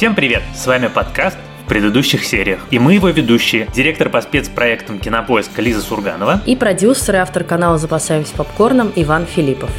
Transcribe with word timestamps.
Всем 0.00 0.14
привет! 0.14 0.42
С 0.54 0.66
вами 0.66 0.86
подкаст 0.86 1.36
в 1.62 1.68
предыдущих 1.68 2.24
сериях. 2.24 2.60
И 2.70 2.78
мы 2.78 2.94
его 2.94 3.10
ведущие, 3.10 3.66
директор 3.74 4.08
по 4.08 4.22
спецпроектам 4.22 4.98
Кинопоиска 4.98 5.60
Лиза 5.60 5.82
Сурганова 5.82 6.40
и 6.46 6.56
продюсер 6.56 7.16
и 7.16 7.18
автор 7.18 7.44
канала 7.44 7.76
«Запасаемся 7.76 8.34
попкорном» 8.34 8.90
Иван 8.96 9.26
Филиппов. 9.26 9.70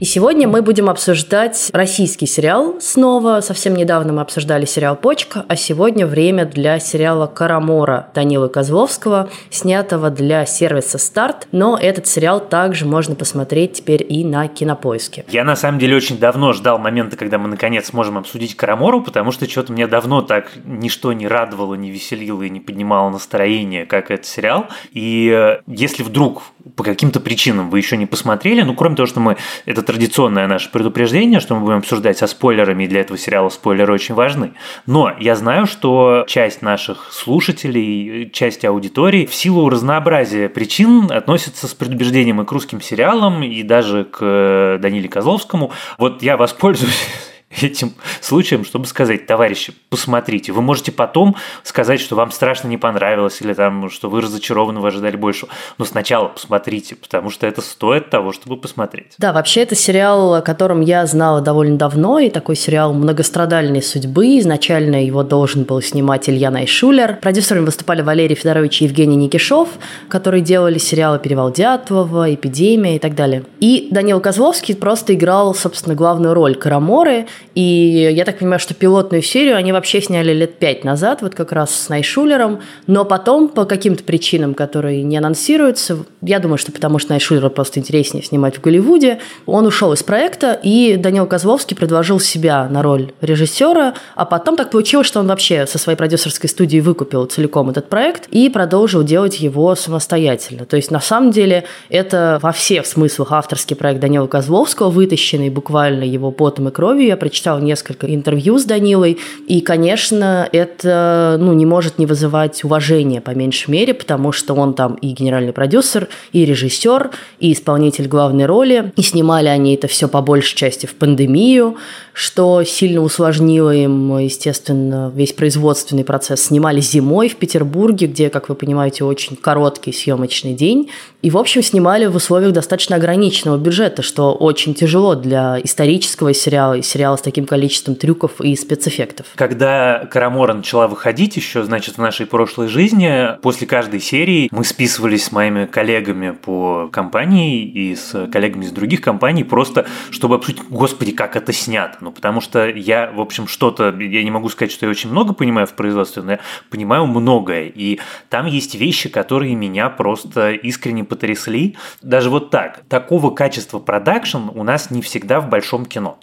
И 0.00 0.04
сегодня 0.04 0.46
мы 0.46 0.62
будем 0.62 0.88
обсуждать 0.88 1.70
российский 1.72 2.26
сериал 2.26 2.76
снова. 2.80 3.40
Совсем 3.40 3.74
недавно 3.74 4.12
мы 4.12 4.20
обсуждали 4.20 4.64
сериал 4.64 4.94
«Почка», 4.94 5.44
а 5.48 5.56
сегодня 5.56 6.06
время 6.06 6.44
для 6.46 6.78
сериала 6.78 7.26
«Карамора» 7.26 8.08
Данилы 8.14 8.48
Козловского, 8.48 9.28
снятого 9.50 10.10
для 10.10 10.46
сервиса 10.46 10.98
«Старт». 10.98 11.48
Но 11.50 11.76
этот 11.76 12.06
сериал 12.06 12.38
также 12.38 12.86
можно 12.86 13.16
посмотреть 13.16 13.72
теперь 13.72 14.06
и 14.08 14.24
на 14.24 14.46
Кинопоиске. 14.46 15.24
Я 15.30 15.42
на 15.42 15.56
самом 15.56 15.80
деле 15.80 15.96
очень 15.96 16.16
давно 16.16 16.52
ждал 16.52 16.78
момента, 16.78 17.16
когда 17.16 17.38
мы 17.38 17.48
наконец 17.48 17.86
сможем 17.86 18.18
обсудить 18.18 18.54
«Карамору», 18.54 19.02
потому 19.02 19.32
что 19.32 19.50
что-то 19.50 19.72
меня 19.72 19.88
давно 19.88 20.22
так 20.22 20.52
ничто 20.64 21.12
не 21.12 21.26
радовало, 21.26 21.74
не 21.74 21.90
веселило 21.90 22.44
и 22.44 22.50
не 22.50 22.60
поднимало 22.60 23.10
настроение, 23.10 23.84
как 23.84 24.12
этот 24.12 24.26
сериал. 24.26 24.66
И 24.92 25.28
э, 25.28 25.62
если 25.66 26.04
вдруг 26.04 26.44
по 26.76 26.84
каким-то 26.84 27.18
причинам 27.18 27.68
вы 27.68 27.78
еще 27.78 27.96
не 27.96 28.06
посмотрели, 28.06 28.62
ну, 28.62 28.74
кроме 28.74 28.94
того, 28.94 29.08
что 29.08 29.18
мы 29.18 29.36
это 29.66 29.87
традиционное 29.88 30.46
наше 30.46 30.70
предупреждение, 30.70 31.40
что 31.40 31.54
мы 31.54 31.62
будем 31.62 31.78
обсуждать 31.78 32.18
со 32.18 32.26
спойлерами, 32.26 32.84
и 32.84 32.88
для 32.88 33.00
этого 33.00 33.18
сериала 33.18 33.48
спойлеры 33.48 33.94
очень 33.94 34.14
важны. 34.14 34.52
Но 34.84 35.10
я 35.18 35.34
знаю, 35.34 35.66
что 35.66 36.26
часть 36.28 36.60
наших 36.60 37.10
слушателей, 37.10 38.28
часть 38.30 38.66
аудитории 38.66 39.24
в 39.24 39.34
силу 39.34 39.66
разнообразия 39.70 40.50
причин 40.50 41.10
относятся 41.10 41.66
с 41.66 41.72
предубеждением 41.72 42.42
и 42.42 42.44
к 42.44 42.52
русским 42.52 42.82
сериалам, 42.82 43.42
и 43.42 43.62
даже 43.62 44.04
к 44.04 44.78
Даниле 44.78 45.08
Козловскому. 45.08 45.72
Вот 45.96 46.22
я 46.22 46.36
воспользуюсь 46.36 47.08
этим 47.50 47.94
случаем, 48.20 48.64
чтобы 48.64 48.86
сказать, 48.86 49.26
товарищи, 49.26 49.72
посмотрите, 49.90 50.52
вы 50.52 50.62
можете 50.62 50.92
потом 50.92 51.36
сказать, 51.62 52.00
что 52.00 52.14
вам 52.14 52.30
страшно 52.30 52.68
не 52.68 52.76
понравилось, 52.76 53.40
или 53.40 53.54
там, 53.54 53.90
что 53.90 54.10
вы 54.10 54.20
разочарованы, 54.20 54.80
вы 54.80 54.88
ожидали 54.88 55.16
больше, 55.16 55.46
но 55.78 55.84
сначала 55.84 56.28
посмотрите, 56.28 56.94
потому 56.94 57.30
что 57.30 57.46
это 57.46 57.62
стоит 57.62 58.10
того, 58.10 58.32
чтобы 58.32 58.56
посмотреть. 58.56 59.14
Да, 59.18 59.32
вообще 59.32 59.62
это 59.62 59.74
сериал, 59.74 60.34
о 60.34 60.42
котором 60.42 60.80
я 60.80 61.06
знала 61.06 61.40
довольно 61.40 61.78
давно, 61.78 62.18
и 62.18 62.30
такой 62.30 62.56
сериал 62.56 62.92
многострадальной 62.92 63.82
судьбы, 63.82 64.38
изначально 64.38 65.04
его 65.04 65.22
должен 65.22 65.64
был 65.64 65.80
снимать 65.80 66.28
Илья 66.28 66.50
Найшулер, 66.50 67.16
продюсерами 67.16 67.64
выступали 67.64 68.02
Валерий 68.02 68.36
Федорович 68.36 68.82
и 68.82 68.84
Евгений 68.84 69.16
Никишов, 69.16 69.68
которые 70.08 70.42
делали 70.42 70.78
сериалы 70.78 71.18
«Перевал 71.18 71.50
Дятлова», 71.50 72.32
«Эпидемия» 72.32 72.96
и 72.96 72.98
так 72.98 73.14
далее. 73.14 73.44
И 73.60 73.88
Данил 73.90 74.20
Козловский 74.20 74.76
просто 74.76 75.14
играл, 75.14 75.54
собственно, 75.54 75.94
главную 75.94 76.34
роль 76.34 76.54
Караморы, 76.54 77.26
и 77.54 78.10
я 78.12 78.24
так 78.24 78.38
понимаю, 78.38 78.60
что 78.60 78.74
пилотную 78.74 79.22
серию 79.22 79.56
они 79.56 79.72
вообще 79.72 80.00
сняли 80.00 80.32
лет 80.32 80.58
пять 80.58 80.84
назад, 80.84 81.22
вот 81.22 81.34
как 81.34 81.52
раз 81.52 81.74
с 81.74 81.88
Найшулером, 81.88 82.60
но 82.86 83.04
потом 83.04 83.48
по 83.48 83.64
каким-то 83.64 84.04
причинам, 84.04 84.54
которые 84.54 85.02
не 85.02 85.16
анонсируются, 85.16 86.04
я 86.22 86.38
думаю, 86.38 86.58
что 86.58 86.72
потому 86.72 86.98
что 86.98 87.10
Найшулера 87.10 87.48
просто 87.48 87.80
интереснее 87.80 88.22
снимать 88.22 88.58
в 88.58 88.60
Голливуде, 88.60 89.18
он 89.46 89.66
ушел 89.66 89.92
из 89.92 90.02
проекта, 90.02 90.58
и 90.62 90.96
Данил 90.96 91.26
Козловский 91.26 91.76
предложил 91.76 92.20
себя 92.20 92.68
на 92.68 92.82
роль 92.82 93.12
режиссера, 93.20 93.94
а 94.14 94.24
потом 94.24 94.56
так 94.56 94.70
получилось, 94.70 95.06
что 95.06 95.20
он 95.20 95.26
вообще 95.26 95.66
со 95.66 95.78
своей 95.78 95.96
продюсерской 95.96 96.48
студией 96.48 96.80
выкупил 96.80 97.24
целиком 97.26 97.70
этот 97.70 97.88
проект 97.88 98.28
и 98.30 98.48
продолжил 98.48 99.02
делать 99.02 99.40
его 99.40 99.74
самостоятельно. 99.74 100.64
То 100.64 100.76
есть, 100.76 100.90
на 100.90 101.00
самом 101.00 101.30
деле, 101.30 101.64
это 101.88 102.38
во 102.42 102.52
всех 102.52 102.86
смыслах 102.86 103.32
авторский 103.32 103.76
проект 103.76 104.00
Данила 104.00 104.26
Козловского, 104.26 104.90
вытащенный 104.90 105.50
буквально 105.50 106.04
его 106.04 106.30
потом 106.30 106.68
и 106.68 106.70
кровью. 106.70 107.06
Я 107.06 107.16
прочитала 107.28 107.58
несколько 107.58 108.06
интервью 108.14 108.58
с 108.58 108.64
Данилой, 108.64 109.18
и, 109.46 109.60
конечно, 109.60 110.48
это 110.50 111.36
ну, 111.38 111.52
не 111.52 111.66
может 111.66 111.98
не 111.98 112.06
вызывать 112.06 112.64
уважения, 112.64 113.20
по 113.20 113.32
меньшей 113.32 113.70
мере, 113.70 113.92
потому 113.92 114.32
что 114.32 114.54
он 114.54 114.72
там 114.72 114.94
и 114.94 115.08
генеральный 115.08 115.52
продюсер, 115.52 116.08
и 116.32 116.46
режиссер, 116.46 117.10
и 117.38 117.52
исполнитель 117.52 118.08
главной 118.08 118.46
роли, 118.46 118.92
и 118.96 119.02
снимали 119.02 119.48
они 119.48 119.74
это 119.74 119.88
все 119.88 120.08
по 120.08 120.22
большей 120.22 120.56
части 120.56 120.86
в 120.86 120.94
пандемию, 120.94 121.76
что 122.14 122.64
сильно 122.64 123.02
усложнило 123.02 123.74
им, 123.74 124.16
естественно, 124.16 125.12
весь 125.14 125.34
производственный 125.34 126.04
процесс. 126.04 126.44
Снимали 126.44 126.80
зимой 126.80 127.28
в 127.28 127.36
Петербурге, 127.36 128.06
где, 128.06 128.30
как 128.30 128.48
вы 128.48 128.54
понимаете, 128.54 129.04
очень 129.04 129.36
короткий 129.36 129.92
съемочный 129.92 130.54
день, 130.54 130.88
и, 131.20 131.30
в 131.30 131.36
общем, 131.36 131.62
снимали 131.62 132.06
в 132.06 132.16
условиях 132.16 132.52
достаточно 132.52 132.96
ограниченного 132.96 133.58
бюджета, 133.58 134.02
что 134.02 134.32
очень 134.32 134.72
тяжело 134.72 135.14
для 135.14 135.60
исторического 135.62 136.32
сериала 136.32 136.74
и 136.74 136.82
сериала 136.82 137.17
с 137.18 137.22
таким 137.22 137.46
количеством 137.46 137.94
трюков 137.94 138.40
и 138.40 138.56
спецэффектов. 138.56 139.26
Когда 139.34 140.06
Карамора 140.10 140.54
начала 140.54 140.88
выходить 140.88 141.36
еще, 141.36 141.62
значит, 141.62 141.96
в 141.96 142.00
нашей 142.00 142.26
прошлой 142.26 142.68
жизни, 142.68 143.38
после 143.42 143.66
каждой 143.66 144.00
серии 144.00 144.48
мы 144.50 144.64
списывались 144.64 145.24
с 145.24 145.32
моими 145.32 145.66
коллегами 145.66 146.30
по 146.30 146.88
компании 146.92 147.62
и 147.62 147.94
с 147.94 148.28
коллегами 148.32 148.64
из 148.64 148.72
других 148.72 149.00
компаний 149.00 149.44
просто, 149.44 149.86
чтобы 150.10 150.36
обсудить, 150.36 150.62
господи, 150.68 151.12
как 151.12 151.36
это 151.36 151.52
снято. 151.52 151.98
Ну, 152.00 152.12
потому 152.12 152.40
что 152.40 152.68
я, 152.68 153.10
в 153.10 153.20
общем, 153.20 153.46
что-то, 153.46 153.94
я 153.98 154.22
не 154.22 154.30
могу 154.30 154.48
сказать, 154.48 154.72
что 154.72 154.86
я 154.86 154.90
очень 154.90 155.10
много 155.10 155.34
понимаю 155.34 155.66
в 155.66 155.74
производстве, 155.74 156.22
но 156.22 156.32
я 156.32 156.40
понимаю 156.70 157.06
многое. 157.06 157.72
И 157.74 158.00
там 158.28 158.46
есть 158.46 158.74
вещи, 158.74 159.08
которые 159.08 159.54
меня 159.54 159.90
просто 159.90 160.52
искренне 160.52 161.04
потрясли. 161.04 161.76
Даже 162.02 162.30
вот 162.30 162.50
так. 162.50 162.82
Такого 162.88 163.30
качества 163.30 163.78
продакшн 163.78 164.48
у 164.54 164.62
нас 164.62 164.90
не 164.90 165.02
всегда 165.02 165.40
в 165.40 165.48
большом 165.48 165.84
кино. 165.84 166.18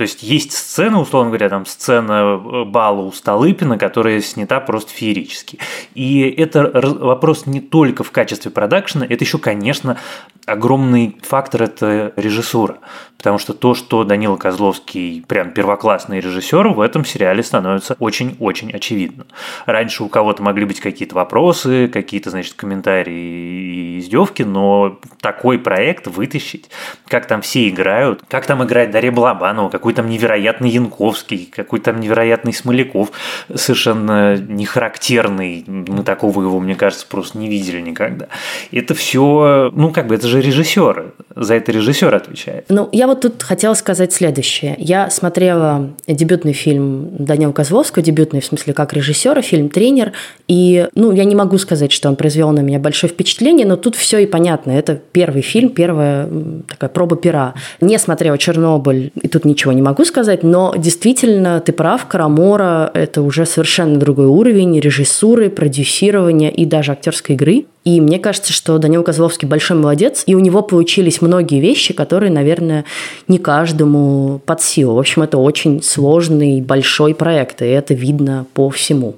То 0.00 0.04
есть 0.04 0.22
есть 0.22 0.52
сцена, 0.52 0.98
условно 0.98 1.28
говоря, 1.28 1.50
там 1.50 1.66
сцена 1.66 2.40
э, 2.42 2.64
бала 2.64 3.02
у 3.02 3.12
Столыпина, 3.12 3.76
которая 3.76 4.22
снята 4.22 4.58
просто 4.58 4.94
феерически. 4.94 5.58
И 5.92 6.22
это 6.22 6.70
вопрос 6.72 7.44
не 7.44 7.60
только 7.60 8.02
в 8.02 8.10
качестве 8.10 8.50
продакшена, 8.50 9.04
это 9.04 9.22
еще, 9.22 9.36
конечно, 9.36 9.98
огромный 10.46 11.16
фактор– 11.22 11.62
это 11.64 12.12
режиссура. 12.16 12.78
Потому 13.20 13.36
что 13.36 13.52
то, 13.52 13.74
что 13.74 14.02
Данила 14.04 14.36
Козловский 14.36 15.22
прям 15.28 15.50
первоклассный 15.50 16.20
режиссер, 16.20 16.68
в 16.68 16.80
этом 16.80 17.04
сериале 17.04 17.42
становится 17.42 17.94
очень-очень 17.98 18.70
очевидно. 18.72 19.26
Раньше 19.66 20.04
у 20.04 20.08
кого-то 20.08 20.42
могли 20.42 20.64
быть 20.64 20.80
какие-то 20.80 21.16
вопросы, 21.16 21.88
какие-то, 21.88 22.30
значит, 22.30 22.54
комментарии 22.54 23.12
и 23.12 23.98
издевки, 23.98 24.42
но 24.42 24.98
такой 25.20 25.58
проект 25.58 26.06
вытащить, 26.06 26.70
как 27.08 27.26
там 27.26 27.42
все 27.42 27.68
играют, 27.68 28.22
как 28.26 28.46
там 28.46 28.64
играет 28.64 28.90
Дарья 28.90 29.12
Балабанова, 29.12 29.68
какой 29.68 29.92
там 29.92 30.08
невероятный 30.08 30.70
Янковский, 30.70 31.50
какой 31.54 31.80
там 31.80 32.00
невероятный 32.00 32.54
Смоляков, 32.54 33.10
совершенно 33.54 34.38
не 34.38 34.64
характерный, 34.64 35.62
мы 35.66 36.04
такого 36.04 36.40
его, 36.40 36.58
мне 36.58 36.74
кажется, 36.74 37.06
просто 37.06 37.36
не 37.36 37.50
видели 37.50 37.82
никогда. 37.82 38.28
Это 38.72 38.94
все, 38.94 39.70
ну, 39.74 39.92
как 39.92 40.06
бы, 40.06 40.14
это 40.14 40.26
же 40.30 40.40
режиссер, 40.40 41.12
за 41.36 41.54
это 41.54 41.72
режиссер 41.72 42.14
отвечает. 42.14 42.64
Ну, 42.68 42.88
я 42.92 43.06
вот 43.06 43.20
тут 43.20 43.42
хотела 43.42 43.74
сказать 43.74 44.12
следующее. 44.12 44.76
Я 44.78 45.10
смотрела 45.10 45.90
дебютный 46.06 46.52
фильм 46.52 47.10
Данила 47.18 47.52
Козловского, 47.52 48.02
дебютный 48.02 48.40
в 48.40 48.44
смысле 48.44 48.72
как 48.72 48.92
режиссера, 48.92 49.42
фильм 49.42 49.68
«Тренер», 49.68 50.12
и, 50.48 50.88
ну, 50.94 51.12
я 51.12 51.24
не 51.24 51.34
могу 51.34 51.58
сказать, 51.58 51.92
что 51.92 52.08
он 52.08 52.16
произвел 52.16 52.50
на 52.50 52.60
меня 52.60 52.78
большое 52.78 53.12
впечатление, 53.12 53.66
но 53.66 53.76
тут 53.76 53.96
все 53.96 54.18
и 54.18 54.26
понятно. 54.26 54.72
Это 54.72 54.98
первый 55.12 55.42
фильм, 55.42 55.70
первая 55.70 56.28
такая 56.66 56.90
проба 56.90 57.16
пера. 57.16 57.54
Не 57.80 57.98
смотрела 57.98 58.38
«Чернобыль», 58.38 59.12
и 59.20 59.28
тут 59.28 59.44
ничего 59.44 59.72
не 59.72 59.82
могу 59.82 60.04
сказать, 60.04 60.42
но 60.42 60.74
действительно, 60.76 61.60
ты 61.60 61.72
прав, 61.72 62.06
«Карамора»— 62.06 62.90
это 62.94 63.22
уже 63.22 63.46
совершенно 63.46 63.98
другой 63.98 64.26
уровень 64.26 64.78
режиссуры, 64.78 65.50
продюсирования 65.50 66.50
и 66.50 66.64
даже 66.64 66.92
актерской 66.92 67.34
игры. 67.34 67.66
И 67.84 68.00
мне 68.00 68.18
кажется, 68.18 68.52
что 68.52 68.78
Данил 68.78 69.02
Козловский 69.02 69.48
большой 69.48 69.78
молодец, 69.78 70.24
и 70.26 70.34
у 70.34 70.38
него 70.38 70.62
получились 70.62 71.22
многие 71.22 71.60
вещи, 71.60 71.94
которые, 71.94 72.30
наверное, 72.30 72.84
не 73.26 73.38
каждому 73.38 74.40
под 74.44 74.60
силу. 74.60 74.94
В 74.94 74.98
общем, 74.98 75.22
это 75.22 75.38
очень 75.38 75.82
сложный, 75.82 76.60
большой 76.60 77.14
проект, 77.14 77.62
и 77.62 77.66
это 77.66 77.94
видно 77.94 78.46
по 78.52 78.68
всему. 78.68 79.14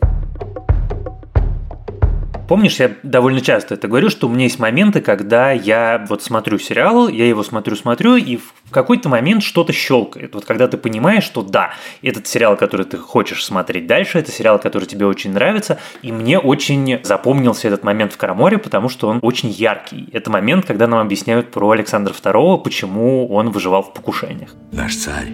Помнишь, 2.53 2.81
я 2.81 2.91
довольно 3.03 3.41
часто 3.41 3.77
это 3.77 3.89
говорю, 3.89 4.11
что 4.11 4.29
у 4.29 4.31
меня 4.31 4.45
есть 4.45 4.59
моменты, 4.59 5.01
когда 5.01 5.53
я 5.53 6.05
вот 6.07 6.23
смотрю 6.23 6.59
сериал, 6.59 7.09
я 7.09 7.27
его 7.27 7.43
смотрю-смотрю, 7.43 8.17
и 8.17 8.37
в 8.37 8.71
какой-то 8.71 9.09
момент 9.09 9.43
что-то 9.43 9.73
щелкает. 9.73 10.35
Вот 10.35 10.45
когда 10.45 10.69
ты 10.69 10.77
понимаешь, 10.77 11.25
что 11.25 11.41
да, 11.41 11.71
этот 12.03 12.27
сериал, 12.27 12.59
который 12.59 12.85
ты 12.85 12.99
хочешь 12.99 13.43
смотреть 13.43 13.87
дальше, 13.87 14.19
это 14.19 14.31
сериал, 14.31 14.59
который 14.59 14.85
тебе 14.85 15.07
очень 15.07 15.33
нравится, 15.33 15.79
и 16.03 16.13
мне 16.13 16.39
очень 16.39 17.01
запомнился 17.03 17.69
этот 17.69 17.85
момент 17.85 18.13
в 18.13 18.19
Караморе, 18.19 18.59
потому 18.59 18.91
что 18.91 19.09
он 19.09 19.19
очень 19.23 19.49
яркий. 19.49 20.11
Это 20.13 20.31
момент, 20.31 20.67
когда 20.67 20.87
нам 20.87 20.99
объясняют 20.99 21.51
про 21.51 21.71
Александра 21.71 22.13
II, 22.13 22.63
почему 22.63 23.29
он 23.29 23.49
выживал 23.49 23.83
в 23.83 23.95
покушениях. 23.95 24.51
Наш 24.73 24.97
царь 24.97 25.33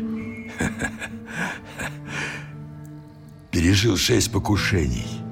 пережил 3.50 3.96
шесть 3.96 4.30
покушений– 4.30 5.08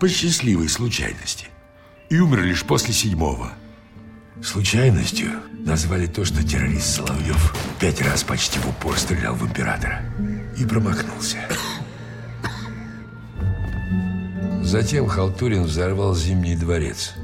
по 0.00 0.08
счастливой 0.08 0.68
случайности 0.68 1.48
и 2.08 2.18
умер 2.18 2.42
лишь 2.42 2.64
после 2.64 2.92
седьмого. 2.92 3.52
Случайностью 4.42 5.30
назвали 5.64 6.06
то, 6.06 6.24
что 6.24 6.46
террорист 6.46 6.96
Соловьев 6.96 7.54
пять 7.80 8.02
раз 8.02 8.22
почти 8.22 8.58
в 8.58 8.68
упор 8.68 8.98
стрелял 8.98 9.34
в 9.34 9.42
императора 9.46 10.02
и 10.58 10.64
промахнулся. 10.64 11.38
Затем 14.62 15.06
Халтурин 15.06 15.62
взорвал 15.62 16.14
Зимний 16.14 16.56
дворец. 16.56 17.14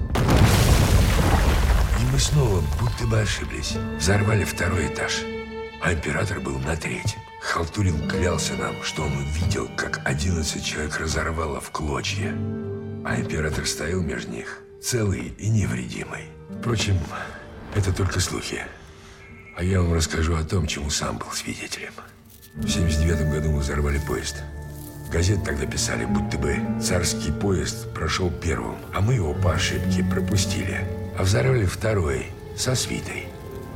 И 2.01 2.13
мы 2.13 2.19
снова, 2.19 2.63
будто 2.81 3.07
бы 3.07 3.21
ошиблись, 3.21 3.75
взорвали 3.99 4.45
второй 4.45 4.87
этаж. 4.87 5.21
А 5.83 5.93
император 5.93 6.41
был 6.41 6.59
на 6.61 6.77
третьем. 6.77 7.21
Халтурин 7.43 8.09
клялся 8.09 8.55
нам, 8.55 8.83
что 8.83 9.03
он 9.03 9.13
увидел, 9.17 9.69
как 9.77 10.01
11 10.05 10.65
человек 10.65 10.99
разорвало 10.99 11.61
в 11.61 11.71
клочья. 11.71 12.33
А 13.05 13.17
император 13.19 13.67
стоял 13.67 14.01
между 14.01 14.31
них, 14.31 14.61
целый 14.81 15.35
и 15.39 15.49
невредимый. 15.49 16.29
Впрочем, 16.61 16.97
это 17.75 17.93
только 17.93 18.21
слухи. 18.21 18.65
А 19.57 19.65
я 19.65 19.83
вам 19.83 19.93
расскажу 19.93 20.37
о 20.37 20.45
том, 20.45 20.67
чему 20.67 20.89
сам 20.89 21.19
был 21.19 21.31
свидетелем. 21.33 21.93
В 22.55 22.69
79 22.69 23.31
году 23.31 23.51
мы 23.51 23.59
взорвали 23.59 24.01
поезд. 24.07 24.37
Газет 25.11 25.45
тогда 25.45 25.67
писали, 25.67 26.05
будто 26.05 26.39
бы 26.39 26.57
царский 26.81 27.33
поезд 27.33 27.93
прошел 27.93 28.31
первым, 28.31 28.77
а 28.95 29.01
мы 29.01 29.15
его 29.15 29.35
по 29.35 29.53
ошибке 29.53 30.05
пропустили. 30.05 30.87
А 31.19 31.25
взорвали 31.25 31.67
второй, 31.67 32.29
со 32.57 32.75
свитой. 32.75 33.27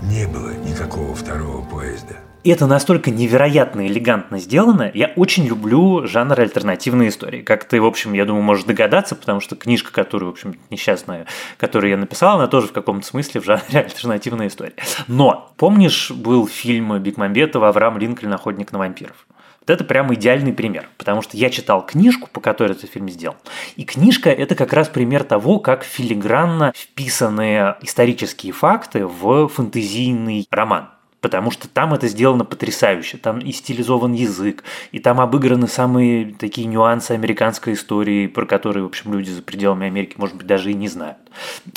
Не 0.03 0.27
было 0.27 0.55
никакого 0.55 1.15
второго 1.15 1.63
поезда. 1.69 2.17
И 2.47 2.49
это 2.49 2.69
настолько 2.69 3.11
невероятно 3.11 3.89
элегантно 3.89 4.39
сделано. 4.39 4.93
Я 4.95 5.13
очень 5.17 5.49
люблю 5.49 6.07
жанр 6.07 6.39
альтернативной 6.39 7.09
истории. 7.09 7.43
Как 7.43 7.65
ты, 7.65 7.81
в 7.81 7.85
общем, 7.85 8.13
я 8.13 8.25
думаю, 8.25 8.45
можешь 8.45 8.63
догадаться, 8.63 9.17
потому 9.17 9.41
что 9.41 9.57
книжка, 9.57 9.93
которую, 9.93 10.31
в 10.31 10.35
общем, 10.35 10.55
несчастная, 10.71 11.27
которую 11.59 11.91
я 11.91 11.97
написал, 11.97 12.37
она 12.37 12.47
тоже 12.47 12.69
в 12.69 12.73
каком-то 12.73 13.05
смысле 13.05 13.41
в 13.41 13.45
жанре 13.45 13.65
альтернативной 13.81 14.47
истории. 14.47 14.75
Но, 15.09 15.53
помнишь, 15.57 16.13
был 16.13 16.47
фильм 16.47 16.97
Бекмамбетова 17.01 17.71
«Авраам 17.71 17.99
Линкольн. 17.99 18.35
Охотник 18.35 18.71
на 18.71 18.79
вампиров»? 18.79 19.27
Вот 19.63 19.71
это 19.71 19.83
прям 19.83 20.15
идеальный 20.15 20.53
пример, 20.53 20.89
потому 20.99 21.23
что 21.23 21.37
я 21.37 21.51
читал 21.51 21.85
книжку, 21.85 22.29
по 22.33 22.41
которой 22.41 22.75
этот 22.75 22.89
фильм 22.89 23.09
сделан. 23.09 23.39
И 23.75 23.83
книжка– 23.83 24.31
это 24.31 24.55
как 24.55 24.73
раз 24.73 24.89
пример 24.89 25.25
того, 25.25 25.59
как 25.59 25.83
филигранно 25.83 26.73
вписаны 26.77 27.75
исторические 27.83 28.53
факты 28.53 29.05
в 29.05 29.49
фэнтезийный 29.49 30.47
роман 30.53 30.91
потому 31.21 31.51
что 31.51 31.69
там 31.69 31.95
это 31.95 32.09
сделано 32.09 32.45
потрясающе. 32.45 33.19
Там 33.19 33.39
и 33.39 33.53
стилизован 33.53 34.13
язык, 34.13 34.63
и 34.93 34.99
там 34.99 35.21
обыграны 35.21 35.67
самые 35.67 36.35
такие 36.35 36.67
нюансы 36.67 37.13
американской 37.13 37.75
истории, 37.75 38.27
про 38.27 38.47
которые, 38.47 38.85
в 38.85 38.87
общем, 38.87 39.13
люди 39.13 39.31
за 39.31 39.43
пределами 39.43 39.87
Америки, 39.87 40.15
может 40.17 40.37
быть, 40.37 40.47
даже 40.47 40.71
и 40.71 40.75
не 40.75 40.89
знают. 40.89 41.19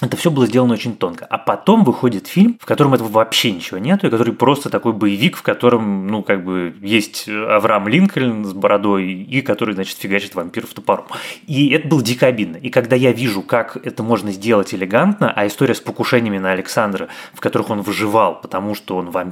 Это 0.02 0.16
все 0.18 0.32
было 0.32 0.46
сделано 0.48 0.74
очень 0.74 0.96
тонко. 0.96 1.26
А 1.26 1.38
потом 1.38 1.84
выходит 1.84 2.28
фильм, 2.28 2.58
в 2.62 2.66
котором 2.66 2.94
этого 2.94 3.10
вообще 3.10 3.52
ничего 3.52 3.78
нету, 3.78 4.08
и 4.08 4.10
который 4.10 4.34
просто 4.34 4.70
такой 4.70 4.94
боевик, 4.94 5.38
в 5.38 5.42
котором, 5.42 6.08
ну, 6.08 6.24
как 6.24 6.44
бы 6.44 6.76
есть 6.82 7.28
Авраам 7.28 7.88
Линкольн 7.88 8.46
с 8.46 8.54
бородой, 8.54 9.12
и 9.12 9.42
который, 9.42 9.76
значит, 9.76 9.98
фигачит 9.98 10.36
вампиров 10.36 10.74
топором. 10.74 11.06
И 11.48 11.70
это 11.70 11.88
было 11.88 12.02
дико 12.02 12.28
обидно. 12.28 12.58
И 12.58 12.70
когда 12.70 12.96
я 12.96 13.12
вижу, 13.12 13.42
как 13.42 13.78
это 13.86 14.04
можно 14.04 14.32
сделать 14.32 14.74
элегантно, 14.74 15.32
а 15.36 15.48
история 15.48 15.76
с 15.76 15.80
покушениями 15.80 16.38
на 16.38 16.52
Александра, 16.52 17.10
в 17.34 17.40
которых 17.40 17.70
он 17.70 17.82
выживал, 17.82 18.40
потому 18.40 18.76
что 18.76 18.96
он 18.96 19.10
вампир, 19.10 19.29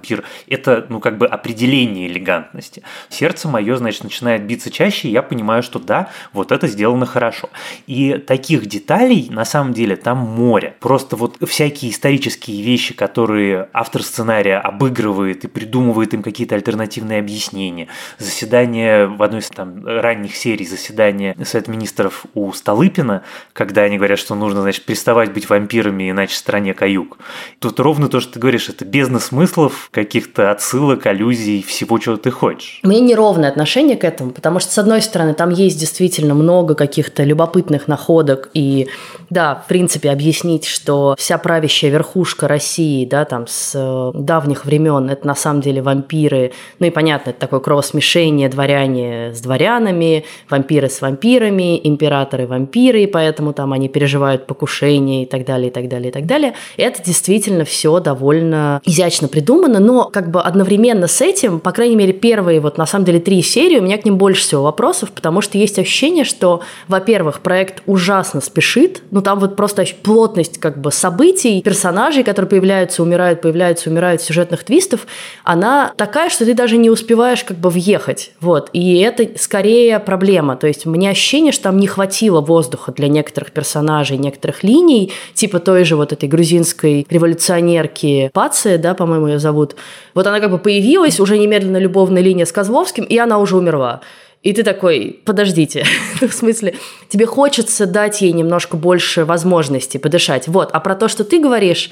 это, 0.47 0.85
ну, 0.89 0.99
как 0.99 1.17
бы 1.17 1.27
определение 1.27 2.07
элегантности. 2.07 2.83
Сердце 3.09 3.47
мое, 3.47 3.75
значит, 3.77 4.03
начинает 4.03 4.43
биться 4.43 4.69
чаще, 4.71 5.07
и 5.07 5.11
я 5.11 5.21
понимаю, 5.21 5.63
что 5.63 5.79
да, 5.79 6.09
вот 6.33 6.51
это 6.51 6.67
сделано 6.67 7.05
хорошо. 7.05 7.49
И 7.85 8.13
таких 8.13 8.65
деталей, 8.65 9.27
на 9.29 9.45
самом 9.45 9.73
деле, 9.73 9.95
там 9.95 10.17
море. 10.17 10.75
Просто 10.79 11.15
вот 11.15 11.37
всякие 11.47 11.91
исторические 11.91 12.61
вещи, 12.61 12.93
которые 12.93 13.69
автор 13.73 14.03
сценария 14.03 14.57
обыгрывает 14.57 15.45
и 15.45 15.47
придумывает 15.47 16.13
им 16.13 16.23
какие-то 16.23 16.55
альтернативные 16.55 17.19
объяснения. 17.19 17.87
Заседание 18.17 19.07
в 19.07 19.21
одной 19.23 19.41
из 19.41 19.49
там 19.49 19.85
ранних 19.85 20.35
серий, 20.35 20.65
заседание 20.65 21.35
Совет 21.43 21.67
Министров 21.67 22.25
у 22.33 22.51
Столыпина, 22.51 23.23
когда 23.53 23.83
они 23.83 23.97
говорят, 23.97 24.19
что 24.19 24.35
нужно, 24.35 24.61
значит, 24.61 24.85
переставать 24.85 25.33
быть 25.33 25.49
вампирами, 25.49 26.09
иначе 26.09 26.35
стране 26.35 26.73
каюк. 26.73 27.17
Тут 27.59 27.79
ровно 27.79 28.09
то, 28.09 28.19
что 28.19 28.33
ты 28.33 28.39
говоришь, 28.39 28.69
это 28.69 28.85
бездна 28.85 29.19
смыслов, 29.19 29.86
каких-то 29.91 30.51
отсылок, 30.51 31.05
аллюзий, 31.05 31.63
всего, 31.63 31.97
чего 31.99 32.17
ты 32.17 32.31
хочешь. 32.31 32.79
Мне 32.83 32.99
неровное 32.99 33.49
отношение 33.49 33.97
к 33.97 34.03
этому, 34.03 34.31
потому 34.31 34.59
что, 34.59 34.71
с 34.71 34.77
одной 34.77 35.01
стороны, 35.01 35.33
там 35.33 35.49
есть 35.49 35.79
действительно 35.79 36.33
много 36.33 36.75
каких-то 36.75 37.23
любопытных 37.23 37.87
находок, 37.87 38.49
и 38.53 38.87
да, 39.29 39.55
в 39.55 39.67
принципе, 39.67 40.09
объяснить, 40.09 40.65
что 40.65 41.15
вся 41.17 41.37
правящая 41.37 41.91
верхушка 41.91 42.47
России, 42.47 43.05
да, 43.05 43.25
там, 43.25 43.47
с 43.47 43.73
э, 43.75 44.11
давних 44.17 44.65
времен, 44.65 45.09
это 45.09 45.25
на 45.25 45.35
самом 45.35 45.61
деле 45.61 45.81
вампиры, 45.81 46.51
ну 46.79 46.87
и 46.87 46.89
понятно, 46.89 47.31
это 47.31 47.39
такое 47.39 47.59
кровосмешение, 47.59 48.49
дворяне 48.49 49.33
с 49.33 49.41
дворянами, 49.41 50.25
вампиры 50.49 50.89
с 50.89 51.01
вампирами, 51.01 51.79
императоры 51.83 52.47
вампиры, 52.47 53.03
и 53.03 53.07
поэтому 53.07 53.53
там 53.53 53.73
они 53.73 53.89
переживают 53.89 54.47
покушения 54.47 55.23
и 55.23 55.25
так 55.25 55.45
далее, 55.45 55.69
и 55.69 55.73
так 55.73 55.87
далее, 55.87 56.09
и 56.09 56.11
так 56.11 56.25
далее. 56.25 56.53
Это 56.77 57.03
действительно 57.03 57.65
все 57.65 57.99
довольно 57.99 58.81
изящно 58.85 59.27
придумано, 59.27 59.76
но 59.79 60.09
как 60.11 60.31
бы 60.31 60.41
одновременно 60.41 61.07
с 61.07 61.21
этим, 61.21 61.59
по 61.59 61.71
крайней 61.71 61.95
мере, 61.95 62.13
первые 62.13 62.59
вот 62.59 62.77
на 62.77 62.85
самом 62.85 63.05
деле 63.05 63.19
три 63.19 63.41
серии, 63.41 63.79
у 63.79 63.81
меня 63.81 63.97
к 63.97 64.05
ним 64.05 64.17
больше 64.17 64.41
всего 64.41 64.63
вопросов, 64.63 65.11
потому 65.11 65.41
что 65.41 65.57
есть 65.57 65.79
ощущение, 65.79 66.23
что, 66.23 66.61
во-первых, 66.87 67.41
проект 67.41 67.83
ужасно 67.85 68.41
спешит, 68.41 69.01
ну 69.11 69.21
там 69.21 69.39
вот 69.39 69.55
просто 69.55 69.85
плотность 70.03 70.59
как 70.59 70.79
бы 70.79 70.91
событий, 70.91 71.61
персонажей, 71.61 72.23
которые 72.23 72.49
появляются, 72.49 73.03
умирают, 73.03 73.41
появляются, 73.41 73.89
умирают, 73.89 74.21
сюжетных 74.21 74.63
твистов, 74.63 75.07
она 75.43 75.93
такая, 75.95 76.29
что 76.29 76.45
ты 76.45 76.53
даже 76.53 76.77
не 76.77 76.89
успеваешь 76.89 77.43
как 77.43 77.57
бы 77.57 77.69
въехать. 77.69 78.31
Вот. 78.39 78.69
И 78.73 78.99
это 78.99 79.27
скорее 79.39 79.99
проблема. 79.99 80.55
То 80.55 80.67
есть 80.67 80.85
меня 80.85 81.11
ощущение, 81.11 81.51
что 81.51 81.63
там 81.63 81.77
не 81.77 81.87
хватило 81.87 82.41
воздуха 82.41 82.91
для 82.91 83.07
некоторых 83.07 83.51
персонажей, 83.51 84.17
некоторых 84.17 84.63
линий, 84.63 85.11
типа 85.33 85.59
той 85.59 85.83
же 85.83 85.95
вот 85.95 86.13
этой 86.13 86.27
грузинской 86.27 87.05
революционерки 87.09 88.31
Пации, 88.33 88.77
да, 88.77 88.93
по-моему, 88.93 89.27
ее 89.27 89.39
зовут. 89.39 89.66
Вот 90.13 90.27
она 90.27 90.39
как 90.39 90.51
бы 90.51 90.59
появилась, 90.59 91.19
уже 91.19 91.37
немедленно 91.37 91.77
любовная 91.77 92.21
линия 92.21 92.45
с 92.45 92.51
Козловским, 92.51 93.03
и 93.03 93.17
она 93.17 93.39
уже 93.39 93.57
умерла. 93.57 94.01
И 94.43 94.53
ты 94.53 94.63
такой, 94.63 95.19
подождите, 95.25 95.85
в 96.21 96.31
смысле, 96.31 96.75
тебе 97.09 97.25
хочется 97.25 97.85
дать 97.85 98.21
ей 98.21 98.31
немножко 98.31 98.77
больше 98.77 99.25
возможностей 99.25 99.97
подышать. 99.97 100.47
Вот, 100.47 100.69
а 100.71 100.79
про 100.79 100.95
то, 100.95 101.07
что 101.07 101.23
ты 101.23 101.39
говоришь, 101.39 101.89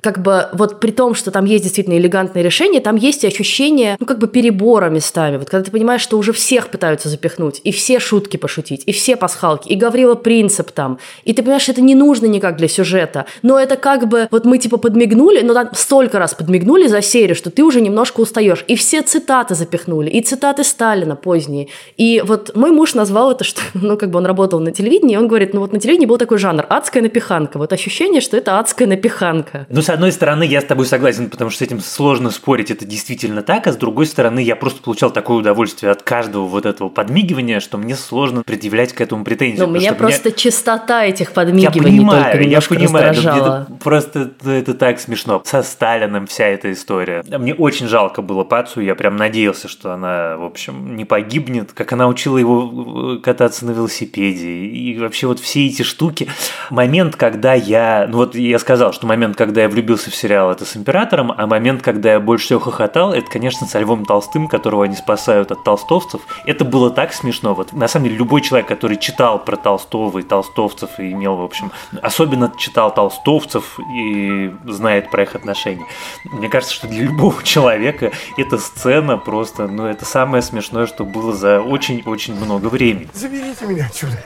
как 0.00 0.22
бы 0.22 0.48
вот 0.52 0.80
при 0.80 0.90
том, 0.90 1.14
что 1.14 1.30
там 1.30 1.44
есть 1.44 1.64
действительно 1.64 1.96
элегантное 1.96 2.42
решение, 2.42 2.80
там 2.80 2.96
есть 2.96 3.24
и 3.24 3.26
ощущение, 3.26 3.96
ну, 3.98 4.06
как 4.06 4.18
бы 4.18 4.28
перебора 4.28 4.88
местами. 4.90 5.36
Вот 5.36 5.50
когда 5.50 5.64
ты 5.64 5.70
понимаешь, 5.70 6.00
что 6.00 6.18
уже 6.18 6.32
всех 6.32 6.68
пытаются 6.68 7.08
запихнуть, 7.08 7.60
и 7.64 7.72
все 7.72 7.98
шутки 7.98 8.36
пошутить, 8.36 8.82
и 8.86 8.92
все 8.92 9.16
пасхалки, 9.16 9.68
и 9.68 9.76
Гаврила 9.76 10.14
Принцип 10.14 10.70
там, 10.70 10.98
и 11.24 11.32
ты 11.32 11.42
понимаешь, 11.42 11.62
что 11.62 11.72
это 11.72 11.80
не 11.80 11.94
нужно 11.94 12.26
никак 12.26 12.56
для 12.56 12.68
сюжета, 12.68 13.26
но 13.42 13.58
это 13.58 13.76
как 13.76 14.08
бы, 14.08 14.28
вот 14.30 14.44
мы 14.44 14.58
типа 14.58 14.76
подмигнули, 14.76 15.42
но 15.42 15.54
там 15.54 15.70
столько 15.74 16.18
раз 16.18 16.34
подмигнули 16.34 16.86
за 16.86 17.02
серию, 17.02 17.36
что 17.36 17.50
ты 17.50 17.62
уже 17.62 17.80
немножко 17.80 18.20
устаешь, 18.20 18.64
и 18.68 18.76
все 18.76 19.02
цитаты 19.02 19.54
запихнули, 19.54 20.10
и 20.10 20.20
цитаты 20.20 20.64
Сталина 20.64 21.16
поздние, 21.16 21.68
и 21.96 22.22
вот 22.24 22.54
мой 22.54 22.70
муж 22.70 22.94
назвал 22.94 23.32
это, 23.32 23.44
что, 23.44 23.60
ну, 23.74 23.96
как 23.96 24.10
бы 24.10 24.18
он 24.18 24.26
работал 24.26 24.60
на 24.60 24.72
телевидении, 24.72 25.14
и 25.14 25.18
он 25.18 25.28
говорит, 25.28 25.54
ну, 25.54 25.60
вот 25.60 25.72
на 25.72 25.80
телевидении 25.80 26.06
был 26.06 26.18
такой 26.18 26.38
жанр, 26.38 26.64
адская 26.68 27.02
напиханка, 27.02 27.58
вот 27.58 27.72
ощущение, 27.72 28.20
что 28.20 28.36
это 28.36 28.58
адская 28.58 28.88
напиханка. 28.88 29.66
Ну, 29.68 29.82
с 29.86 29.88
одной 29.88 30.10
стороны, 30.10 30.42
я 30.42 30.60
с 30.60 30.64
тобой 30.64 30.84
согласен, 30.84 31.30
потому 31.30 31.48
что 31.48 31.60
с 31.60 31.62
этим 31.62 31.78
сложно 31.78 32.30
спорить, 32.30 32.72
это 32.72 32.84
действительно 32.84 33.42
так, 33.42 33.68
а 33.68 33.72
с 33.72 33.76
другой 33.76 34.06
стороны, 34.06 34.40
я 34.40 34.56
просто 34.56 34.82
получал 34.82 35.12
такое 35.12 35.36
удовольствие 35.36 35.92
от 35.92 36.02
каждого 36.02 36.44
вот 36.46 36.66
этого 36.66 36.88
подмигивания, 36.88 37.60
что 37.60 37.78
мне 37.78 37.94
сложно 37.94 38.42
предъявлять 38.42 38.92
к 38.92 39.00
этому 39.00 39.24
претензии. 39.24 39.60
Ну, 39.60 39.68
меня 39.68 39.94
просто 39.94 40.30
меня... 40.30 40.36
частота 40.36 41.04
этих 41.04 41.32
подмигиваний 41.32 41.78
я 41.78 41.98
понимаю, 41.98 42.32
только 42.32 42.48
я 42.48 42.60
понимаю, 42.60 43.14
это 43.14 43.66
просто 43.82 44.20
это, 44.22 44.50
это 44.50 44.74
так 44.74 44.98
смешно. 44.98 45.40
Со 45.44 45.62
Сталиным 45.62 46.26
вся 46.26 46.46
эта 46.46 46.72
история. 46.72 47.22
Мне 47.38 47.54
очень 47.54 47.86
жалко 47.86 48.22
было 48.22 48.42
Пацу, 48.42 48.80
я 48.80 48.96
прям 48.96 49.14
надеялся, 49.16 49.68
что 49.68 49.92
она, 49.92 50.36
в 50.36 50.44
общем, 50.44 50.96
не 50.96 51.04
погибнет, 51.04 51.72
как 51.72 51.92
она 51.92 52.08
учила 52.08 52.38
его 52.38 53.18
э, 53.18 53.22
кататься 53.22 53.64
на 53.66 53.70
велосипеде, 53.70 54.48
и 54.48 54.98
вообще 54.98 55.28
вот 55.28 55.38
все 55.38 55.64
эти 55.66 55.82
штуки. 55.82 56.28
Момент, 56.70 57.14
когда 57.14 57.54
я, 57.54 58.08
ну 58.10 58.16
вот 58.16 58.34
я 58.34 58.58
сказал, 58.58 58.92
что 58.92 59.06
момент, 59.06 59.36
когда 59.36 59.62
я 59.62 59.68
влюбился 59.76 60.10
в 60.10 60.14
сериал, 60.14 60.50
это 60.50 60.64
с 60.64 60.74
Императором, 60.74 61.32
а 61.36 61.46
момент, 61.46 61.82
когда 61.82 62.12
я 62.12 62.20
больше 62.20 62.46
всего 62.46 62.60
хохотал, 62.60 63.12
это, 63.12 63.30
конечно, 63.30 63.66
со 63.66 63.78
Львом 63.78 64.06
Толстым, 64.06 64.48
которого 64.48 64.84
они 64.84 64.96
спасают 64.96 65.52
от 65.52 65.64
толстовцев. 65.64 66.22
Это 66.46 66.64
было 66.64 66.90
так 66.90 67.12
смешно. 67.12 67.54
Вот, 67.54 67.74
на 67.74 67.86
самом 67.86 68.06
деле, 68.06 68.16
любой 68.16 68.40
человек, 68.40 68.66
который 68.66 68.96
читал 68.96 69.38
про 69.38 69.56
Толстого 69.56 70.18
и 70.18 70.22
толстовцев 70.22 70.98
и 70.98 71.12
имел, 71.12 71.36
в 71.36 71.42
общем, 71.42 71.72
особенно 72.00 72.50
читал 72.56 72.94
толстовцев 72.94 73.78
и 73.94 74.50
знает 74.64 75.10
про 75.10 75.24
их 75.24 75.34
отношения. 75.34 75.84
Мне 76.24 76.48
кажется, 76.48 76.74
что 76.74 76.88
для 76.88 77.02
любого 77.02 77.42
человека 77.42 78.12
эта 78.38 78.56
сцена 78.56 79.18
просто, 79.18 79.68
ну, 79.68 79.84
это 79.84 80.06
самое 80.06 80.42
смешное, 80.42 80.86
что 80.86 81.04
было 81.04 81.34
за 81.34 81.60
очень-очень 81.60 82.34
много 82.34 82.68
времени. 82.68 83.10
Заберите 83.12 83.66
меня 83.66 83.86
отсюда. 83.86 84.24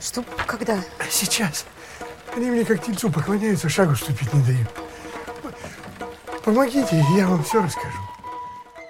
Что? 0.00 0.24
Когда? 0.46 0.78
Сейчас. 1.10 1.66
Они 2.34 2.50
мне 2.50 2.64
как 2.64 2.82
тельцу 2.82 3.10
поклоняются, 3.10 3.68
шагу 3.68 3.94
ступить 3.94 4.32
не 4.34 4.42
дают. 4.42 4.85
Помогите, 6.46 7.04
я 7.16 7.26
вам 7.26 7.42
все 7.42 7.60
расскажу. 7.60 7.98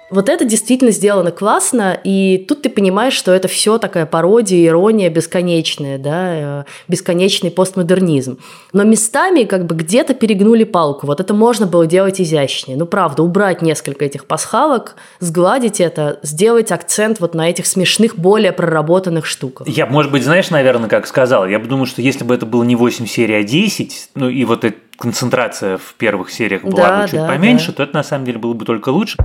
Вот 0.09 0.29
это 0.29 0.45
действительно 0.45 0.91
сделано 0.91 1.31
классно, 1.31 1.99
и 2.01 2.45
тут 2.47 2.61
ты 2.61 2.69
понимаешь, 2.69 3.13
что 3.13 3.33
это 3.33 3.49
все 3.49 3.77
такая 3.77 4.05
пародия, 4.05 4.65
ирония 4.65 5.09
бесконечная, 5.09 5.97
да, 5.97 6.61
э, 6.61 6.63
бесконечный 6.87 7.51
постмодернизм. 7.51 8.37
Но 8.71 8.83
местами 8.83 9.43
как 9.43 9.65
бы 9.65 9.75
где-то 9.75 10.13
перегнули 10.13 10.63
палку. 10.63 11.07
Вот 11.07 11.19
это 11.19 11.33
можно 11.33 11.67
было 11.67 11.85
делать 11.85 12.21
изящнее. 12.21 12.77
Ну, 12.77 12.85
правда, 12.85 13.21
убрать 13.21 13.61
несколько 13.61 14.05
этих 14.05 14.25
пасхалок, 14.25 14.95
сгладить 15.19 15.81
это, 15.81 16.19
сделать 16.23 16.71
акцент 16.71 17.19
вот 17.19 17.33
на 17.35 17.49
этих 17.49 17.65
смешных, 17.65 18.17
более 18.17 18.53
проработанных 18.53 19.25
штуках. 19.25 19.67
Я, 19.67 19.87
может 19.87 20.11
быть, 20.13 20.23
знаешь, 20.23 20.49
наверное, 20.49 20.87
как 20.89 21.05
сказал, 21.05 21.45
я 21.47 21.59
бы 21.59 21.67
думаю, 21.67 21.85
что 21.85 22.01
если 22.01 22.23
бы 22.23 22.33
это 22.33 22.45
было 22.45 22.63
не 22.63 22.77
8 22.77 23.05
серий, 23.07 23.35
а 23.35 23.43
10, 23.43 24.11
ну 24.15 24.29
и 24.29 24.45
вот 24.45 24.63
эта 24.63 24.77
концентрация 24.97 25.77
в 25.77 25.95
первых 25.97 26.31
сериях 26.31 26.63
была 26.63 26.75
Да, 26.77 27.01
бы 27.01 27.09
чуть 27.09 27.19
да, 27.19 27.27
поменьше, 27.27 27.67
да. 27.67 27.73
то 27.73 27.83
это 27.83 27.93
на 27.95 28.03
самом 28.03 28.25
деле 28.25 28.39
было 28.39 28.53
бы 28.53 28.65
только 28.65 28.89
лучше. 28.89 29.17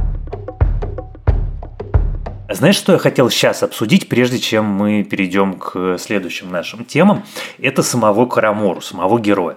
Знаешь, 2.55 2.77
что 2.77 2.93
я 2.93 2.99
хотел 2.99 3.31
сейчас 3.31 3.63
обсудить, 3.63 4.09
прежде 4.09 4.39
чем 4.39 4.65
мы 4.67 5.05
перейдем 5.05 5.55
к 5.55 5.97
следующим 5.99 6.51
нашим 6.51 6.85
темам? 6.85 7.25
Это 7.59 7.83
самого 7.83 8.27
Карамору, 8.27 8.81
самого 8.81 9.19
героя. 9.19 9.57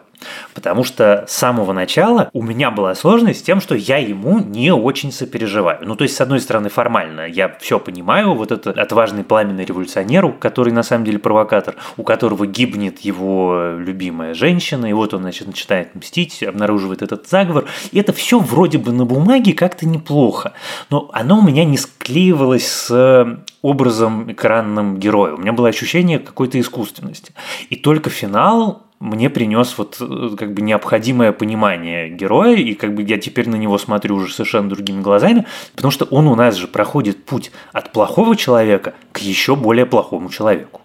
Потому 0.54 0.84
что 0.84 1.26
с 1.28 1.36
самого 1.36 1.74
начала 1.74 2.30
у 2.34 2.42
меня 2.42 2.72
была 2.72 2.96
сложность 2.96 3.40
с 3.40 3.44
тем, 3.44 3.62
что 3.62 3.76
я 3.76 3.98
ему 3.98 4.40
не 4.40 4.72
очень 4.72 5.12
сопереживаю. 5.12 5.80
Ну, 5.82 5.96
то 5.96 6.04
есть, 6.04 6.16
с 6.16 6.22
одной 6.22 6.40
стороны, 6.40 6.70
формально 6.70 7.28
я 7.28 7.56
все 7.60 7.80
понимаю, 7.80 8.34
вот 8.34 8.52
это 8.52 8.72
отважный 8.72 9.24
пламенный 9.24 9.66
революционер, 9.66 10.32
который 10.34 10.74
на 10.74 10.84
самом 10.84 11.06
деле 11.06 11.20
провокатор, 11.20 11.76
у 11.98 12.04
которого 12.04 12.46
гибнет 12.46 13.00
его 13.00 13.76
любимая 13.78 14.34
женщина, 14.34 14.86
и 14.86 14.94
вот 14.94 15.14
он, 15.14 15.22
значит, 15.22 15.48
начинает 15.48 15.94
мстить, 15.96 16.44
обнаруживает 16.44 17.02
этот 17.02 17.28
заговор. 17.28 17.66
И 17.92 18.00
это 18.00 18.14
все 18.14 18.40
вроде 18.40 18.78
бы 18.78 18.92
на 18.92 19.06
бумаге 19.06 19.54
как-то 19.54 19.86
неплохо, 19.88 20.54
но 20.90 21.10
оно 21.14 21.40
у 21.40 21.42
меня 21.42 21.66
не 21.66 21.78
склеивалось 21.78 22.68
с 22.68 23.40
образом 23.62 24.32
экранным 24.32 24.98
героя. 24.98 25.34
У 25.34 25.38
меня 25.38 25.52
было 25.52 25.70
ощущение 25.70 26.20
какой-то 26.20 26.60
искусственности. 26.60 27.34
И 27.70 27.76
только 27.76 28.10
финал 28.10 28.85
мне 29.00 29.30
принес 29.30 29.78
вот 29.78 29.98
э, 30.00 30.36
как 30.38 30.54
бы 30.54 30.62
необходимое 30.62 31.32
понимание 31.32 32.10
героя, 32.10 32.56
и 32.56 32.74
как 32.74 32.94
бы 32.94 33.04
я 33.04 33.18
теперь 33.18 33.50
на 33.50 33.56
него 33.56 33.78
смотрю 33.78 34.16
уже 34.16 34.34
совершенно 34.34 34.70
другими 34.70 35.02
глазами, 35.02 35.46
потому 35.76 35.92
что 35.92 36.06
он 36.06 36.28
у 36.28 36.36
нас 36.36 36.56
же 36.56 36.68
проходит 36.68 37.24
путь 37.26 37.52
от 37.74 37.92
плохого 37.92 38.36
человека 38.36 38.94
к 39.12 39.20
еще 39.20 39.56
более 39.56 39.86
плохому 39.86 40.30
человеку 40.30 40.82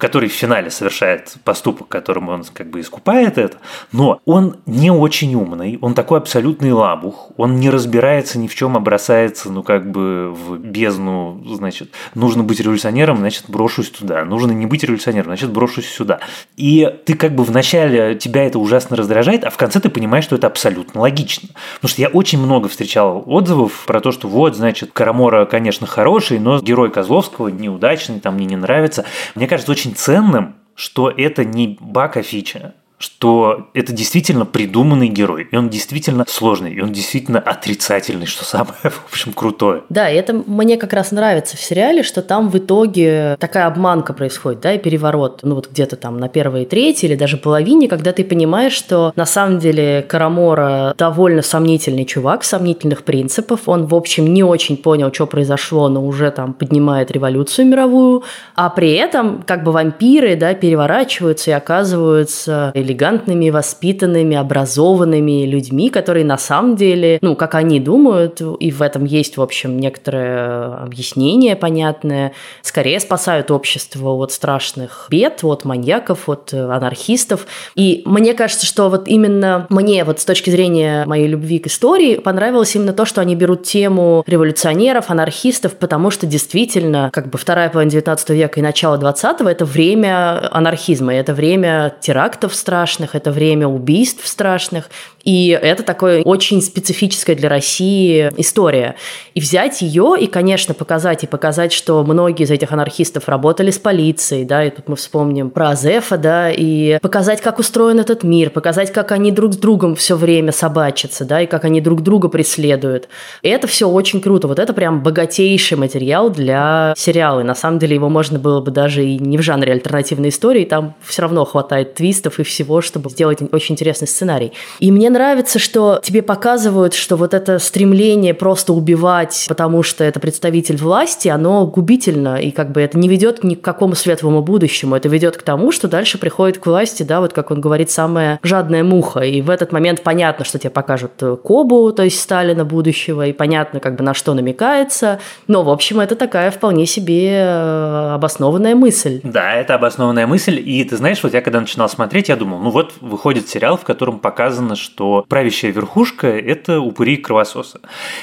который 0.00 0.28
в 0.28 0.32
финале 0.32 0.70
совершает 0.70 1.34
поступок, 1.44 1.88
которым 1.88 2.30
он 2.30 2.44
как 2.52 2.70
бы 2.70 2.80
искупает 2.80 3.38
это, 3.38 3.58
но 3.92 4.20
он 4.24 4.56
не 4.66 4.90
очень 4.90 5.34
умный, 5.34 5.78
он 5.80 5.94
такой 5.94 6.18
абсолютный 6.18 6.72
лабух, 6.72 7.30
он 7.36 7.60
не 7.60 7.70
разбирается 7.70 8.38
ни 8.38 8.48
в 8.48 8.54
чем, 8.54 8.76
а 8.76 8.80
бросается, 8.80 9.52
ну, 9.52 9.62
как 9.62 9.90
бы 9.90 10.32
в 10.32 10.56
бездну, 10.56 11.42
значит, 11.46 11.90
нужно 12.14 12.42
быть 12.42 12.60
революционером, 12.60 13.18
значит, 13.18 13.44
брошусь 13.48 13.90
туда, 13.90 14.24
нужно 14.24 14.52
не 14.52 14.66
быть 14.66 14.82
революционером, 14.82 15.26
значит, 15.26 15.50
брошусь 15.50 15.86
сюда. 15.86 16.20
И 16.56 16.88
ты 17.04 17.14
как 17.14 17.34
бы 17.34 17.44
вначале 17.44 18.14
тебя 18.14 18.44
это 18.44 18.58
ужасно 18.58 18.96
раздражает, 18.96 19.44
а 19.44 19.50
в 19.50 19.56
конце 19.58 19.80
ты 19.80 19.90
понимаешь, 19.90 20.24
что 20.24 20.36
это 20.36 20.46
абсолютно 20.46 21.02
логично. 21.02 21.50
Потому 21.74 21.90
что 21.90 22.02
я 22.02 22.08
очень 22.08 22.38
много 22.38 22.68
встречал 22.68 23.22
отзывов 23.26 23.84
про 23.86 24.00
то, 24.00 24.12
что 24.12 24.28
вот, 24.28 24.56
значит, 24.56 24.92
Карамора, 24.92 25.44
конечно, 25.44 25.86
хороший, 25.86 26.38
но 26.38 26.58
герой 26.60 26.90
Козловского 26.90 27.48
неудачный, 27.48 28.20
там 28.20 28.36
мне 28.36 28.46
не 28.46 28.56
нравится. 28.56 29.04
Мне 29.34 29.46
кажется, 29.46 29.70
очень 29.70 29.89
ценным, 29.90 30.56
что 30.74 31.10
это 31.10 31.44
не 31.44 31.76
бака 31.80 32.22
фича, 32.22 32.74
что 33.00 33.68
это 33.72 33.94
действительно 33.94 34.44
придуманный 34.44 35.08
герой, 35.08 35.48
и 35.50 35.56
он 35.56 35.70
действительно 35.70 36.26
сложный, 36.28 36.74
и 36.74 36.82
он 36.82 36.92
действительно 36.92 37.38
отрицательный, 37.38 38.26
что 38.26 38.44
самое, 38.44 38.74
в 38.82 39.10
общем, 39.10 39.32
крутое. 39.32 39.82
Да, 39.88 40.10
и 40.10 40.16
это 40.16 40.34
мне 40.34 40.76
как 40.76 40.92
раз 40.92 41.10
нравится 41.10 41.56
в 41.56 41.60
сериале, 41.60 42.02
что 42.02 42.20
там 42.20 42.50
в 42.50 42.58
итоге 42.58 43.36
такая 43.40 43.66
обманка 43.66 44.12
происходит, 44.12 44.60
да, 44.60 44.74
и 44.74 44.78
переворот, 44.78 45.40
ну 45.42 45.54
вот 45.54 45.70
где-то 45.70 45.96
там 45.96 46.18
на 46.18 46.28
первой 46.28 46.66
трети 46.66 47.06
или 47.06 47.14
даже 47.14 47.38
половине, 47.38 47.88
когда 47.88 48.12
ты 48.12 48.22
понимаешь, 48.22 48.74
что 48.74 49.12
на 49.16 49.24
самом 49.24 49.60
деле 49.60 50.04
Карамора 50.06 50.94
довольно 50.98 51.40
сомнительный 51.40 52.04
чувак, 52.04 52.44
сомнительных 52.44 53.04
принципов, 53.04 53.60
он, 53.66 53.86
в 53.86 53.94
общем, 53.94 54.26
не 54.32 54.44
очень 54.44 54.76
понял, 54.76 55.10
что 55.10 55.26
произошло, 55.26 55.88
но 55.88 56.04
уже 56.04 56.30
там 56.30 56.52
поднимает 56.52 57.10
революцию 57.10 57.66
мировую, 57.66 58.24
а 58.54 58.68
при 58.68 58.92
этом 58.92 59.42
как 59.46 59.64
бы 59.64 59.72
вампиры, 59.72 60.36
да, 60.36 60.52
переворачиваются 60.52 61.50
и 61.50 61.54
оказываются 61.54 62.72
элегантными, 62.90 63.50
воспитанными, 63.50 64.36
образованными 64.36 65.46
людьми, 65.46 65.90
которые 65.90 66.24
на 66.24 66.38
самом 66.38 66.76
деле, 66.76 67.18
ну, 67.22 67.36
как 67.36 67.54
они 67.54 67.80
думают, 67.80 68.40
и 68.40 68.70
в 68.70 68.82
этом 68.82 69.04
есть, 69.04 69.36
в 69.36 69.42
общем, 69.42 69.78
некоторое 69.78 70.74
объяснение 70.82 71.56
понятное, 71.56 72.32
скорее 72.62 73.00
спасают 73.00 73.50
общество 73.50 74.10
от 74.10 74.32
страшных 74.32 75.06
бед, 75.10 75.40
от 75.42 75.64
маньяков, 75.64 76.28
от 76.28 76.52
анархистов. 76.52 77.46
И 77.74 78.02
мне 78.04 78.34
кажется, 78.34 78.66
что 78.66 78.88
вот 78.88 79.08
именно 79.08 79.66
мне 79.70 80.04
вот 80.04 80.20
с 80.20 80.24
точки 80.24 80.50
зрения 80.50 81.04
моей 81.06 81.28
любви 81.28 81.58
к 81.58 81.66
истории 81.66 82.16
понравилось 82.16 82.74
именно 82.74 82.92
то, 82.92 83.04
что 83.04 83.20
они 83.20 83.34
берут 83.34 83.62
тему 83.64 84.24
революционеров, 84.26 85.10
анархистов, 85.10 85.76
потому 85.76 86.10
что 86.10 86.26
действительно, 86.26 87.10
как 87.12 87.28
бы 87.28 87.38
вторая 87.38 87.70
половина 87.70 87.90
19 87.90 88.30
века 88.30 88.60
и 88.60 88.62
начало 88.62 88.98
20 88.98 89.40
это 89.42 89.64
время 89.64 90.48
анархизма, 90.50 91.14
это 91.14 91.34
время 91.34 91.94
терактов 92.00 92.54
страшных, 92.54 92.79
страшных, 92.80 93.14
это 93.14 93.30
время 93.30 93.66
убийств 93.66 94.26
страшных, 94.26 94.88
и 95.22 95.48
это 95.48 95.82
такое 95.82 96.22
очень 96.22 96.62
специфическая 96.62 97.36
для 97.36 97.50
России 97.50 98.30
история. 98.38 98.96
И 99.34 99.40
взять 99.40 99.82
ее 99.82 100.14
и, 100.18 100.26
конечно, 100.26 100.72
показать, 100.72 101.24
и 101.24 101.26
показать, 101.26 101.72
что 101.72 102.02
многие 102.04 102.44
из 102.44 102.50
этих 102.50 102.72
анархистов 102.72 103.28
работали 103.28 103.70
с 103.70 103.78
полицией, 103.78 104.46
да, 104.46 104.64
и 104.64 104.70
тут 104.70 104.88
мы 104.88 104.96
вспомним 104.96 105.50
про 105.50 105.70
Азефа, 105.70 106.16
да, 106.16 106.50
и 106.50 106.98
показать, 107.00 107.42
как 107.42 107.58
устроен 107.58 108.00
этот 108.00 108.22
мир, 108.22 108.48
показать, 108.48 108.92
как 108.92 109.12
они 109.12 109.30
друг 109.30 109.52
с 109.52 109.56
другом 109.56 109.94
все 109.94 110.16
время 110.16 110.52
собачатся, 110.52 111.26
да, 111.26 111.42
и 111.42 111.46
как 111.46 111.64
они 111.64 111.82
друг 111.82 112.00
друга 112.02 112.28
преследуют. 112.28 113.08
И 113.42 113.48
это 113.50 113.66
все 113.66 113.88
очень 113.88 114.22
круто. 114.22 114.48
Вот 114.48 114.58
это 114.58 114.72
прям 114.72 115.02
богатейший 115.02 115.76
материал 115.76 116.30
для 116.30 116.94
сериала. 116.96 117.40
И 117.40 117.44
на 117.44 117.54
самом 117.54 117.78
деле 117.78 117.94
его 117.94 118.08
можно 118.08 118.38
было 118.38 118.62
бы 118.62 118.70
даже 118.70 119.04
и 119.04 119.18
не 119.18 119.36
в 119.36 119.42
жанре 119.42 119.72
альтернативной 119.72 120.30
истории, 120.30 120.64
там 120.64 120.94
все 121.04 121.22
равно 121.22 121.44
хватает 121.44 121.94
твистов 121.94 122.38
и 122.38 122.42
всего, 122.42 122.69
чтобы 122.80 123.10
сделать 123.10 123.38
очень 123.52 123.74
интересный 123.74 124.06
сценарий. 124.06 124.52
И 124.78 124.92
мне 124.92 125.10
нравится, 125.10 125.58
что 125.58 126.00
тебе 126.02 126.22
показывают, 126.22 126.94
что 126.94 127.16
вот 127.16 127.34
это 127.34 127.58
стремление 127.58 128.34
просто 128.34 128.72
убивать, 128.72 129.46
потому 129.48 129.82
что 129.82 130.04
это 130.04 130.20
представитель 130.20 130.76
власти, 130.76 131.28
оно 131.28 131.66
губительно, 131.66 132.36
и 132.40 132.50
как 132.50 132.72
бы 132.72 132.80
это 132.80 132.98
не 132.98 133.08
ведет 133.08 133.42
ни 133.42 133.54
к 133.54 133.60
какому 133.60 133.94
светлому 133.94 134.42
будущему. 134.42 134.94
Это 134.94 135.08
ведет 135.08 135.36
к 135.36 135.42
тому, 135.42 135.72
что 135.72 135.88
дальше 135.88 136.18
приходит 136.18 136.58
к 136.58 136.66
власти, 136.66 137.02
да, 137.02 137.20
вот 137.20 137.32
как 137.32 137.50
он 137.50 137.60
говорит, 137.60 137.90
самая 137.90 138.38
жадная 138.42 138.84
муха. 138.84 139.20
И 139.20 139.42
в 139.42 139.50
этот 139.50 139.72
момент 139.72 140.02
понятно, 140.02 140.44
что 140.44 140.58
тебе 140.58 140.70
покажут 140.70 141.12
Кобу, 141.42 141.92
то 141.92 142.02
есть 142.02 142.20
Сталина 142.20 142.64
будущего, 142.64 143.26
и 143.26 143.32
понятно, 143.32 143.80
как 143.80 143.96
бы 143.96 144.04
на 144.04 144.14
что 144.14 144.34
намекается. 144.34 145.18
Но, 145.46 145.62
в 145.62 145.70
общем, 145.70 146.00
это 146.00 146.16
такая 146.16 146.50
вполне 146.50 146.86
себе 146.86 147.30
э, 147.32 148.14
обоснованная 148.14 148.74
мысль. 148.74 149.20
Да, 149.22 149.54
это 149.54 149.74
обоснованная 149.74 150.26
мысль. 150.26 150.60
И 150.64 150.84
ты 150.84 150.96
знаешь, 150.96 151.22
вот 151.22 151.34
я 151.34 151.40
когда 151.40 151.60
начинал 151.60 151.88
смотреть, 151.88 152.28
я 152.28 152.36
думал, 152.36 152.49
ну 152.58 152.70
вот 152.70 152.94
выходит 153.00 153.48
сериал, 153.48 153.76
в 153.76 153.84
котором 153.84 154.18
показано, 154.18 154.76
что 154.76 155.24
правящая 155.28 155.72
верхушка– 155.72 156.26
это 156.28 156.80
упыри. 156.80 157.10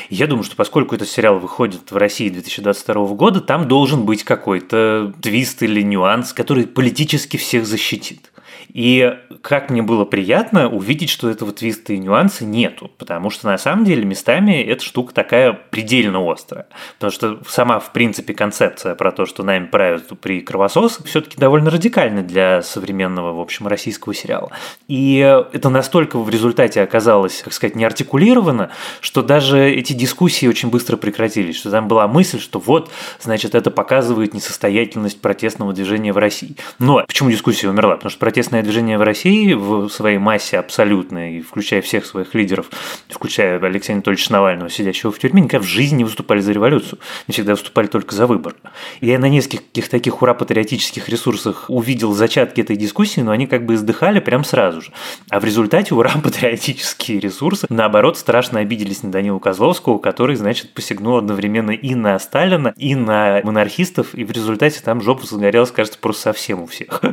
И 0.10 0.16
я 0.16 0.28
думаю, 0.28 0.44
что 0.44 0.56
поскольку 0.56 0.96
этот 0.96 1.08
сериал 1.08 1.40
выходит 1.40 1.92
в 1.92 1.98
России 1.98 2.30
2022 2.30 3.08
года, 3.08 3.42
там 3.42 3.68
должен 3.68 4.06
быть 4.06 4.24
какой-то 4.24 5.14
твист 5.22 5.62
или 5.64 5.82
нюанс, 5.82 6.34
который 6.34 6.66
политически 6.66 7.38
всех 7.38 7.66
защитит. 7.66 8.32
И 8.74 9.18
как 9.42 9.70
мне 9.70 9.82
было 9.82 10.06
приятно 10.06 10.70
увидеть, 10.70 11.10
что 11.10 11.30
этого 11.30 11.52
твиста 11.52 11.94
и 11.94 11.98
нюанса 11.98 12.46
нету, 12.46 12.92
потому 12.98 13.30
что 13.30 13.48
на 13.48 13.58
самом 13.58 13.86
деле 13.86 14.06
местами 14.06 14.62
эта 14.62 14.84
штука 14.84 15.14
такая 15.14 15.54
предельно 15.54 16.20
острая. 16.32 16.68
Потому 16.96 17.12
что 17.12 17.40
сама, 17.48 17.80
в 17.80 17.92
принципе, 17.92 18.34
концепция 18.34 18.96
про 18.96 19.12
то, 19.12 19.26
что 19.26 19.44
нами 19.44 19.66
правят 19.66 20.08
при 20.20 20.42
кровосос, 20.42 21.00
все-таки 21.06 21.38
довольно 21.38 21.70
радикальна 21.70 22.22
для 22.24 22.62
современного, 22.62 23.34
в 23.34 23.40
общем, 23.40 23.68
российского 23.68 24.14
сериала. 24.14 24.52
И 24.88 25.18
это 25.18 25.70
настолько 25.70 26.20
в 26.20 26.30
результате 26.30 26.82
оказалось, 26.82 27.42
как 27.44 27.54
сказать, 27.54 27.76
не 27.76 27.86
артикулировано, 27.86 28.70
что 29.02 29.22
даже 29.22 29.70
эти 29.70 29.94
дискуссии 29.94 30.48
очень 30.48 30.70
быстро 30.70 30.98
прекратились, 30.98 31.58
что 31.58 31.72
там 31.72 31.88
была 31.88 32.08
мысль, 32.08 32.40
что 32.40 32.60
вот, 32.60 32.92
значит, 33.20 33.56
это 33.56 33.72
показывает 33.72 34.34
несостоятельность 34.34 35.22
протестного 35.22 35.74
движения 35.74 36.14
в 36.14 36.18
России. 36.18 36.56
Но 36.80 37.04
почему 37.08 37.32
дискуссия 37.32 37.70
умерла? 37.70 37.96
Потому 37.96 38.12
что 38.12 38.20
протестное 38.20 38.57
протестное 38.58 38.64
движение 38.64 38.98
в 38.98 39.02
России 39.02 39.54
в 39.54 39.90
своей 39.90 40.18
массе 40.18 40.58
абсолютной, 40.58 41.42
включая 41.42 41.82
всех 41.82 42.06
своих 42.06 42.34
лидеров, 42.34 42.70
включая 43.10 43.60
Алексея 43.60 43.96
Анатольевича 43.96 44.32
Навального, 44.34 44.70
сидящего 44.70 45.12
в 45.12 45.20
тюрьме, 45.20 45.42
никогда 45.42 45.64
в 45.64 45.68
жизни 45.68 45.98
не 45.98 46.04
выступали 46.04 46.40
за 46.40 46.52
революцию. 46.52 47.00
Они 47.28 47.34
всегда 47.34 47.54
выступали 47.54 47.88
только 47.88 48.16
за 48.16 48.28
выбор. 48.28 48.56
Я 49.02 49.20
на 49.20 49.30
нескольких 49.30 49.90
таких 49.90 50.22
ура-патриотических 50.22 51.10
ресурсах 51.10 51.66
увидел 51.70 52.14
зачатки 52.14 52.62
этой 52.62 52.76
дискуссии, 52.76 53.22
но 53.22 53.32
они 53.32 53.48
как 53.48 53.66
бы 53.66 53.76
издыхали 53.76 54.20
прям 54.20 54.44
сразу 54.44 54.82
же. 54.82 54.92
А 55.30 55.40
в 55.40 55.46
результате 55.46 55.94
ура-патриотические 55.94 57.20
ресурсы, 57.20 57.68
наоборот, 57.70 58.18
страшно 58.18 58.60
обиделись 58.60 59.04
на 59.04 59.12
Данилу 59.12 59.40
Козловского, 59.40 59.98
который, 60.00 60.36
значит, 60.36 60.74
посягнул 60.74 61.18
одновременно 61.18 61.72
и 61.72 61.96
на 61.96 62.18
Сталина, 62.20 62.74
и 62.78 62.96
на 62.96 63.42
монархистов, 63.44 64.14
и 64.16 64.24
в 64.24 64.32
результате 64.32 64.82
там 64.82 65.02
жопа 65.02 65.26
загорелась, 65.26 65.72
кажется, 65.72 66.00
просто 66.00 66.24
совсем 66.24 66.62
у 66.62 66.68
всех. 66.68 67.02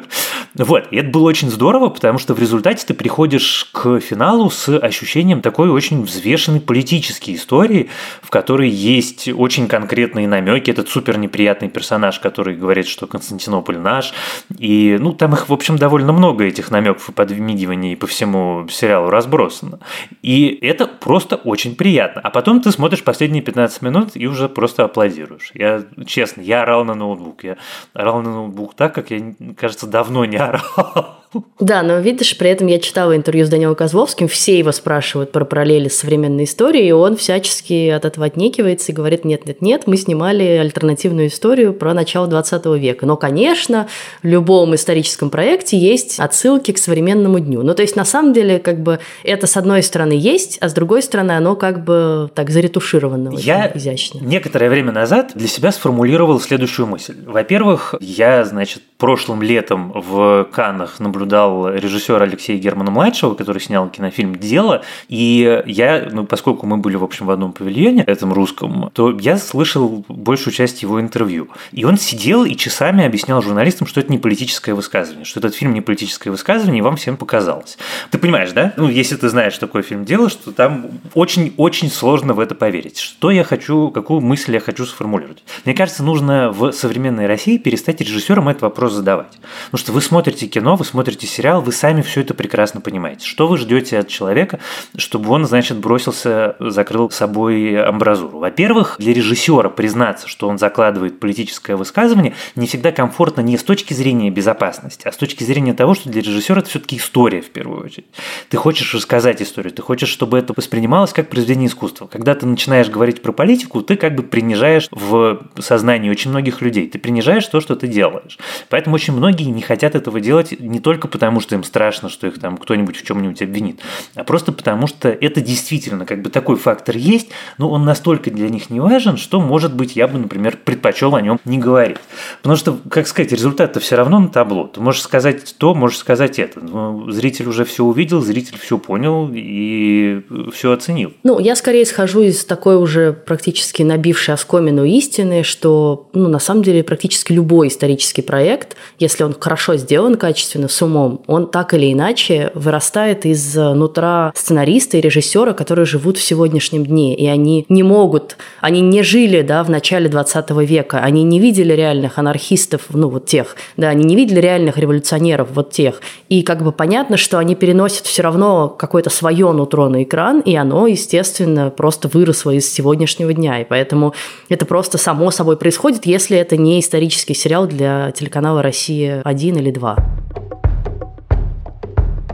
Вот, 0.55 0.87
и 0.93 0.97
это 0.97 1.09
было 1.09 1.34
очень 1.35 1.51
здорово, 1.51 1.89
потому 1.89 2.21
что 2.21 2.33
в 2.33 2.39
результате 2.39 2.87
ты 2.87 2.95
приходишь 2.95 3.69
к 3.73 3.99
финалу 3.99 4.51
с 4.51 4.69
ощущением 4.79 5.41
такой 5.41 5.69
очень 5.69 6.05
взвешенной 6.05 6.61
политической 6.61 7.35
истории, 7.35 7.91
в 8.23 8.31
которой 8.31 8.69
есть 8.69 9.27
очень 9.27 9.67
конкретные 9.67 10.29
намеки. 10.29 10.71
Этот 10.71 10.89
супер 10.89 11.19
неприятный 11.19 11.69
персонаж, 11.69 12.21
который 12.21 12.55
говорит, 12.55 12.87
что 12.87 13.09
Константинополь 13.09 13.79
наш. 13.79 14.15
И, 14.57 14.97
ну, 15.01 15.13
там 15.13 15.33
их, 15.33 15.49
в 15.49 15.53
общем, 15.53 15.77
довольно 15.77 16.13
много 16.13 16.45
этих 16.45 16.71
намеков 16.71 17.09
и 17.09 17.13
подмигиваний 17.13 17.97
по 17.97 18.07
всему 18.07 18.69
сериалу 18.71 19.11
разбросано. 19.11 19.81
И 20.23 20.57
это 20.63 20.87
просто 20.87 21.35
очень 21.35 21.75
приятно. 21.75 22.21
А 22.21 22.31
потом 22.31 22.61
ты 22.61 22.71
смотришь 22.71 23.03
последние 23.03 23.43
15 23.43 23.83
минут 23.83 24.11
и 24.15 24.29
уже 24.29 24.49
просто 24.49 24.85
аплодируешь. 24.85 25.51
Я, 25.53 25.83
честно, 26.07 26.43
я 26.43 26.63
орал 26.63 26.85
на 26.85 26.95
ноутбук. 26.95 27.43
Я 27.43 27.57
орал 27.93 28.23
на 28.23 28.31
ноутбук 28.31 28.75
так, 28.75 28.95
как 28.95 29.11
я, 29.11 29.35
кажется, 29.57 29.89
давно 29.89 30.25
не 30.27 30.37
орал. 30.37 31.24
Да, 31.61 31.83
но 31.83 31.99
видишь, 31.99 32.37
при 32.39 32.51
этом 32.51 32.67
я 32.67 32.79
читала 32.79 33.17
интервью 33.17 33.47
с 33.47 33.49
Данилом 33.49 33.75
Козловским, 33.75 34.29
все 34.29 34.59
его 34.59 34.73
спрашивают 34.73 35.33
про 35.33 35.45
параллели 35.45 35.89
с 35.89 35.99
современной 35.99 36.45
историей, 36.45 36.89
и 36.89 36.93
он 36.93 37.17
всячески 37.17 37.89
от 37.89 38.05
этого 38.05 38.27
отнекивается 38.27 38.93
и 38.93 38.95
говорит, 38.95 39.25
нет-нет-нет, 39.25 39.87
мы 39.87 39.97
снимали 39.97 40.45
альтернативную 40.45 41.29
историю 41.29 41.75
про 41.75 41.95
начало 41.95 42.27
20 42.27 42.67
века. 42.79 43.07
Но, 43.07 43.17
конечно, 43.17 43.89
в 44.23 44.27
любом 44.27 44.75
историческом 44.75 45.31
проекте 45.31 45.77
есть 45.77 46.19
отсылки 46.21 46.73
к 46.73 46.79
современному 46.79 47.41
дню. 47.41 47.63
Ну, 47.63 47.75
то 47.75 47.83
есть, 47.83 47.97
на 47.97 48.05
самом 48.05 48.33
деле, 48.33 48.59
как 48.59 48.83
бы 48.83 49.01
это 49.23 49.47
с 49.47 49.57
одной 49.57 49.83
стороны 49.83 50.13
есть, 50.13 50.59
а 50.61 50.69
с 50.69 50.73
другой 50.73 51.03
стороны 51.03 51.33
оно 51.33 51.57
как 51.57 51.85
бы 51.85 52.31
так 52.35 52.51
заретушировано 52.51 53.35
я 53.37 53.71
изящно. 53.75 54.21
некоторое 54.21 54.71
время 54.71 54.93
назад 54.93 55.33
для 55.35 55.49
себя 55.49 55.73
сформулировал 55.73 56.41
следующую 56.41 56.87
мысль. 56.87 57.17
Во-первых, 57.27 57.95
я, 58.01 58.45
значит, 58.45 58.83
прошлым 58.99 59.43
летом 59.43 59.93
в 59.95 60.49
Каннах 60.53 61.01
наблюдал 61.01 61.24
наблюдал 61.25 61.71
режиссера 61.71 62.23
Алексея 62.23 62.59
Германа-младшего, 62.59 63.35
который 63.35 63.61
снял 63.61 63.89
кинофильм 63.89 64.37
«Дело», 64.37 64.83
и 65.09 65.63
я, 65.67 66.09
ну, 66.13 66.25
поскольку 66.25 66.67
мы 66.67 66.77
были, 66.77 66.97
в 66.97 67.05
общем, 67.05 67.27
в 67.27 67.31
одном 67.31 67.53
павильоне, 67.53 68.05
этом 68.07 68.33
русском, 68.33 68.91
то 68.93 69.11
я 69.19 69.39
слышал 69.39 70.05
большую 70.09 70.53
часть 70.53 70.83
его 70.83 71.01
интервью. 71.01 71.49
И 71.73 71.85
он 71.85 71.97
сидел 71.97 72.45
и 72.45 72.55
часами 72.55 73.05
объяснял 73.05 73.41
журналистам, 73.43 73.87
что 73.87 74.01
это 74.01 74.13
не 74.13 74.19
политическое 74.19 74.75
высказывание, 74.75 75.25
что 75.25 75.41
этот 75.41 75.55
фильм 75.55 75.73
не 75.73 75.81
политическое 75.81 76.31
высказывание, 76.31 76.79
и 76.79 76.83
вам 76.83 76.97
всем 76.97 77.17
показалось. 77.17 77.79
Ты 78.11 78.19
понимаешь, 78.19 78.53
да? 78.53 78.73
Ну, 78.77 78.89
если 78.89 79.17
ты 79.17 79.29
знаешь, 79.29 79.55
что 79.55 79.67
такое 79.67 79.83
фильм 79.83 80.05
«Дело», 80.05 80.29
что 80.29 80.53
там 80.53 80.87
очень-очень 81.15 81.91
сложно 81.91 82.35
в 82.35 82.41
это 82.41 82.55
поверить. 82.55 82.99
Что 82.99 83.31
я 83.31 83.45
хочу, 83.45 83.91
какую 83.91 84.21
мысль 84.21 84.55
я 84.55 84.61
хочу 84.61 84.85
сформулировать. 84.85 85.43
Мне 85.65 85.75
кажется, 85.75 86.03
нужно 86.03 86.51
в 86.51 86.73
современной 86.73 87.27
России 87.27 87.57
перестать 87.57 88.01
режиссерам 88.01 88.49
этот 88.49 88.63
вопрос 88.63 88.93
задавать. 88.93 89.39
Потому 89.67 89.79
что 89.79 89.93
вы 89.93 90.03
смотрите 90.03 90.47
кино, 90.47 90.77
вы 90.77 90.85
смотрите 90.85 91.04
смотрите 91.05 91.27
сериал, 91.27 91.61
вы 91.61 91.71
сами 91.73 92.01
все 92.01 92.23
это 92.23 92.33
прекрасно 92.33 92.81
понимаете. 92.81 93.27
Что 93.27 93.47
вы 93.47 93.59
ждете 93.59 93.99
от 93.99 94.09
человека, 94.09 94.59
чтобы 94.97 95.29
он, 95.33 95.45
значит, 95.45 95.77
бросился, 95.77 96.57
закрыл 96.61 97.11
собой 97.11 97.79
амбразуру? 97.79 98.39
Во-первых, 98.39 98.97
для 98.99 99.13
режиссера 99.13 99.69
признаться, 99.69 100.29
что 100.29 100.49
он 100.49 100.57
закладывает 100.57 101.21
политическое 101.21 101.77
высказывание, 101.77 102.35
не 102.57 102.67
всегда 102.67 102.91
комфортно 102.91 103.43
не 103.43 103.59
с 103.59 103.63
точки 103.63 103.93
зрения 103.93 104.31
безопасности, 104.31 105.07
а 105.07 105.13
с 105.13 105.19
точки 105.19 105.45
зрения 105.45 105.75
того, 105.75 105.93
что 105.93 106.09
для 106.09 106.23
режиссера 106.23 106.61
это 106.61 106.71
все-таки 106.71 106.97
история 106.97 107.43
в 107.43 107.51
первую 107.51 107.85
очередь. 107.85 108.07
Ты 108.49 108.57
хочешь 108.57 108.95
рассказать 108.95 109.43
историю, 109.43 109.75
ты 109.75 109.83
хочешь, 109.83 110.09
чтобы 110.09 110.39
это 110.39 110.55
воспринималось 110.57 111.13
как 111.13 111.29
произведение 111.29 111.69
искусства. 111.69 112.07
Когда 112.07 112.35
ты 112.35 112.47
начинаешь 112.47 112.89
говорить 112.89 113.21
про 113.21 113.33
политику, 113.33 113.83
ты 113.83 113.97
как 113.97 114.15
бы 114.15 114.23
принижаешь 114.23 114.89
в 114.91 115.43
сознании 115.59 116.09
очень 116.09 116.31
многих 116.31 116.63
людей, 116.63 116.89
ты 116.89 116.99
принижаешь 116.99 117.47
то, 117.47 117.61
что 117.61 117.77
ты 117.77 117.89
делаешь. 117.89 118.39
Поэтому 118.71 118.95
очень 118.95 119.13
многие 119.13 119.51
не 119.51 119.61
хотят 119.61 119.95
этого 119.95 120.19
делать 120.19 120.59
не 120.59 120.81
только 120.81 120.94
только 120.95 121.09
потому, 121.09 121.41
что 121.41 121.57
им 121.57 121.65
страшно, 121.65 122.09
что 122.09 122.29
их 122.29 122.39
там 122.39 122.57
кто-нибудь 122.57 122.97
в 122.97 123.05
чем-нибудь 123.05 123.43
обвинит, 123.43 123.81
а 124.15 124.23
просто 124.23 124.53
потому, 124.53 124.87
что 124.87 125.09
это 125.09 125.41
действительно 125.41 126.07
как 126.07 126.23
бы 126.23 126.31
такой 126.31 126.55
фактор 126.55 126.97
есть, 126.97 127.31
но 127.59 127.69
он 127.69 127.85
настолько 127.85 128.31
для 128.31 128.49
них 128.49 128.71
не 128.71 128.79
важен, 128.79 129.17
что, 129.17 129.41
может 129.41 129.75
быть, 129.75 129.97
я 129.97 130.07
бы, 130.07 130.21
например, 130.21 130.57
предпочел 130.65 131.17
о 131.17 131.21
нем 131.21 131.41
не 131.45 131.59
говорить. 131.59 131.97
Потому 132.43 132.57
что, 132.57 132.79
как 132.89 133.09
сказать, 133.09 133.33
результат-то 133.33 133.81
все 133.81 133.97
равно 133.97 134.21
на 134.21 134.29
табло. 134.29 134.69
Ты 134.69 134.81
можешь 134.81 135.03
сказать 135.03 135.57
то, 135.59 135.75
можешь 135.75 135.99
сказать 135.99 136.39
это. 136.39 136.61
Но 136.61 137.11
зритель 137.11 137.49
уже 137.49 137.65
все 137.65 137.83
увидел, 137.83 138.21
зритель 138.21 138.59
все 138.61 138.79
понял 138.79 139.29
и 139.35 140.23
все 140.53 140.71
оценил. 140.71 141.13
Ну, 141.25 141.41
я 141.41 141.57
скорее 141.57 141.87
схожу 141.87 142.23
из 142.23 142.45
такой 142.45 142.77
уже 142.77 143.13
практически 143.13 143.83
набившей 143.83 144.35
оскомину 144.35 144.85
истины, 144.85 145.43
что, 145.43 146.09
ну, 146.13 146.29
на 146.29 146.39
самом 146.39 146.63
деле, 146.63 146.85
практически 146.85 147.33
любой 147.33 147.67
исторический 147.67 148.23
проект, 148.23 148.77
если 149.01 149.25
он 149.25 149.35
хорошо 149.39 149.77
сделан 149.77 150.15
качественно, 150.15 150.69
с 150.69 150.81
умом, 150.85 151.23
он 151.27 151.49
так 151.49 151.75
или 151.75 151.93
иначе 151.93 152.51
вырастает 152.55 153.27
из 153.27 153.57
э, 153.57 153.75
нутра 153.75 154.33
сценариста 154.35 154.97
и 154.97 155.01
режиссера, 155.01 155.53
которые 155.53 155.87
живут 155.87 156.17
в 156.19 156.23
сегодняшнем 156.23 156.87
дне, 156.87 157.15
и 157.15 157.27
они 157.27 157.67
не 157.69 157.83
могут, 157.83 158.37
они 158.61 158.81
не 158.81 159.03
жили, 159.03 159.43
да, 159.43 159.63
в 159.65 159.71
начале 159.71 160.09
20 160.09 160.51
века, 160.51 161.01
они 161.01 161.23
не 161.23 161.41
видели 161.41 161.73
реальных 161.73 162.19
анархистов, 162.19 162.83
ну, 162.91 163.09
вот 163.09 163.27
тех, 163.27 163.57
да, 163.77 163.89
они 163.89 164.05
не 164.05 164.17
видели 164.17 164.41
реальных 164.41 164.79
революционеров, 164.79 165.49
вот 165.55 165.71
тех, 165.71 166.01
и 166.29 166.43
как 166.43 166.63
бы 166.63 166.73
понятно, 166.73 167.17
что 167.17 167.39
они 167.39 167.55
переносят 167.55 168.07
все 168.07 168.23
равно 168.23 168.69
какое-то 168.69 169.11
свое 169.11 169.51
нутро 169.53 169.89
на 169.89 170.03
экран, 170.03 170.41
и 170.41 170.55
оно, 170.55 170.87
естественно, 170.87 171.71
просто 171.71 172.09
выросло 172.09 172.51
из 172.51 172.73
сегодняшнего 172.73 173.33
дня, 173.33 173.61
и 173.61 173.65
поэтому 173.65 174.15
это 174.49 174.67
просто 174.67 174.99
само 174.99 175.31
собой 175.31 175.57
происходит, 175.57 176.07
если 176.07 176.37
это 176.39 176.57
не 176.57 176.81
исторический 176.81 177.35
сериал 177.35 177.67
для 177.67 178.13
телеканала 178.13 178.63
«Россия-1» 178.63 179.59
или 179.59 179.73
«2». 179.73 180.64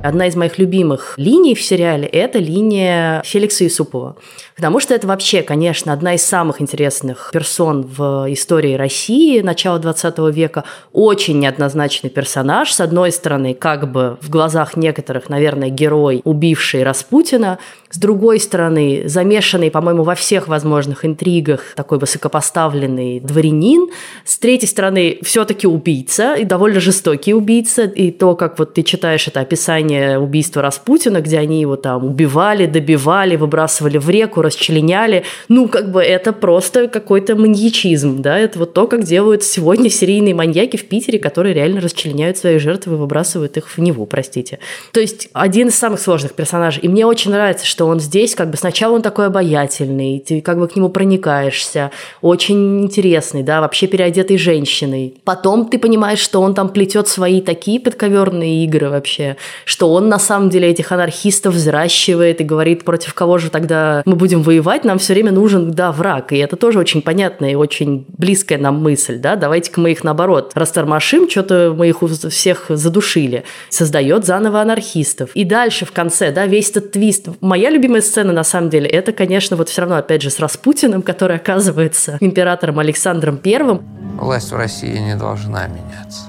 Одна 0.02 0.28
из 0.28 0.34
моих 0.34 0.56
любимых 0.58 1.14
линий 1.18 1.54
в 1.54 1.60
сериале– 1.60 2.06
это 2.12 2.38
линия 2.38 3.22
Феликса 3.24 3.64
Юсупова. 3.64 4.16
Потому 4.60 4.78
что 4.78 4.94
это 4.94 5.06
вообще, 5.06 5.40
конечно, 5.40 5.90
одна 5.90 6.16
из 6.16 6.22
самых 6.22 6.60
интересных 6.60 7.30
персон 7.32 7.80
в 7.80 8.26
истории 8.28 8.74
России 8.74 9.40
начала 9.40 9.78
20 9.78 10.18
века. 10.34 10.64
Очень 10.92 11.38
неоднозначный 11.38 12.10
персонаж. 12.10 12.70
С 12.70 12.82
одной 12.82 13.10
стороны, 13.10 13.54
как 13.54 13.90
бы 13.90 14.18
в 14.20 14.28
глазах 14.28 14.76
некоторых, 14.76 15.30
наверное, 15.30 15.70
герой, 15.70 16.20
убивший 16.24 16.82
Распутина. 16.82 17.58
С 17.88 17.96
другой 17.96 18.38
стороны, 18.38 19.04
замешанный, 19.06 19.70
по-моему, 19.70 20.02
во 20.02 20.14
всех 20.14 20.46
возможных 20.46 21.06
интригах 21.06 21.72
такой 21.74 21.98
высокопоставленный 21.98 23.18
дворянин. 23.18 23.88
С 24.26 24.38
третьей 24.38 24.68
стороны, 24.68 25.20
все-таки 25.22 25.66
убийца, 25.66 26.34
и 26.34 26.44
довольно 26.44 26.80
жестокий 26.80 27.32
убийца. 27.32 27.84
И 27.84 28.10
то, 28.10 28.36
как 28.36 28.58
вот 28.58 28.74
ты 28.74 28.82
читаешь 28.82 29.26
это 29.26 29.40
описание 29.40 30.18
убийства 30.18 30.60
Распутина, 30.60 31.22
где 31.22 31.38
они 31.38 31.62
его 31.62 31.76
там 31.76 32.04
убивали, 32.04 32.66
добивали, 32.66 33.36
выбрасывали 33.36 33.96
в 33.96 34.10
реку, 34.10 34.42
расчленяли. 34.50 35.24
Ну, 35.48 35.68
как 35.68 35.90
бы 35.90 36.02
это 36.02 36.32
просто 36.32 36.88
какой-то 36.88 37.36
маньячизм, 37.36 38.22
да, 38.22 38.38
это 38.38 38.58
вот 38.58 38.74
то, 38.74 38.86
как 38.86 39.04
делают 39.04 39.42
сегодня 39.42 39.90
серийные 39.90 40.34
маньяки 40.34 40.76
в 40.76 40.86
Питере, 40.86 41.18
которые 41.18 41.54
реально 41.54 41.80
расчленяют 41.80 42.36
свои 42.38 42.58
жертвы 42.58 42.94
и 42.94 42.98
выбрасывают 42.98 43.56
их 43.56 43.68
в 43.68 43.78
него, 43.78 44.06
простите. 44.06 44.58
То 44.92 45.00
есть 45.00 45.28
один 45.32 45.68
из 45.68 45.74
самых 45.76 46.00
сложных 46.00 46.34
персонажей. 46.34 46.82
И 46.82 46.88
мне 46.88 47.06
очень 47.06 47.30
нравится, 47.30 47.66
что 47.66 47.86
он 47.86 48.00
здесь, 48.00 48.34
как 48.34 48.50
бы 48.50 48.56
сначала 48.56 48.94
он 48.94 49.02
такой 49.02 49.26
обаятельный, 49.26 50.20
ты 50.20 50.40
как 50.40 50.58
бы 50.58 50.68
к 50.68 50.76
нему 50.76 50.88
проникаешься, 50.88 51.90
очень 52.20 52.82
интересный, 52.82 53.42
да, 53.42 53.60
вообще 53.60 53.86
переодетый 53.86 54.36
женщиной. 54.38 55.14
Потом 55.24 55.68
ты 55.68 55.78
понимаешь, 55.78 56.18
что 56.18 56.40
он 56.40 56.54
там 56.54 56.68
плетет 56.68 57.08
свои 57.08 57.40
такие 57.40 57.80
подковерные 57.80 58.64
игры 58.64 58.90
вообще, 58.90 59.36
что 59.64 59.92
он 59.92 60.08
на 60.08 60.18
самом 60.18 60.50
деле 60.50 60.68
этих 60.68 60.92
анархистов 60.92 61.54
взращивает 61.54 62.40
и 62.40 62.44
говорит, 62.44 62.84
против 62.84 63.14
кого 63.14 63.38
же 63.38 63.50
тогда 63.50 64.02
мы 64.04 64.16
будем 64.16 64.39
будем 64.40 64.42
воевать, 64.42 64.84
нам 64.84 64.98
все 64.98 65.14
время 65.14 65.32
нужен, 65.32 65.70
да, 65.72 65.92
враг. 65.92 66.32
И 66.32 66.36
это 66.36 66.56
тоже 66.56 66.78
очень 66.78 67.02
понятная 67.02 67.50
и 67.50 67.54
очень 67.54 68.06
близкая 68.08 68.58
нам 68.58 68.82
мысль, 68.82 69.18
да, 69.18 69.36
давайте-ка 69.36 69.80
мы 69.80 69.92
их, 69.92 70.04
наоборот, 70.04 70.52
растормошим, 70.54 71.28
что-то 71.28 71.74
мы 71.76 71.88
их 71.88 71.98
всех 72.30 72.66
задушили. 72.68 73.44
Создает 73.68 74.24
заново 74.24 74.60
анархистов. 74.60 75.30
И 75.34 75.44
дальше 75.44 75.84
в 75.84 75.92
конце, 75.92 76.32
да, 76.32 76.46
весь 76.46 76.70
этот 76.70 76.92
твист. 76.92 77.28
Моя 77.40 77.70
любимая 77.70 78.00
сцена, 78.00 78.32
на 78.32 78.44
самом 78.44 78.70
деле, 78.70 78.88
это, 78.88 79.12
конечно, 79.12 79.56
вот 79.56 79.68
все 79.68 79.82
равно, 79.82 79.96
опять 79.96 80.22
же, 80.22 80.30
с 80.30 80.40
Распутиным, 80.40 81.02
который 81.02 81.36
оказывается 81.36 82.16
императором 82.20 82.78
Александром 82.78 83.36
Первым. 83.36 83.82
Власть 84.18 84.52
в 84.52 84.56
России 84.56 84.96
не 84.98 85.16
должна 85.16 85.66
меняться. 85.66 86.22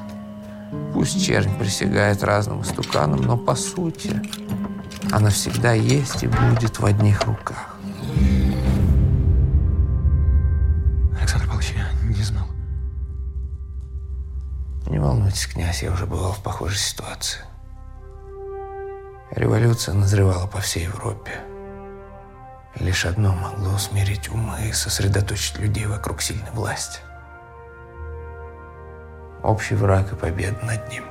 Пусть 0.93 1.25
чернь 1.25 1.49
присягает 1.59 2.23
разным 2.23 2.61
истуканам, 2.61 3.21
но 3.21 3.37
по 3.37 3.55
сути 3.55 4.11
она 5.11 5.29
всегда 5.29 5.73
есть 5.73 6.23
и 6.23 6.27
будет 6.27 6.79
в 6.79 6.85
одних 6.85 7.25
руках. 7.25 7.70
Александр 11.19 11.47
Павлович, 11.47 11.73
я 11.75 11.91
не 12.07 12.23
знал. 12.23 12.47
Не 14.87 14.99
волнуйтесь, 14.99 15.47
князь, 15.47 15.83
я 15.83 15.91
уже 15.91 16.05
бывал 16.05 16.33
в 16.33 16.41
похожей 16.43 16.77
ситуации. 16.77 17.41
Революция 19.31 19.93
назревала 19.95 20.47
по 20.47 20.59
всей 20.59 20.85
Европе. 20.85 21.31
Лишь 22.75 23.05
одно 23.05 23.33
могло 23.33 23.75
усмирить 23.75 24.29
умы 24.29 24.67
и 24.67 24.73
сосредоточить 24.73 25.57
людей 25.59 25.85
вокруг 25.85 26.21
сильной 26.21 26.51
власти. 26.51 26.99
Общий 29.43 29.75
враг 29.75 30.11
и 30.11 30.15
победа 30.15 30.65
над 30.65 30.89
ним. 30.89 31.05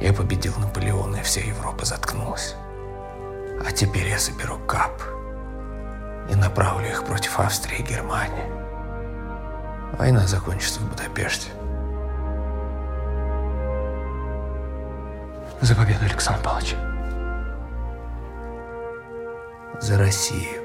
Я 0.00 0.12
победил 0.12 0.54
Наполеона, 0.58 1.16
и 1.16 1.22
вся 1.22 1.40
Европа 1.40 1.84
заткнулась. 1.84 2.54
А 3.64 3.70
теперь 3.72 4.08
я 4.08 4.18
соберу 4.18 4.58
КАП 4.66 5.02
и 6.30 6.34
направлю 6.34 6.88
их 6.88 7.04
против 7.04 7.38
Австрии 7.38 7.78
и 7.78 7.82
Германии. 7.82 8.50
Война 9.98 10.26
закончится 10.26 10.80
в 10.80 10.88
Будапеште. 10.88 11.50
За 15.60 15.74
победу, 15.76 16.04
Александр 16.04 16.42
Павлович. 16.42 16.74
За 19.80 19.98
Россию. 19.98 20.61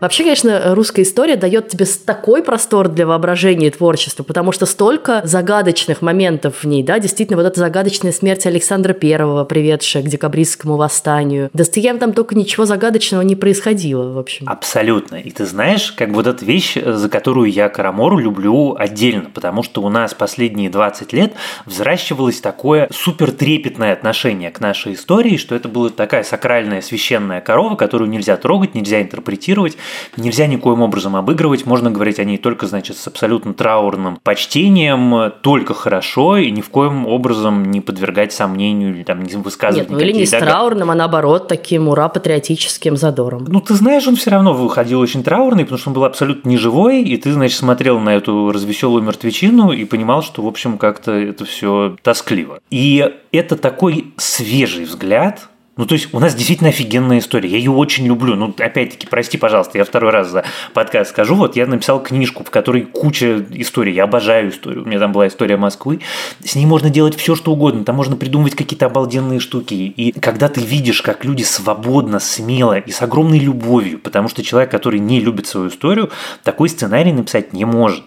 Вообще, 0.00 0.22
конечно, 0.22 0.74
русская 0.74 1.02
история 1.02 1.36
дает 1.36 1.68
тебе 1.68 1.84
такой 2.06 2.42
простор 2.42 2.88
для 2.88 3.06
воображения 3.06 3.66
и 3.66 3.70
творчества, 3.70 4.22
потому 4.22 4.50
что 4.50 4.64
столько 4.64 5.20
загадочных 5.24 6.00
моментов 6.00 6.62
в 6.62 6.66
ней, 6.66 6.82
да, 6.82 6.98
действительно, 6.98 7.36
вот 7.36 7.46
эта 7.46 7.60
загадочная 7.60 8.12
смерть 8.12 8.46
Александра 8.46 8.94
Первого, 8.94 9.44
приведшая 9.44 10.02
к 10.02 10.06
декабристскому 10.06 10.76
восстанию. 10.76 11.50
Да 11.52 11.64
с 11.64 11.68
Тием 11.68 11.98
там 11.98 12.14
только 12.14 12.34
ничего 12.34 12.64
загадочного 12.64 13.20
не 13.20 13.36
происходило, 13.36 14.12
в 14.12 14.18
общем. 14.18 14.48
Абсолютно. 14.48 15.16
И 15.16 15.30
ты 15.30 15.44
знаешь, 15.44 15.92
как 15.92 16.08
вот 16.10 16.26
эта 16.26 16.44
вещь, 16.46 16.78
за 16.82 17.08
которую 17.10 17.50
я 17.50 17.68
Карамору 17.68 18.16
люблю 18.16 18.74
отдельно, 18.78 19.28
потому 19.28 19.62
что 19.62 19.82
у 19.82 19.90
нас 19.90 20.14
последние 20.14 20.70
20 20.70 21.12
лет 21.12 21.34
взращивалось 21.66 22.40
такое 22.40 22.88
супер 22.90 23.32
трепетное 23.32 23.92
отношение 23.92 24.50
к 24.50 24.60
нашей 24.60 24.94
истории, 24.94 25.36
что 25.36 25.54
это 25.54 25.68
была 25.68 25.90
такая 25.90 26.22
сакральная 26.22 26.80
священная 26.80 27.42
корова, 27.42 27.76
которую 27.76 28.08
нельзя 28.08 28.38
трогать, 28.38 28.74
нельзя 28.74 29.02
интерпретировать, 29.02 29.76
нельзя 30.16 30.46
никоим 30.46 30.82
образом 30.82 31.16
обыгрывать, 31.16 31.66
можно 31.66 31.90
говорить 31.90 32.18
о 32.18 32.24
ней 32.24 32.38
только, 32.38 32.66
значит, 32.66 32.96
с 32.96 33.06
абсолютно 33.06 33.54
траурным 33.54 34.18
почтением, 34.22 35.32
только 35.42 35.74
хорошо 35.74 36.36
и 36.36 36.50
ни 36.50 36.60
в 36.60 36.70
коем 36.70 37.06
образом 37.06 37.70
не 37.70 37.80
подвергать 37.80 38.32
сомнению 38.32 38.94
или 38.94 39.02
там 39.02 39.22
не 39.22 39.34
высказывать 39.36 39.88
Нет, 39.88 39.98
ну 39.98 40.04
или 40.04 40.12
не 40.12 40.26
с 40.26 40.30
траурным, 40.30 40.90
а 40.90 40.94
наоборот 40.94 41.48
таким 41.48 41.88
ура 41.88 42.08
патриотическим 42.08 42.96
задором. 42.96 43.44
Ну, 43.48 43.60
ты 43.60 43.74
знаешь, 43.74 44.06
он 44.06 44.16
все 44.16 44.30
равно 44.30 44.52
выходил 44.52 45.00
очень 45.00 45.22
траурный, 45.22 45.64
потому 45.64 45.78
что 45.78 45.90
он 45.90 45.94
был 45.94 46.04
абсолютно 46.04 46.48
неживой, 46.48 47.02
и 47.02 47.16
ты, 47.16 47.32
значит, 47.32 47.58
смотрел 47.58 47.98
на 48.00 48.14
эту 48.14 48.52
развеселую 48.52 49.02
мертвечину 49.02 49.72
и 49.72 49.84
понимал, 49.84 50.22
что, 50.22 50.42
в 50.42 50.46
общем, 50.46 50.78
как-то 50.78 51.12
это 51.12 51.44
все 51.44 51.96
тоскливо. 52.02 52.60
И 52.70 53.12
это 53.32 53.56
такой 53.56 54.12
свежий 54.16 54.84
взгляд 54.84 55.48
ну, 55.80 55.86
то 55.86 55.94
есть 55.94 56.12
у 56.12 56.20
нас 56.20 56.34
действительно 56.34 56.68
офигенная 56.68 57.20
история. 57.20 57.48
Я 57.48 57.56
ее 57.56 57.70
очень 57.70 58.06
люблю. 58.06 58.36
Ну, 58.36 58.54
опять-таки, 58.58 59.06
прости, 59.06 59.38
пожалуйста, 59.38 59.78
я 59.78 59.84
второй 59.86 60.10
раз 60.10 60.28
за 60.28 60.44
подкаст 60.74 61.08
скажу. 61.08 61.34
Вот 61.34 61.56
я 61.56 61.66
написал 61.66 62.02
книжку, 62.02 62.44
в 62.44 62.50
которой 62.50 62.82
куча 62.82 63.46
историй. 63.52 63.94
Я 63.94 64.04
обожаю 64.04 64.50
историю. 64.50 64.82
У 64.82 64.86
меня 64.86 64.98
там 64.98 65.12
была 65.12 65.26
история 65.28 65.56
Москвы. 65.56 66.00
С 66.44 66.54
ней 66.54 66.66
можно 66.66 66.90
делать 66.90 67.16
все, 67.16 67.34
что 67.34 67.52
угодно. 67.52 67.82
Там 67.86 67.96
можно 67.96 68.14
придумывать 68.16 68.56
какие-то 68.56 68.84
обалденные 68.84 69.40
штуки. 69.40 69.72
И 69.72 70.12
когда 70.20 70.50
ты 70.50 70.60
видишь, 70.60 71.00
как 71.00 71.24
люди 71.24 71.44
свободно, 71.44 72.20
смело 72.20 72.78
и 72.78 72.90
с 72.90 73.00
огромной 73.00 73.38
любовью, 73.38 74.00
потому 74.00 74.28
что 74.28 74.42
человек, 74.42 74.70
который 74.70 75.00
не 75.00 75.18
любит 75.18 75.46
свою 75.46 75.68
историю, 75.68 76.10
такой 76.44 76.68
сценарий 76.68 77.14
написать 77.14 77.54
не 77.54 77.64
может. 77.64 78.04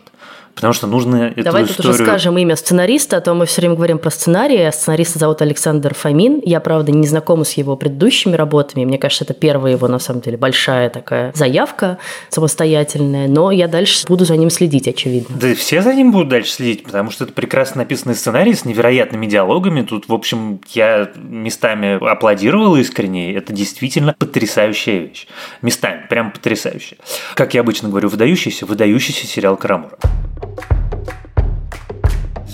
Потому 0.55 0.73
что 0.73 0.87
нужно 0.87 1.33
эту 1.35 1.43
Давай 1.43 1.63
историю... 1.63 1.77
тут 1.77 1.95
уже 1.95 2.05
скажем 2.05 2.37
имя 2.37 2.55
сценариста, 2.55 3.17
а 3.17 3.21
то 3.21 3.33
мы 3.33 3.45
все 3.45 3.61
время 3.61 3.75
говорим 3.75 3.97
про 3.97 4.09
сценарий. 4.11 4.71
Сценариста 4.71 5.19
зовут 5.19 5.41
Александр 5.41 5.93
Фомин. 5.93 6.41
Я, 6.43 6.59
правда, 6.59 6.91
не 6.91 7.07
знакома 7.07 7.43
с 7.43 7.53
его 7.53 7.75
предыдущими 7.75 8.35
работами. 8.35 8.85
Мне 8.85 8.97
кажется, 8.97 9.23
это 9.23 9.33
первая 9.33 9.73
его, 9.73 9.87
на 9.87 9.99
самом 9.99 10.21
деле, 10.21 10.37
большая 10.37 10.89
такая 10.89 11.31
заявка 11.35 11.97
самостоятельная. 12.29 13.27
Но 13.27 13.51
я 13.51 13.67
дальше 13.67 14.05
буду 14.07 14.25
за 14.25 14.37
ним 14.37 14.49
следить, 14.49 14.87
очевидно. 14.87 15.35
Да 15.39 15.53
все 15.55 15.81
за 15.81 15.93
ним 15.93 16.11
будут 16.11 16.29
дальше 16.29 16.51
следить, 16.51 16.83
потому 16.83 17.11
что 17.11 17.23
это 17.23 17.33
прекрасно 17.33 17.79
написанный 17.79 18.15
сценарий 18.15 18.53
с 18.53 18.65
невероятными 18.65 19.25
диалогами. 19.25 19.81
Тут, 19.81 20.07
в 20.07 20.13
общем, 20.13 20.61
я 20.69 21.11
местами 21.15 21.97
аплодировал 22.09 22.75
искренне. 22.75 23.33
Это 23.33 23.53
действительно 23.53 24.15
потрясающая 24.17 24.99
вещь. 24.99 25.27
Местами, 25.61 26.05
прям 26.09 26.31
потрясающая. 26.31 26.97
Как 27.35 27.53
я 27.53 27.61
обычно 27.61 27.89
говорю, 27.89 28.09
выдающийся, 28.09 28.65
выдающийся 28.65 29.27
сериал 29.27 29.57
Карамура. 29.57 29.97
you 30.43 30.82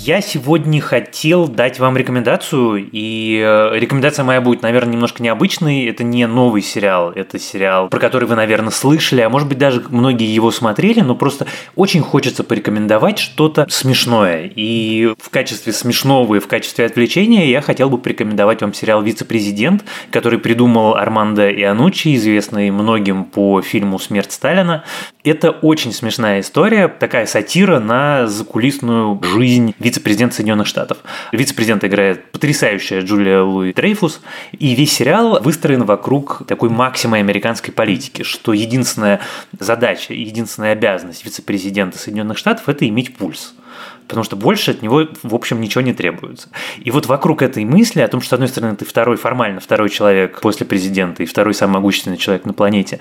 Я 0.06 0.22
сегодня 0.22 0.80
хотел 0.80 1.50
дать 1.50 1.78
вам 1.78 1.98
рекомендацию, 1.98 2.90
и 2.90 3.44
э, 3.46 3.78
рекомендация 3.78 4.24
моя 4.24 4.40
будет, 4.40 4.62
наверное, 4.62 4.94
немножко 4.94 5.22
необычной. 5.22 5.86
Это 5.88 6.06
не 6.06 6.26
новый 6.26 6.62
сериал, 6.62 7.12
это 7.12 7.38
сериал, 7.38 7.90
про 7.90 8.00
который 8.00 8.26
вы, 8.26 8.36
наверное, 8.36 8.72
слышали, 8.72 9.20
а 9.20 9.30
может 9.30 9.50
быть 9.50 9.58
даже 9.58 9.84
многие 9.90 10.34
его 10.34 10.52
смотрели, 10.52 11.02
но 11.02 11.16
просто 11.16 11.48
очень 11.76 12.02
хочется 12.02 12.46
порекомендовать 12.46 13.20
что-то 13.20 13.68
смешное. 13.70 14.50
И 14.56 15.14
в 15.20 15.30
качестве 15.30 15.74
смешного 15.74 16.36
и 16.36 16.40
в 16.40 16.48
качестве 16.48 16.86
отвлечения 16.86 17.50
я 17.50 17.62
хотел 17.62 17.90
бы 17.90 17.98
порекомендовать 17.98 18.62
вам 18.62 18.74
сериал 18.74 19.02
«Вице-президент», 19.02 19.84
который 20.12 20.40
придумал 20.40 20.96
Армандо 20.96 21.52
Ианучи, 21.52 22.16
известный 22.16 22.72
многим 22.72 23.26
по 23.26 23.62
фильму 23.62 24.00
«Смерть 24.00 24.32
Сталина». 24.32 24.86
Это 25.26 25.52
очень 25.52 25.92
смешная 25.92 26.40
история, 26.40 26.88
такая 26.88 27.26
сатира 27.26 27.80
на 27.80 28.28
закулисную 28.28 29.22
жизнь 29.22 29.76
вице-президента 29.90 30.36
Соединенных 30.36 30.68
Штатов. 30.68 31.00
Вице-президент 31.32 31.84
играет 31.84 32.32
потрясающая 32.32 33.02
Джулия 33.02 33.42
Луи 33.42 33.74
Дрейфус, 33.74 34.22
и 34.52 34.76
весь 34.76 34.94
сериал 34.94 35.42
выстроен 35.42 35.84
вокруг 35.84 36.44
такой 36.48 36.70
максимы 36.70 37.18
американской 37.18 37.74
политики, 37.74 38.22
что 38.22 38.54
единственная 38.54 39.20
задача, 39.60 40.14
единственная 40.14 40.74
обязанность 40.74 41.26
вице-президента 41.26 41.98
Соединенных 41.98 42.38
Штатов– 42.38 42.64
это 42.70 42.88
иметь 42.88 43.18
пульс 43.18 43.56
потому 44.08 44.24
что 44.24 44.36
больше 44.36 44.72
от 44.72 44.82
него, 44.82 45.08
в 45.24 45.36
общем, 45.36 45.62
ничего 45.62 45.82
не 45.82 45.94
требуется. 45.94 46.50
И 46.80 46.92
вот 46.92 47.06
вокруг 47.06 47.42
этой 47.42 47.64
мысли 47.66 48.02
о 48.02 48.08
том, 48.08 48.22
что, 48.22 48.32
с 48.32 48.34
одной 48.34 48.50
стороны, 48.50 48.76
ты 48.76 48.86
второй, 48.86 49.18
формально 49.18 49.60
второй 49.60 49.90
человек 49.90 50.42
после 50.42 50.66
президента 50.66 51.24
и 51.24 51.26
второй 51.26 51.54
самый 51.54 51.74
могущественный 51.74 52.18
человек 52.18 52.46
на 52.46 52.54
планете, 52.54 53.00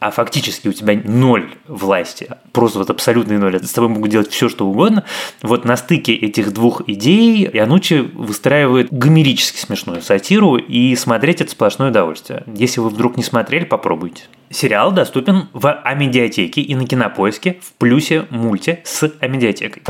а 0.00 0.10
фактически 0.10 0.68
у 0.68 0.72
тебя 0.72 1.00
ноль 1.04 1.50
власти, 1.66 2.28
просто 2.52 2.78
вот 2.78 2.90
абсолютный 2.90 3.38
ноль, 3.38 3.62
с 3.62 3.72
тобой 3.72 3.90
могут 3.90 4.10
делать 4.10 4.30
все, 4.30 4.48
что 4.48 4.66
угодно, 4.66 5.04
вот 5.42 5.64
на 5.64 5.76
стыке 5.76 6.14
этих 6.14 6.52
двух 6.52 6.82
идей 6.88 7.48
Янучи 7.52 8.00
выстраивает 8.14 8.92
гомерически 8.92 9.58
смешную 9.58 10.02
сатиру, 10.02 10.56
и 10.56 10.94
смотреть 10.96 11.40
это 11.40 11.50
сплошное 11.50 11.90
удовольствие. 11.90 12.44
Если 12.46 12.80
вы 12.80 12.90
вдруг 12.90 13.16
не 13.16 13.22
смотрели, 13.22 13.64
попробуйте. 13.64 14.24
Сериал 14.50 14.92
доступен 14.92 15.48
в 15.52 15.70
Амедиатеке 15.70 16.62
и 16.62 16.74
на 16.74 16.86
Кинопоиске 16.86 17.58
в 17.60 17.72
плюсе 17.74 18.26
мульте 18.30 18.80
с 18.84 19.12
Амедиатекой. 19.20 19.82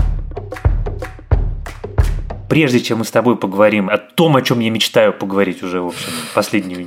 Прежде 2.48 2.80
чем 2.80 2.98
мы 2.98 3.04
с 3.04 3.10
тобой 3.10 3.36
поговорим 3.36 3.88
о 3.88 3.98
том, 3.98 4.34
о 4.34 4.42
чем 4.42 4.58
я 4.60 4.70
мечтаю 4.70 5.12
поговорить 5.12 5.62
уже, 5.62 5.80
в 5.80 5.88
общем, 5.88 6.10
последние 6.34 6.86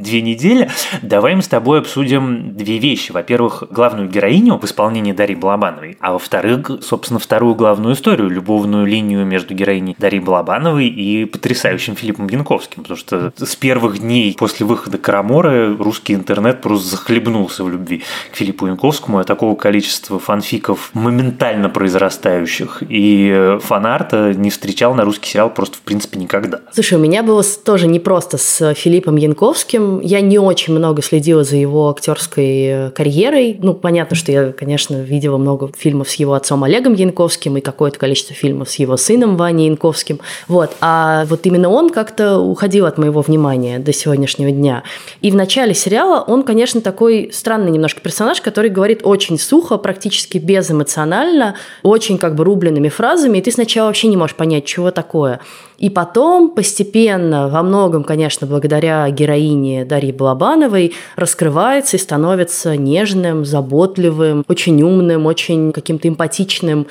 две 0.00 0.22
недели, 0.22 0.70
давай 1.02 1.34
мы 1.34 1.42
с 1.42 1.48
тобой 1.48 1.80
обсудим 1.80 2.54
две 2.54 2.78
вещи. 2.78 3.12
Во-первых, 3.12 3.64
главную 3.70 4.08
героиню 4.08 4.58
в 4.58 4.64
исполнении 4.64 5.12
Дарьи 5.12 5.36
Балабановой, 5.36 5.96
а 6.00 6.12
во-вторых, 6.12 6.70
собственно, 6.82 7.18
вторую 7.20 7.54
главную 7.54 7.94
историю, 7.94 8.28
любовную 8.28 8.86
линию 8.86 9.24
между 9.24 9.54
героиней 9.54 9.94
Дарьи 9.98 10.20
Балабановой 10.20 10.88
и 10.88 11.24
потрясающим 11.24 11.96
Филиппом 11.96 12.28
Янковским, 12.28 12.82
потому 12.82 12.98
что 12.98 13.32
с 13.36 13.56
первых 13.56 13.98
дней 13.98 14.34
после 14.38 14.66
выхода 14.66 14.98
Карамора 14.98 15.76
русский 15.76 16.14
интернет 16.14 16.60
просто 16.60 16.88
захлебнулся 16.88 17.64
в 17.64 17.70
любви 17.70 18.02
к 18.32 18.36
Филиппу 18.36 18.66
Янковскому, 18.66 19.18
а 19.18 19.24
такого 19.24 19.54
количества 19.54 20.18
фанфиков 20.18 20.90
моментально 20.94 21.68
произрастающих 21.68 22.82
и 22.88 23.58
фанарта 23.60 24.34
не 24.34 24.50
встречал 24.50 24.94
на 24.94 25.04
русский 25.04 25.30
сериал 25.30 25.50
просто 25.50 25.76
в 25.78 25.80
принципе 25.82 26.18
никогда. 26.18 26.60
Слушай, 26.72 26.98
у 26.98 27.00
меня 27.00 27.22
было 27.22 27.42
тоже 27.42 27.86
непросто 27.86 28.38
с 28.38 28.74
Филиппом 28.74 29.16
Янковским, 29.16 29.89
я 29.98 30.20
не 30.20 30.38
очень 30.38 30.74
много 30.74 31.02
следила 31.02 31.42
за 31.42 31.56
его 31.56 31.90
актерской 31.90 32.62
э, 32.62 32.90
карьерой. 32.90 33.58
Ну, 33.60 33.74
понятно, 33.74 34.14
что 34.14 34.30
я, 34.30 34.52
конечно, 34.52 35.00
видела 35.02 35.38
много 35.38 35.70
фильмов 35.76 36.10
с 36.10 36.14
его 36.14 36.34
отцом 36.34 36.62
Олегом 36.62 36.94
Янковским 36.94 37.56
и 37.56 37.60
какое-то 37.60 37.98
количество 37.98 38.34
фильмов 38.34 38.70
с 38.70 38.76
его 38.76 38.96
сыном 38.96 39.36
Ваней 39.36 39.66
Янковским. 39.66 40.20
Вот. 40.46 40.76
А 40.80 41.24
вот 41.26 41.46
именно 41.46 41.68
он 41.68 41.90
как-то 41.90 42.38
уходил 42.38 42.86
от 42.86 42.98
моего 42.98 43.22
внимания 43.22 43.78
до 43.78 43.92
сегодняшнего 43.92 44.50
дня. 44.50 44.84
И 45.20 45.30
в 45.30 45.34
начале 45.34 45.74
сериала 45.74 46.22
он, 46.26 46.42
конечно, 46.42 46.80
такой 46.80 47.30
странный 47.32 47.70
немножко 47.70 48.00
персонаж, 48.00 48.40
который 48.40 48.70
говорит 48.70 49.00
очень 49.02 49.38
сухо, 49.38 49.78
практически 49.78 50.38
безэмоционально, 50.38 51.56
очень 51.82 52.18
как 52.18 52.34
бы 52.34 52.44
рубленными 52.44 52.88
фразами, 52.88 53.38
и 53.38 53.40
ты 53.40 53.50
сначала 53.50 53.88
вообще 53.88 54.08
не 54.08 54.16
можешь 54.16 54.36
понять, 54.36 54.64
чего 54.64 54.90
такое. 54.90 55.40
И 55.80 55.88
потом 55.88 56.50
постепенно, 56.50 57.48
во 57.48 57.62
многом, 57.62 58.04
конечно, 58.04 58.46
благодаря 58.46 59.08
героине 59.10 59.86
Дарьи 59.86 60.12
Балабановой, 60.12 60.92
раскрывается 61.16 61.96
и 61.96 62.00
становится 62.00 62.76
нежным, 62.76 63.46
заботливым, 63.46 64.44
очень 64.46 64.82
умным, 64.82 65.24
очень 65.24 65.72
каким-то 65.72 66.06
эмпатичным 66.06 66.86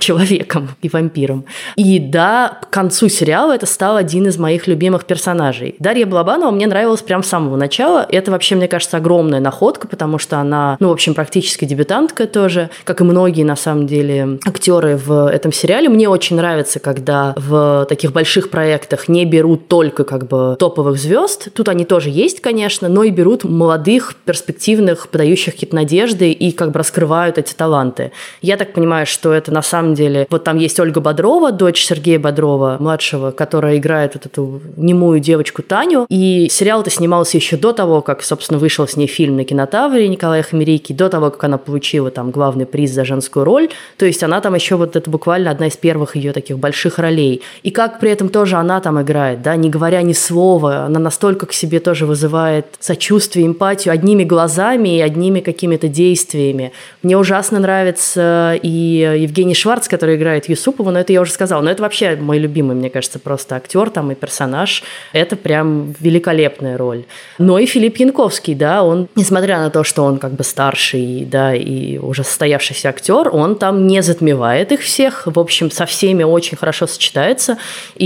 человеком 0.00 0.70
и 0.82 0.88
вампиром. 0.88 1.44
И 1.76 2.00
да, 2.00 2.58
к 2.60 2.70
концу 2.70 3.08
сериала 3.08 3.52
это 3.52 3.66
стал 3.66 3.96
один 3.96 4.26
из 4.26 4.36
моих 4.36 4.66
любимых 4.66 5.04
персонажей. 5.04 5.76
Дарья 5.78 6.04
Балабанова 6.04 6.50
мне 6.50 6.66
нравилась 6.66 7.02
прям 7.02 7.22
с 7.22 7.28
самого 7.28 7.56
начала. 7.56 8.04
Это 8.08 8.32
вообще, 8.32 8.56
мне 8.56 8.66
кажется, 8.66 8.96
огромная 8.96 9.40
находка, 9.40 9.86
потому 9.86 10.18
что 10.18 10.38
она, 10.38 10.76
ну, 10.80 10.88
в 10.88 10.92
общем, 10.92 11.14
практически 11.14 11.64
дебютантка 11.64 12.26
тоже, 12.26 12.70
как 12.82 13.00
и 13.00 13.04
многие, 13.04 13.44
на 13.44 13.54
самом 13.54 13.86
деле, 13.86 14.40
актеры 14.44 14.96
в 14.96 15.30
этом 15.30 15.52
сериале. 15.52 15.88
Мне 15.88 16.08
очень 16.08 16.34
нравится, 16.34 16.80
когда 16.80 17.32
в 17.36 17.86
таких 17.88 18.10
больших 18.10 18.23
больших 18.24 18.48
проектах 18.48 19.08
не 19.08 19.26
берут 19.26 19.68
только 19.68 20.02
как 20.02 20.26
бы 20.28 20.56
топовых 20.58 20.96
звезд. 20.98 21.48
Тут 21.52 21.68
они 21.68 21.84
тоже 21.84 22.08
есть, 22.08 22.40
конечно, 22.40 22.88
но 22.88 23.02
и 23.02 23.10
берут 23.10 23.44
молодых, 23.44 24.14
перспективных, 24.24 25.08
подающих 25.08 25.52
какие-то 25.52 25.76
надежды 25.76 26.32
и 26.32 26.50
как 26.50 26.70
бы 26.70 26.78
раскрывают 26.78 27.36
эти 27.36 27.52
таланты. 27.52 28.12
Я 28.40 28.56
так 28.56 28.72
понимаю, 28.72 29.04
что 29.04 29.30
это 29.34 29.52
на 29.52 29.60
самом 29.60 29.92
деле... 29.92 30.26
Вот 30.30 30.42
там 30.42 30.56
есть 30.56 30.80
Ольга 30.80 31.02
Бодрова, 31.02 31.52
дочь 31.52 31.84
Сергея 31.84 32.18
Бодрова, 32.18 32.78
младшего, 32.80 33.30
которая 33.30 33.76
играет 33.76 34.14
вот 34.14 34.24
эту 34.24 34.62
немую 34.78 35.20
девочку 35.20 35.62
Таню. 35.62 36.06
И 36.08 36.48
сериал 36.50 36.80
это 36.80 36.88
снимался 36.88 37.36
еще 37.36 37.58
до 37.58 37.74
того, 37.74 38.00
как, 38.00 38.22
собственно, 38.22 38.58
вышел 38.58 38.88
с 38.88 38.96
ней 38.96 39.06
фильм 39.06 39.36
на 39.36 39.44
кинотавре 39.44 40.08
Николая 40.08 40.42
Хамерики, 40.42 40.94
до 40.94 41.10
того, 41.10 41.30
как 41.30 41.44
она 41.44 41.58
получила 41.58 42.10
там 42.10 42.30
главный 42.30 42.64
приз 42.64 42.90
за 42.90 43.04
женскую 43.04 43.44
роль. 43.44 43.68
То 43.98 44.06
есть 44.06 44.22
она 44.22 44.40
там 44.40 44.54
еще 44.54 44.76
вот 44.76 44.96
это 44.96 45.10
буквально 45.10 45.50
одна 45.50 45.66
из 45.66 45.76
первых 45.76 46.16
ее 46.16 46.32
таких 46.32 46.58
больших 46.58 46.98
ролей. 46.98 47.42
И 47.62 47.70
как 47.70 48.00
при 48.00 48.13
этом 48.14 48.30
тоже 48.30 48.56
она 48.56 48.80
там 48.80 49.00
играет, 49.02 49.42
да, 49.42 49.56
не 49.56 49.68
говоря 49.68 50.00
ни 50.02 50.14
слова, 50.14 50.84
она 50.84 50.98
настолько 50.98 51.46
к 51.46 51.52
себе 51.52 51.80
тоже 51.80 52.06
вызывает 52.06 52.66
сочувствие, 52.80 53.46
эмпатию 53.46 53.92
одними 53.92 54.24
глазами 54.24 54.96
и 54.96 55.00
одними 55.00 55.40
какими-то 55.40 55.88
действиями. 55.88 56.72
Мне 57.02 57.18
ужасно 57.18 57.58
нравится 57.58 58.58
и 58.62 59.18
Евгений 59.18 59.54
Шварц, 59.54 59.88
который 59.88 60.16
играет 60.16 60.48
Юсупова, 60.48 60.90
но 60.90 61.00
это 61.00 61.12
я 61.12 61.20
уже 61.20 61.32
сказала, 61.32 61.60
но 61.60 61.70
это 61.70 61.82
вообще 61.82 62.16
мой 62.16 62.38
любимый, 62.38 62.74
мне 62.74 62.88
кажется, 62.88 63.18
просто 63.18 63.56
актер 63.56 63.90
там 63.90 64.10
и 64.12 64.14
персонаж. 64.14 64.82
Это 65.12 65.36
прям 65.36 65.94
великолепная 66.00 66.78
роль. 66.78 67.04
Но 67.38 67.58
и 67.58 67.66
Филипп 67.66 67.98
Янковский, 67.98 68.54
да, 68.54 68.82
он, 68.82 69.08
несмотря 69.16 69.58
на 69.58 69.70
то, 69.70 69.84
что 69.84 70.04
он 70.04 70.18
как 70.18 70.32
бы 70.32 70.44
старший, 70.44 71.26
да, 71.30 71.54
и 71.54 71.98
уже 71.98 72.24
состоявшийся 72.24 72.88
актер, 72.88 73.28
он 73.32 73.56
там 73.56 73.86
не 73.86 74.02
затмевает 74.02 74.72
их 74.72 74.80
всех, 74.80 75.26
в 75.26 75.38
общем, 75.38 75.70
со 75.70 75.84
всеми 75.84 76.22
очень 76.22 76.56
хорошо 76.56 76.86
сочетается, 76.86 77.58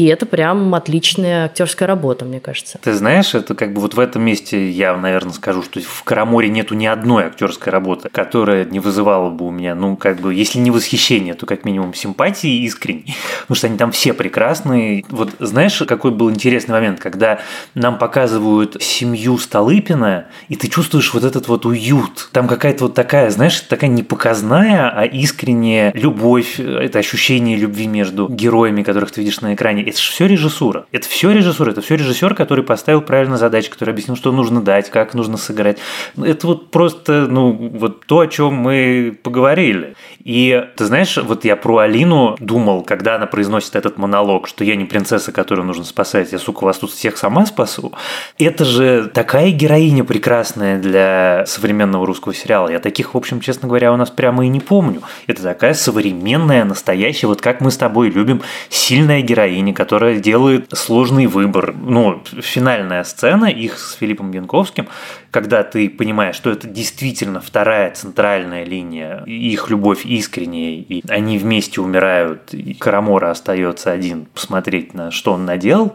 это 0.06 0.26
прям 0.26 0.74
отличная 0.74 1.46
актерская 1.46 1.88
работа, 1.88 2.24
мне 2.24 2.40
кажется. 2.40 2.78
Ты 2.82 2.92
знаешь, 2.94 3.34
это 3.34 3.54
как 3.54 3.72
бы 3.72 3.80
вот 3.80 3.94
в 3.94 4.00
этом 4.00 4.22
месте 4.22 4.70
я, 4.70 4.96
наверное, 4.96 5.32
скажу, 5.32 5.62
что 5.62 5.80
в 5.80 6.02
Караморе 6.04 6.48
нету 6.48 6.74
ни 6.74 6.86
одной 6.86 7.24
актерской 7.24 7.72
работы, 7.72 8.08
которая 8.08 8.64
не 8.64 8.80
вызывала 8.80 9.30
бы 9.30 9.46
у 9.46 9.50
меня, 9.50 9.74
ну, 9.74 9.96
как 9.96 10.20
бы, 10.20 10.34
если 10.34 10.58
не 10.58 10.70
восхищение, 10.70 11.34
то 11.34 11.46
как 11.46 11.64
минимум 11.64 11.94
симпатии 11.94 12.64
искренней. 12.64 13.16
Потому 13.42 13.56
что 13.56 13.66
они 13.66 13.78
там 13.78 13.92
все 13.92 14.12
прекрасные. 14.12 15.04
Вот 15.08 15.32
знаешь, 15.38 15.82
какой 15.86 16.10
был 16.10 16.30
интересный 16.30 16.72
момент, 16.72 17.00
когда 17.00 17.40
нам 17.74 17.98
показывают 17.98 18.82
семью 18.82 19.38
Столыпина, 19.38 20.26
и 20.48 20.56
ты 20.56 20.68
чувствуешь 20.68 21.12
вот 21.14 21.24
этот 21.24 21.48
вот 21.48 21.66
уют. 21.66 22.28
Там 22.32 22.48
какая-то 22.48 22.84
вот 22.84 22.94
такая, 22.94 23.30
знаешь, 23.30 23.60
такая 23.60 23.90
не 23.90 24.02
показная, 24.02 24.90
а 24.90 25.04
искренняя 25.04 25.92
любовь, 25.94 26.60
это 26.60 26.98
ощущение 26.98 27.56
любви 27.56 27.86
между 27.86 28.28
героями, 28.28 28.82
которых 28.82 29.10
ты 29.10 29.20
видишь 29.20 29.40
на 29.40 29.54
экране. 29.54 29.87
Это 29.88 29.98
все 29.98 30.26
режиссура. 30.26 30.86
Это 30.92 31.08
все 31.08 31.30
режиссура, 31.30 31.70
это 31.70 31.80
все 31.80 31.96
режиссер, 31.96 32.34
который 32.34 32.64
поставил 32.64 33.00
правильно 33.00 33.36
задачи, 33.36 33.70
который 33.70 33.90
объяснил, 33.90 34.16
что 34.16 34.32
нужно 34.32 34.60
дать, 34.60 34.90
как 34.90 35.14
нужно 35.14 35.36
сыграть. 35.36 35.78
Это 36.16 36.46
вот 36.46 36.70
просто, 36.70 37.26
ну, 37.28 37.52
вот 37.52 38.04
то, 38.06 38.20
о 38.20 38.26
чем 38.26 38.54
мы 38.54 39.18
поговорили. 39.22 39.94
И 40.24 40.68
ты 40.76 40.84
знаешь, 40.84 41.16
вот 41.16 41.44
я 41.44 41.56
про 41.56 41.78
Алину 41.78 42.36
думал, 42.40 42.82
когда 42.82 43.16
она 43.16 43.26
произносит 43.26 43.76
этот 43.76 43.98
монолог, 43.98 44.48
что 44.48 44.64
я 44.64 44.74
не 44.74 44.84
принцесса, 44.84 45.32
которую 45.32 45.66
нужно 45.66 45.84
спасать, 45.84 46.32
я, 46.32 46.38
сука, 46.38 46.64
вас 46.64 46.78
тут 46.78 46.90
всех 46.90 47.16
сама 47.16 47.46
спасу. 47.46 47.92
Это 48.38 48.64
же 48.64 49.10
такая 49.12 49.50
героиня 49.52 50.04
прекрасная 50.04 50.78
для 50.78 51.44
современного 51.46 52.04
русского 52.04 52.34
сериала. 52.34 52.68
Я 52.68 52.80
таких, 52.80 53.14
в 53.14 53.16
общем, 53.16 53.40
честно 53.40 53.68
говоря, 53.68 53.92
у 53.92 53.96
нас 53.96 54.10
прямо 54.10 54.44
и 54.44 54.48
не 54.48 54.60
помню. 54.60 55.02
Это 55.26 55.42
такая 55.42 55.74
современная, 55.74 56.64
настоящая, 56.64 57.28
вот 57.28 57.40
как 57.40 57.60
мы 57.60 57.70
с 57.70 57.76
тобой 57.76 58.10
любим, 58.10 58.42
сильная 58.68 59.22
героиня, 59.22 59.72
которая 59.72 60.16
делает 60.16 60.68
сложный 60.72 61.26
выбор. 61.26 61.74
Ну, 61.74 62.22
финальная 62.40 63.04
сцена 63.04 63.46
их 63.46 63.78
с 63.78 63.94
Филиппом 63.94 64.32
Янковским, 64.32 64.88
когда 65.30 65.62
ты 65.62 65.88
понимаешь, 65.88 66.34
что 66.34 66.50
это 66.50 66.66
действительно 66.66 67.40
вторая 67.40 67.92
центральная 67.92 68.64
линия, 68.64 69.22
их 69.26 69.70
любовь 69.70 70.04
искренняя, 70.08 70.72
и 70.72 71.02
они 71.08 71.38
вместе 71.38 71.80
умирают, 71.80 72.54
и 72.54 72.74
Карамора 72.74 73.30
остается 73.30 73.92
один 73.92 74.26
посмотреть 74.26 74.94
на 74.94 75.10
что 75.10 75.32
он 75.32 75.44
наделал, 75.44 75.94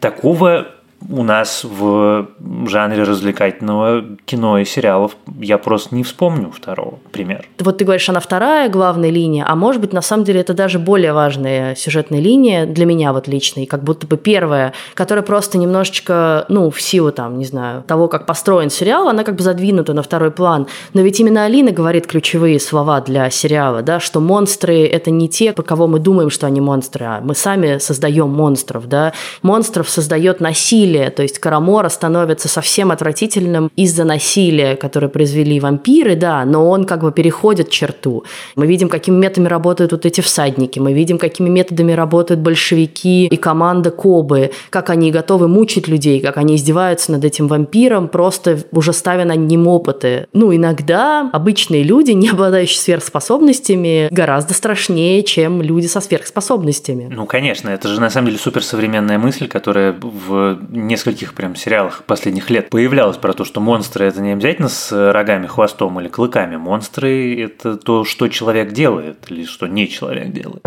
такого 0.00 0.68
у 1.10 1.22
нас 1.22 1.64
в 1.64 2.28
жанре 2.66 3.02
развлекательного 3.02 4.04
кино 4.24 4.58
и 4.58 4.64
сериалов 4.64 5.16
я 5.40 5.58
просто 5.58 5.94
не 5.94 6.02
вспомню 6.02 6.50
второго 6.50 6.98
пример. 7.10 7.46
Вот 7.58 7.78
ты 7.78 7.84
говоришь, 7.84 8.08
она 8.08 8.20
вторая 8.20 8.68
главная 8.68 9.10
линия, 9.10 9.44
а 9.48 9.54
может 9.56 9.80
быть, 9.80 9.92
на 9.92 10.02
самом 10.02 10.24
деле, 10.24 10.40
это 10.40 10.54
даже 10.54 10.78
более 10.78 11.12
важная 11.12 11.74
сюжетная 11.74 12.20
линия 12.20 12.66
для 12.66 12.86
меня 12.86 13.12
вот 13.12 13.28
лично, 13.28 13.60
и 13.60 13.66
как 13.66 13.82
будто 13.82 14.06
бы 14.06 14.16
первая, 14.16 14.72
которая 14.94 15.24
просто 15.24 15.58
немножечко, 15.58 16.46
ну, 16.48 16.70
в 16.70 16.80
силу 16.80 17.12
там, 17.12 17.38
не 17.38 17.44
знаю, 17.44 17.82
того, 17.82 18.08
как 18.08 18.26
построен 18.26 18.70
сериал, 18.70 19.08
она 19.08 19.24
как 19.24 19.36
бы 19.36 19.42
задвинута 19.42 19.94
на 19.94 20.02
второй 20.02 20.30
план. 20.30 20.66
Но 20.94 21.00
ведь 21.02 21.20
именно 21.20 21.44
Алина 21.44 21.70
говорит 21.70 22.06
ключевые 22.06 22.60
слова 22.60 23.00
для 23.00 23.30
сериала, 23.30 23.82
да, 23.82 24.00
что 24.00 24.20
монстры– 24.20 24.84
это 24.92 25.10
не 25.10 25.28
те, 25.28 25.52
про 25.52 25.62
кого 25.62 25.86
мы 25.86 25.98
думаем, 25.98 26.30
что 26.30 26.46
они 26.46 26.60
монстры, 26.60 27.06
а 27.06 27.20
мы 27.22 27.34
сами 27.34 27.78
создаем 27.78 28.28
монстров, 28.28 28.88
да. 28.88 29.12
Монстров 29.42 29.88
создает 29.88 30.40
насилие, 30.40 30.91
насилия, 30.92 31.10
то 31.10 31.22
есть 31.22 31.38
Карамора 31.38 31.88
становится 31.88 32.48
совсем 32.48 32.90
отвратительным 32.90 33.70
из-за 33.76 34.04
насилия, 34.04 34.76
которое 34.76 35.08
произвели 35.08 35.60
вампиры, 35.60 36.16
да, 36.16 36.44
но 36.44 36.68
он 36.68 36.84
как 36.84 37.02
бы 37.02 37.12
переходит 37.12 37.70
черту. 37.70 38.24
Мы 38.56 38.66
видим, 38.66 38.88
какими 38.88 39.16
методами 39.16 39.48
работают 39.48 39.92
вот 39.92 40.06
эти 40.06 40.20
всадники, 40.20 40.78
мы 40.78 40.92
видим, 40.92 41.18
какими 41.18 41.48
методами 41.48 41.92
работают 41.92 42.40
большевики 42.40 43.26
и 43.26 43.36
команда 43.36 43.90
Кобы, 43.90 44.50
как 44.70 44.90
они 44.90 45.10
готовы 45.10 45.48
мучить 45.48 45.88
людей, 45.88 46.20
как 46.20 46.36
они 46.36 46.56
издеваются 46.56 47.12
над 47.12 47.24
этим 47.24 47.48
вампиром, 47.48 48.08
просто 48.08 48.58
уже 48.72 48.92
ставя 48.92 49.24
над 49.24 49.38
ним 49.38 49.68
опыты. 49.68 50.26
Ну, 50.32 50.54
иногда 50.54 51.30
обычные 51.32 51.82
люди, 51.82 52.10
не 52.22 52.28
обладающие 52.28 52.78
сверхспособностями, 52.78 54.08
гораздо 54.10 54.54
страшнее, 54.54 55.22
чем 55.22 55.62
люди 55.62 55.86
со 55.86 56.00
сверхспособностями. 56.00 57.08
Ну, 57.12 57.26
конечно, 57.26 57.70
это 57.70 57.88
же 57.88 58.00
на 58.00 58.10
самом 58.10 58.26
деле 58.26 58.38
суперсовременная 58.38 59.18
мысль, 59.18 59.48
которая 59.48 59.92
в 60.02 60.58
нескольких 60.82 61.34
прям 61.34 61.56
сериалах 61.56 62.04
последних 62.04 62.50
лет 62.50 62.70
появлялось 62.70 63.16
про 63.16 63.32
то, 63.32 63.44
что 63.44 63.60
монстры 63.60 64.06
это 64.06 64.20
не 64.20 64.32
обязательно 64.32 64.68
с 64.68 65.12
рогами, 65.12 65.46
хвостом 65.46 66.00
или 66.00 66.08
клыками. 66.08 66.56
Монстры 66.56 67.42
это 67.42 67.76
то, 67.76 68.04
что 68.04 68.28
человек 68.28 68.72
делает 68.72 69.30
или 69.30 69.44
что 69.44 69.66
не 69.66 69.88
человек 69.88 70.32
делает. 70.32 70.62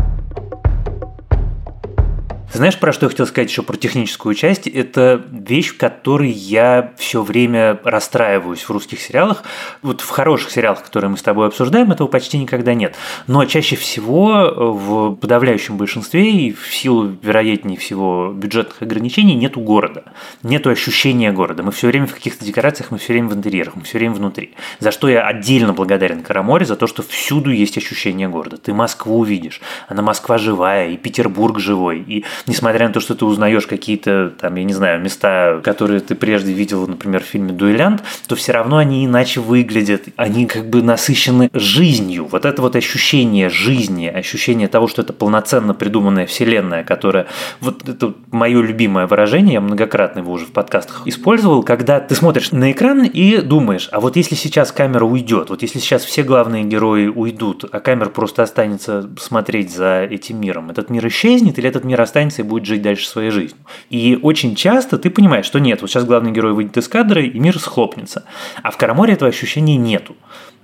Знаешь, 2.56 2.80
про 2.80 2.94
что 2.94 3.08
я 3.08 3.10
хотел 3.10 3.28
сказать 3.28 3.50
еще 3.50 3.64
про 3.64 3.76
техническую 3.76 4.34
часть? 4.34 4.66
Это 4.66 5.22
вещь, 5.30 5.74
в 5.74 5.78
которой 5.78 6.30
я 6.30 6.94
все 6.98 7.22
время 7.22 7.78
расстраиваюсь 7.84 8.62
в 8.62 8.70
русских 8.70 9.02
сериалах. 9.02 9.44
Вот 9.82 10.00
в 10.00 10.08
хороших 10.08 10.52
сериалах, 10.52 10.82
которые 10.82 11.12
мы 11.12 11.18
с 11.18 11.22
тобой 11.22 11.48
обсуждаем, 11.48 11.92
этого 11.92 12.08
почти 12.08 12.38
никогда 12.38 12.74
нет. 12.74 12.96
Но 13.28 13.44
чаще 13.44 13.76
всего 13.76 14.54
в 14.56 15.16
подавляющем 15.16 15.76
большинстве 15.76 16.32
и 16.32 16.54
в 16.54 16.74
силу, 16.74 17.18
вероятнее 17.22 17.78
всего, 17.78 18.32
бюджетных 18.34 18.82
ограничений 18.82 19.36
нету 19.36 19.60
города. 19.60 20.06
Нету 20.42 20.70
ощущения 20.70 21.34
города. 21.34 21.62
Мы 21.62 21.74
все 21.74 21.88
время 21.88 22.08
в 22.08 22.14
каких-то 22.14 22.46
декорациях, 22.46 22.90
мы 22.90 23.00
все 23.00 23.12
время 23.12 23.28
в 23.28 23.34
интерьерах, 23.36 23.76
мы 23.76 23.82
все 23.82 23.98
время 23.98 24.14
внутри. 24.14 24.54
За 24.80 24.92
что 24.92 25.10
я 25.10 25.28
отдельно 25.28 25.74
благодарен 25.74 26.24
Караморе, 26.24 26.66
за 26.66 26.78
то, 26.78 26.88
что 26.88 27.04
всюду 27.04 27.52
есть 27.52 27.78
ощущение 27.78 28.30
города. 28.30 28.56
Ты 28.56 28.74
Москву 28.74 29.20
увидишь. 29.20 29.60
Она 29.90 30.02
Москва 30.02 30.38
живая, 30.38 30.92
и 30.92 30.96
Петербург 30.96 31.60
живой, 31.60 32.00
и 32.00 32.24
несмотря 32.48 32.88
на 32.88 32.94
то, 32.94 33.00
что 33.00 33.16
ты 33.16 33.26
узнаешь 33.26 33.68
какие-то, 33.68 34.32
там, 34.40 34.56
я 34.56 34.64
не 34.64 34.74
знаю, 34.74 35.02
места, 35.02 35.62
которые 35.64 36.00
ты 36.00 36.16
прежде 36.16 36.54
видел, 36.54 36.88
например, 36.88 37.24
в 37.24 37.28
фильме 37.28 37.52
«Дуэлянт», 37.52 38.04
то 38.28 38.36
все 38.36 38.52
равно 38.52 38.78
они 38.78 39.06
иначе 39.06 39.40
выглядят, 39.40 40.04
они 40.16 40.46
как 40.46 40.70
бы 40.70 40.82
насыщены 40.82 41.50
жизнью. 41.54 42.28
Вот 42.32 42.46
это 42.46 42.62
вот 42.62 42.76
ощущение 42.76 43.50
жизни, 43.50 44.08
ощущение 44.08 44.68
того, 44.68 44.88
что 44.88 45.02
это 45.02 45.14
полноценно 45.14 45.74
придуманная 45.74 46.26
вселенная, 46.26 46.84
которая... 46.84 47.28
Вот 47.62 47.88
это 47.88 48.14
мое 48.32 48.62
любимое 48.62 49.08
выражение, 49.08 49.54
я 49.54 49.62
многократно 49.62 50.20
его 50.20 50.32
уже 50.32 50.46
в 50.46 50.52
подкастах 50.52 51.04
использовал, 51.06 51.64
когда 51.64 52.00
ты 52.00 52.16
смотришь 52.16 52.52
на 52.52 52.72
экран 52.72 53.04
и 53.04 53.42
думаешь, 53.42 53.90
а 53.92 54.00
вот 54.00 54.16
если 54.16 54.36
сейчас 54.36 54.72
камера 54.72 55.06
уйдет, 55.06 55.50
вот 55.50 55.62
если 55.62 55.80
сейчас 55.80 56.04
все 56.04 56.24
главные 56.24 56.64
герои 56.64 57.08
уйдут, 57.08 57.66
а 57.72 57.80
камера 57.80 58.10
просто 58.10 58.44
останется 58.44 59.10
смотреть 59.20 59.74
за 59.74 60.04
этим 60.04 60.40
миром, 60.40 60.70
этот 60.70 60.90
мир 60.90 61.08
исчезнет 61.08 61.58
или 61.58 61.68
этот 61.68 61.84
мир 61.84 62.02
останется 62.02 62.35
и 62.42 62.44
будет 62.44 62.66
жить 62.66 62.82
дальше 62.82 63.08
своей 63.08 63.32
жизнью? 63.32 63.60
И 63.90 64.18
очень 64.22 64.56
часто 64.56 64.98
ты 64.98 65.10
понимаешь, 65.10 65.46
что 65.46 65.60
нет, 65.60 65.82
вот 65.82 65.90
сейчас 65.90 66.06
главный 66.06 66.32
герой 66.32 66.54
выйдет 66.54 66.78
из 66.78 66.88
кадра 66.88 67.22
и 67.22 67.40
мир 67.40 67.60
схлопнется. 67.60 68.26
А 68.64 68.72
в 68.72 68.78
Караморе 68.78 69.14
этого 69.14 69.30
ощущения 69.30 69.78
нету. 69.78 70.16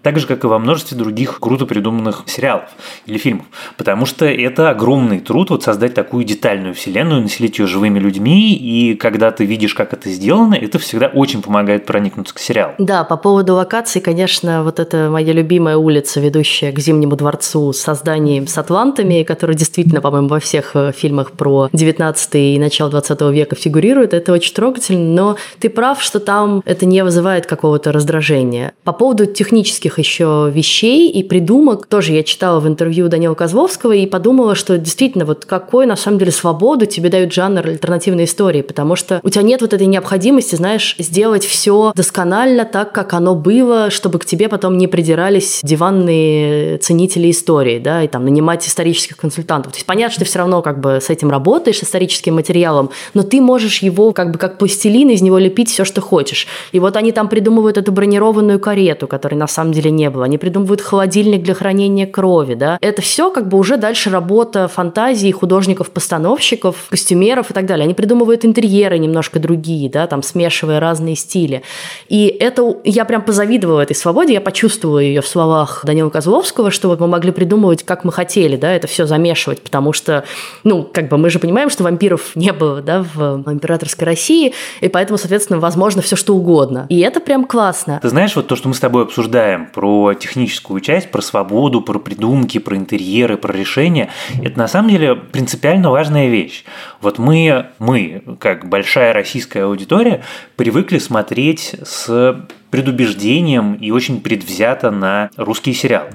Так 0.01 0.19
же, 0.19 0.27
как 0.27 0.43
и 0.43 0.47
во 0.47 0.59
множестве 0.59 0.97
других 0.97 1.39
круто 1.39 1.65
придуманных 1.65 2.23
сериалов 2.25 2.69
или 3.05 3.17
фильмов. 3.17 3.45
Потому 3.77 4.05
что 4.05 4.25
это 4.25 4.69
огромный 4.69 5.19
труд 5.19 5.49
вот 5.49 5.63
создать 5.63 5.93
такую 5.93 6.23
детальную 6.23 6.73
вселенную, 6.73 7.21
населить 7.21 7.59
ее 7.59 7.67
живыми 7.67 7.99
людьми, 7.99 8.53
и 8.55 8.95
когда 8.95 9.31
ты 9.31 9.45
видишь, 9.45 9.73
как 9.73 9.93
это 9.93 10.09
сделано, 10.09 10.55
это 10.55 10.79
всегда 10.79 11.07
очень 11.07 11.41
помогает 11.41 11.85
проникнуться 11.85 12.33
к 12.33 12.39
сериалу. 12.39 12.73
Да, 12.77 13.03
по 13.03 13.17
поводу 13.17 13.55
локаций, 13.55 14.01
конечно, 14.01 14.63
вот 14.63 14.79
это 14.79 15.09
моя 15.11 15.33
любимая 15.33 15.77
улица, 15.77 16.19
ведущая 16.19 16.71
к 16.71 16.79
Зимнему 16.79 17.15
дворцу 17.15 17.73
с 17.73 17.79
созданием 17.79 18.47
с 18.47 18.57
атлантами, 18.57 19.23
которая 19.23 19.55
действительно, 19.55 20.01
по-моему, 20.01 20.27
во 20.27 20.39
всех 20.39 20.71
э, 20.75 20.91
фильмах 20.95 21.31
про 21.31 21.69
19 21.73 22.35
и 22.35 22.59
начало 22.59 22.89
20 22.89 23.21
века 23.33 23.55
фигурирует, 23.55 24.13
это 24.13 24.31
очень 24.31 24.53
трогательно, 24.53 25.13
но 25.13 25.37
ты 25.59 25.69
прав, 25.69 26.01
что 26.01 26.19
там 26.19 26.61
это 26.65 26.85
не 26.85 27.03
вызывает 27.03 27.45
какого-то 27.45 27.91
раздражения. 27.91 28.73
По 28.83 28.93
поводу 28.93 29.25
технических 29.25 29.90
этих 29.91 29.99
еще 29.99 30.51
вещей 30.53 31.09
и 31.09 31.23
придумок. 31.23 31.85
Тоже 31.87 32.13
я 32.13 32.23
читала 32.23 32.59
в 32.59 32.67
интервью 32.67 33.07
Данила 33.07 33.35
Козловского 33.35 33.93
и 33.93 34.05
подумала, 34.05 34.55
что 34.55 34.77
действительно, 34.77 35.25
вот 35.25 35.45
какой 35.45 35.85
на 35.85 35.95
самом 35.95 36.19
деле 36.19 36.31
свободу 36.31 36.85
тебе 36.85 37.09
дают 37.09 37.33
жанр 37.33 37.67
альтернативной 37.67 38.25
истории, 38.25 38.61
потому 38.61 38.95
что 38.95 39.19
у 39.23 39.29
тебя 39.29 39.43
нет 39.43 39.61
вот 39.61 39.73
этой 39.73 39.87
необходимости, 39.87 40.55
знаешь, 40.55 40.95
сделать 40.97 41.45
все 41.45 41.91
досконально 41.95 42.65
так, 42.65 42.91
как 42.91 43.13
оно 43.13 43.35
было, 43.35 43.89
чтобы 43.89 44.19
к 44.19 44.25
тебе 44.25 44.49
потом 44.49 44.77
не 44.77 44.87
придирались 44.87 45.61
диванные 45.63 46.77
ценители 46.77 47.31
истории, 47.31 47.79
да, 47.79 48.03
и 48.03 48.07
там 48.07 48.23
нанимать 48.23 48.67
исторических 48.67 49.17
консультантов. 49.17 49.73
То 49.73 49.77
есть 49.77 49.85
понятно, 49.85 50.11
что 50.11 50.19
ты 50.21 50.25
все 50.25 50.39
равно 50.39 50.61
как 50.61 50.79
бы 50.79 50.99
с 51.01 51.09
этим 51.09 51.29
работаешь, 51.29 51.81
историческим 51.81 52.35
материалом, 52.35 52.91
но 53.13 53.23
ты 53.23 53.41
можешь 53.41 53.81
его 53.81 54.13
как 54.13 54.31
бы 54.31 54.37
как 54.37 54.57
пластилин 54.57 55.09
из 55.09 55.21
него 55.21 55.37
лепить 55.37 55.69
все, 55.69 55.85
что 55.85 56.01
хочешь. 56.01 56.47
И 56.71 56.79
вот 56.79 56.95
они 56.95 57.11
там 57.11 57.27
придумывают 57.27 57.77
эту 57.77 57.91
бронированную 57.91 58.59
карету, 58.59 59.07
которая 59.07 59.39
на 59.39 59.47
самом 59.47 59.73
деле 59.73 59.80
деле 59.81 59.91
не 59.91 60.09
было. 60.09 60.25
Они 60.25 60.37
придумывают 60.37 60.81
холодильник 60.81 61.43
для 61.43 61.53
хранения 61.53 62.05
крови, 62.05 62.53
да. 62.53 62.77
Это 62.81 63.01
все 63.01 63.31
как 63.31 63.47
бы 63.47 63.57
уже 63.57 63.77
дальше 63.77 64.09
работа 64.09 64.67
фантазии 64.67 65.31
художников-постановщиков, 65.31 66.87
костюмеров 66.89 67.51
и 67.51 67.53
так 67.53 67.65
далее. 67.65 67.83
Они 67.85 67.93
придумывают 67.93 68.45
интерьеры 68.45 68.97
немножко 68.97 69.39
другие, 69.39 69.89
да, 69.89 70.07
там 70.07 70.23
смешивая 70.23 70.79
разные 70.79 71.15
стили. 71.15 71.63
И 72.07 72.27
это 72.27 72.77
я 72.83 73.05
прям 73.05 73.21
позавидовала 73.23 73.81
этой 73.81 73.95
свободе, 73.95 74.33
я 74.33 74.41
почувствовала 74.41 74.99
ее 74.99 75.21
в 75.21 75.27
словах 75.27 75.81
Данила 75.83 76.09
Козловского, 76.09 76.71
что 76.71 76.87
вот 76.87 76.99
мы 76.99 77.07
могли 77.07 77.31
придумывать, 77.31 77.83
как 77.83 78.03
мы 78.03 78.11
хотели, 78.11 78.55
да, 78.55 78.71
это 78.71 78.87
все 78.87 79.05
замешивать, 79.05 79.61
потому 79.61 79.93
что, 79.93 80.23
ну, 80.63 80.83
как 80.83 81.09
бы 81.09 81.17
мы 81.17 81.29
же 81.29 81.39
понимаем, 81.39 81.69
что 81.69 81.83
вампиров 81.83 82.35
не 82.35 82.53
было, 82.53 82.81
да, 82.81 83.03
в 83.13 83.43
императорской 83.47 84.05
России, 84.05 84.53
и 84.81 84.87
поэтому, 84.87 85.17
соответственно, 85.17 85.59
возможно 85.59 86.01
все 86.01 86.15
что 86.15 86.35
угодно. 86.35 86.85
И 86.89 86.99
это 86.99 87.19
прям 87.19 87.45
классно. 87.45 87.99
Ты 88.01 88.09
знаешь, 88.09 88.35
вот 88.35 88.47
то, 88.47 88.55
что 88.55 88.67
мы 88.67 88.75
с 88.75 88.79
тобой 88.79 89.03
обсуждаем, 89.03 89.67
про 89.71 90.13
техническую 90.13 90.79
часть, 90.81 91.11
про 91.11 91.21
свободу, 91.21 91.81
про 91.81 91.99
придумки, 91.99 92.57
про 92.57 92.75
интерьеры, 92.75 93.37
про 93.37 93.53
решения, 93.53 94.09
это 94.41 94.57
на 94.57 94.67
самом 94.67 94.89
деле 94.89 95.15
принципиально 95.15 95.91
важная 95.91 96.27
вещь. 96.27 96.63
Вот 97.01 97.17
мы, 97.17 97.67
мы, 97.79 98.23
как 98.39 98.69
большая 98.69 99.13
российская 99.13 99.63
аудитория, 99.63 100.23
привыкли 100.55 100.97
смотреть 100.97 101.75
с 101.83 102.45
предубеждением 102.69 103.73
и 103.75 103.91
очень 103.91 104.21
предвзято 104.21 104.91
на 104.91 105.29
русские 105.35 105.75
сериалы. 105.75 106.11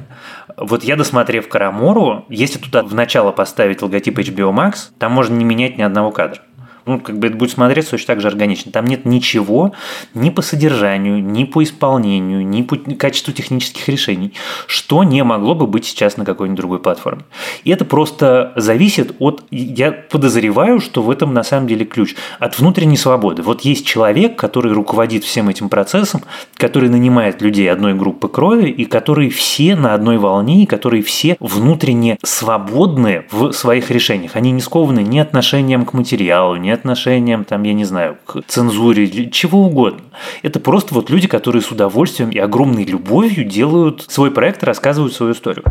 Вот 0.57 0.85
я, 0.85 0.97
досмотрев 0.97 1.49
Карамору, 1.49 2.25
если 2.31 2.59
туда 2.59 2.83
в 2.83 2.95
начало 2.95 3.31
поставить 3.31 3.83
логотип 3.83 4.19
HBO 4.19 4.53
Max, 4.55 4.91
там 4.99 5.13
можно 5.13 5.35
не 5.35 5.45
менять 5.45 5.77
ни 5.77 5.83
одного 5.83 6.11
кадра 6.11 6.41
ну, 6.87 7.01
как 7.01 7.19
бы 7.19 7.27
это 7.27 7.37
будет 7.37 7.51
смотреться 7.51 7.93
точно 7.93 8.07
так 8.07 8.21
же 8.21 8.29
органично. 8.29 8.71
Там 8.71 8.87
нет 8.87 9.05
ничего 9.05 9.73
ни 10.15 10.31
по 10.31 10.41
содержанию, 10.41 11.23
ни 11.23 11.45
по 11.45 11.63
исполнению, 11.63 12.47
ни 12.47 12.63
по 12.63 12.77
качеству 12.77 13.33
технических 13.33 13.89
решений, 13.89 14.33
что 14.69 15.03
не 15.03 15.23
могло 15.25 15.55
бы 15.55 15.67
быть 15.67 15.85
сейчас 15.85 16.17
на 16.17 16.25
какой-нибудь 16.25 16.57
другой 16.57 16.79
платформе. 16.79 17.25
И 17.65 17.71
это 17.71 17.85
просто 17.85 18.53
зависит 18.55 19.17
от, 19.19 19.45
я 19.51 19.91
подозреваю, 19.91 20.81
что 20.81 21.03
в 21.03 21.11
этом 21.11 21.35
на 21.35 21.43
самом 21.43 21.67
деле 21.67 21.85
ключ, 21.85 22.15
от 22.39 22.59
внутренней 22.59 22.97
свободы. 22.97 23.43
Вот 23.43 23.63
есть 23.63 23.85
человек, 23.85 24.37
который 24.37 24.73
руководит 24.73 25.25
всем 25.25 25.49
этим 25.49 25.69
процессом, 25.69 26.23
который 26.55 26.89
нанимает 26.89 27.43
людей 27.43 27.71
одной 27.71 27.95
группы 27.95 28.29
крови, 28.29 28.71
и 28.71 28.85
которые 28.85 29.31
все 29.31 29.75
на 29.75 29.95
одной 29.95 30.19
волне, 30.19 30.63
и 30.63 30.67
которые 30.67 31.03
все 31.03 31.37
внутренне 31.41 32.19
свободны 32.23 33.25
в 33.33 33.51
своих 33.53 33.91
решениях. 33.91 34.37
Они 34.37 34.53
не 34.53 34.61
скованы 34.61 35.01
ни 35.01 35.19
отношением 35.19 35.85
к 35.85 35.93
материалу, 35.93 36.57
ни 36.57 36.76
отношениям, 36.77 37.45
там, 37.45 37.65
я 37.65 37.73
не 37.73 37.85
знаю, 37.85 38.17
к 38.25 38.43
цензуре, 38.47 39.31
чего 39.31 39.67
угодно. 39.67 40.03
Это 40.43 40.61
просто 40.61 40.95
вот 40.95 41.11
люди, 41.11 41.27
которые 41.27 41.63
с 41.63 41.71
удовольствием 41.71 42.31
и 42.31 42.39
огромной 42.39 42.85
любовью 42.85 43.45
делают 43.45 44.07
свой 44.09 44.31
проект, 44.31 44.63
рассказывают 44.63 45.13
свою 45.13 45.33
историю. 45.33 45.65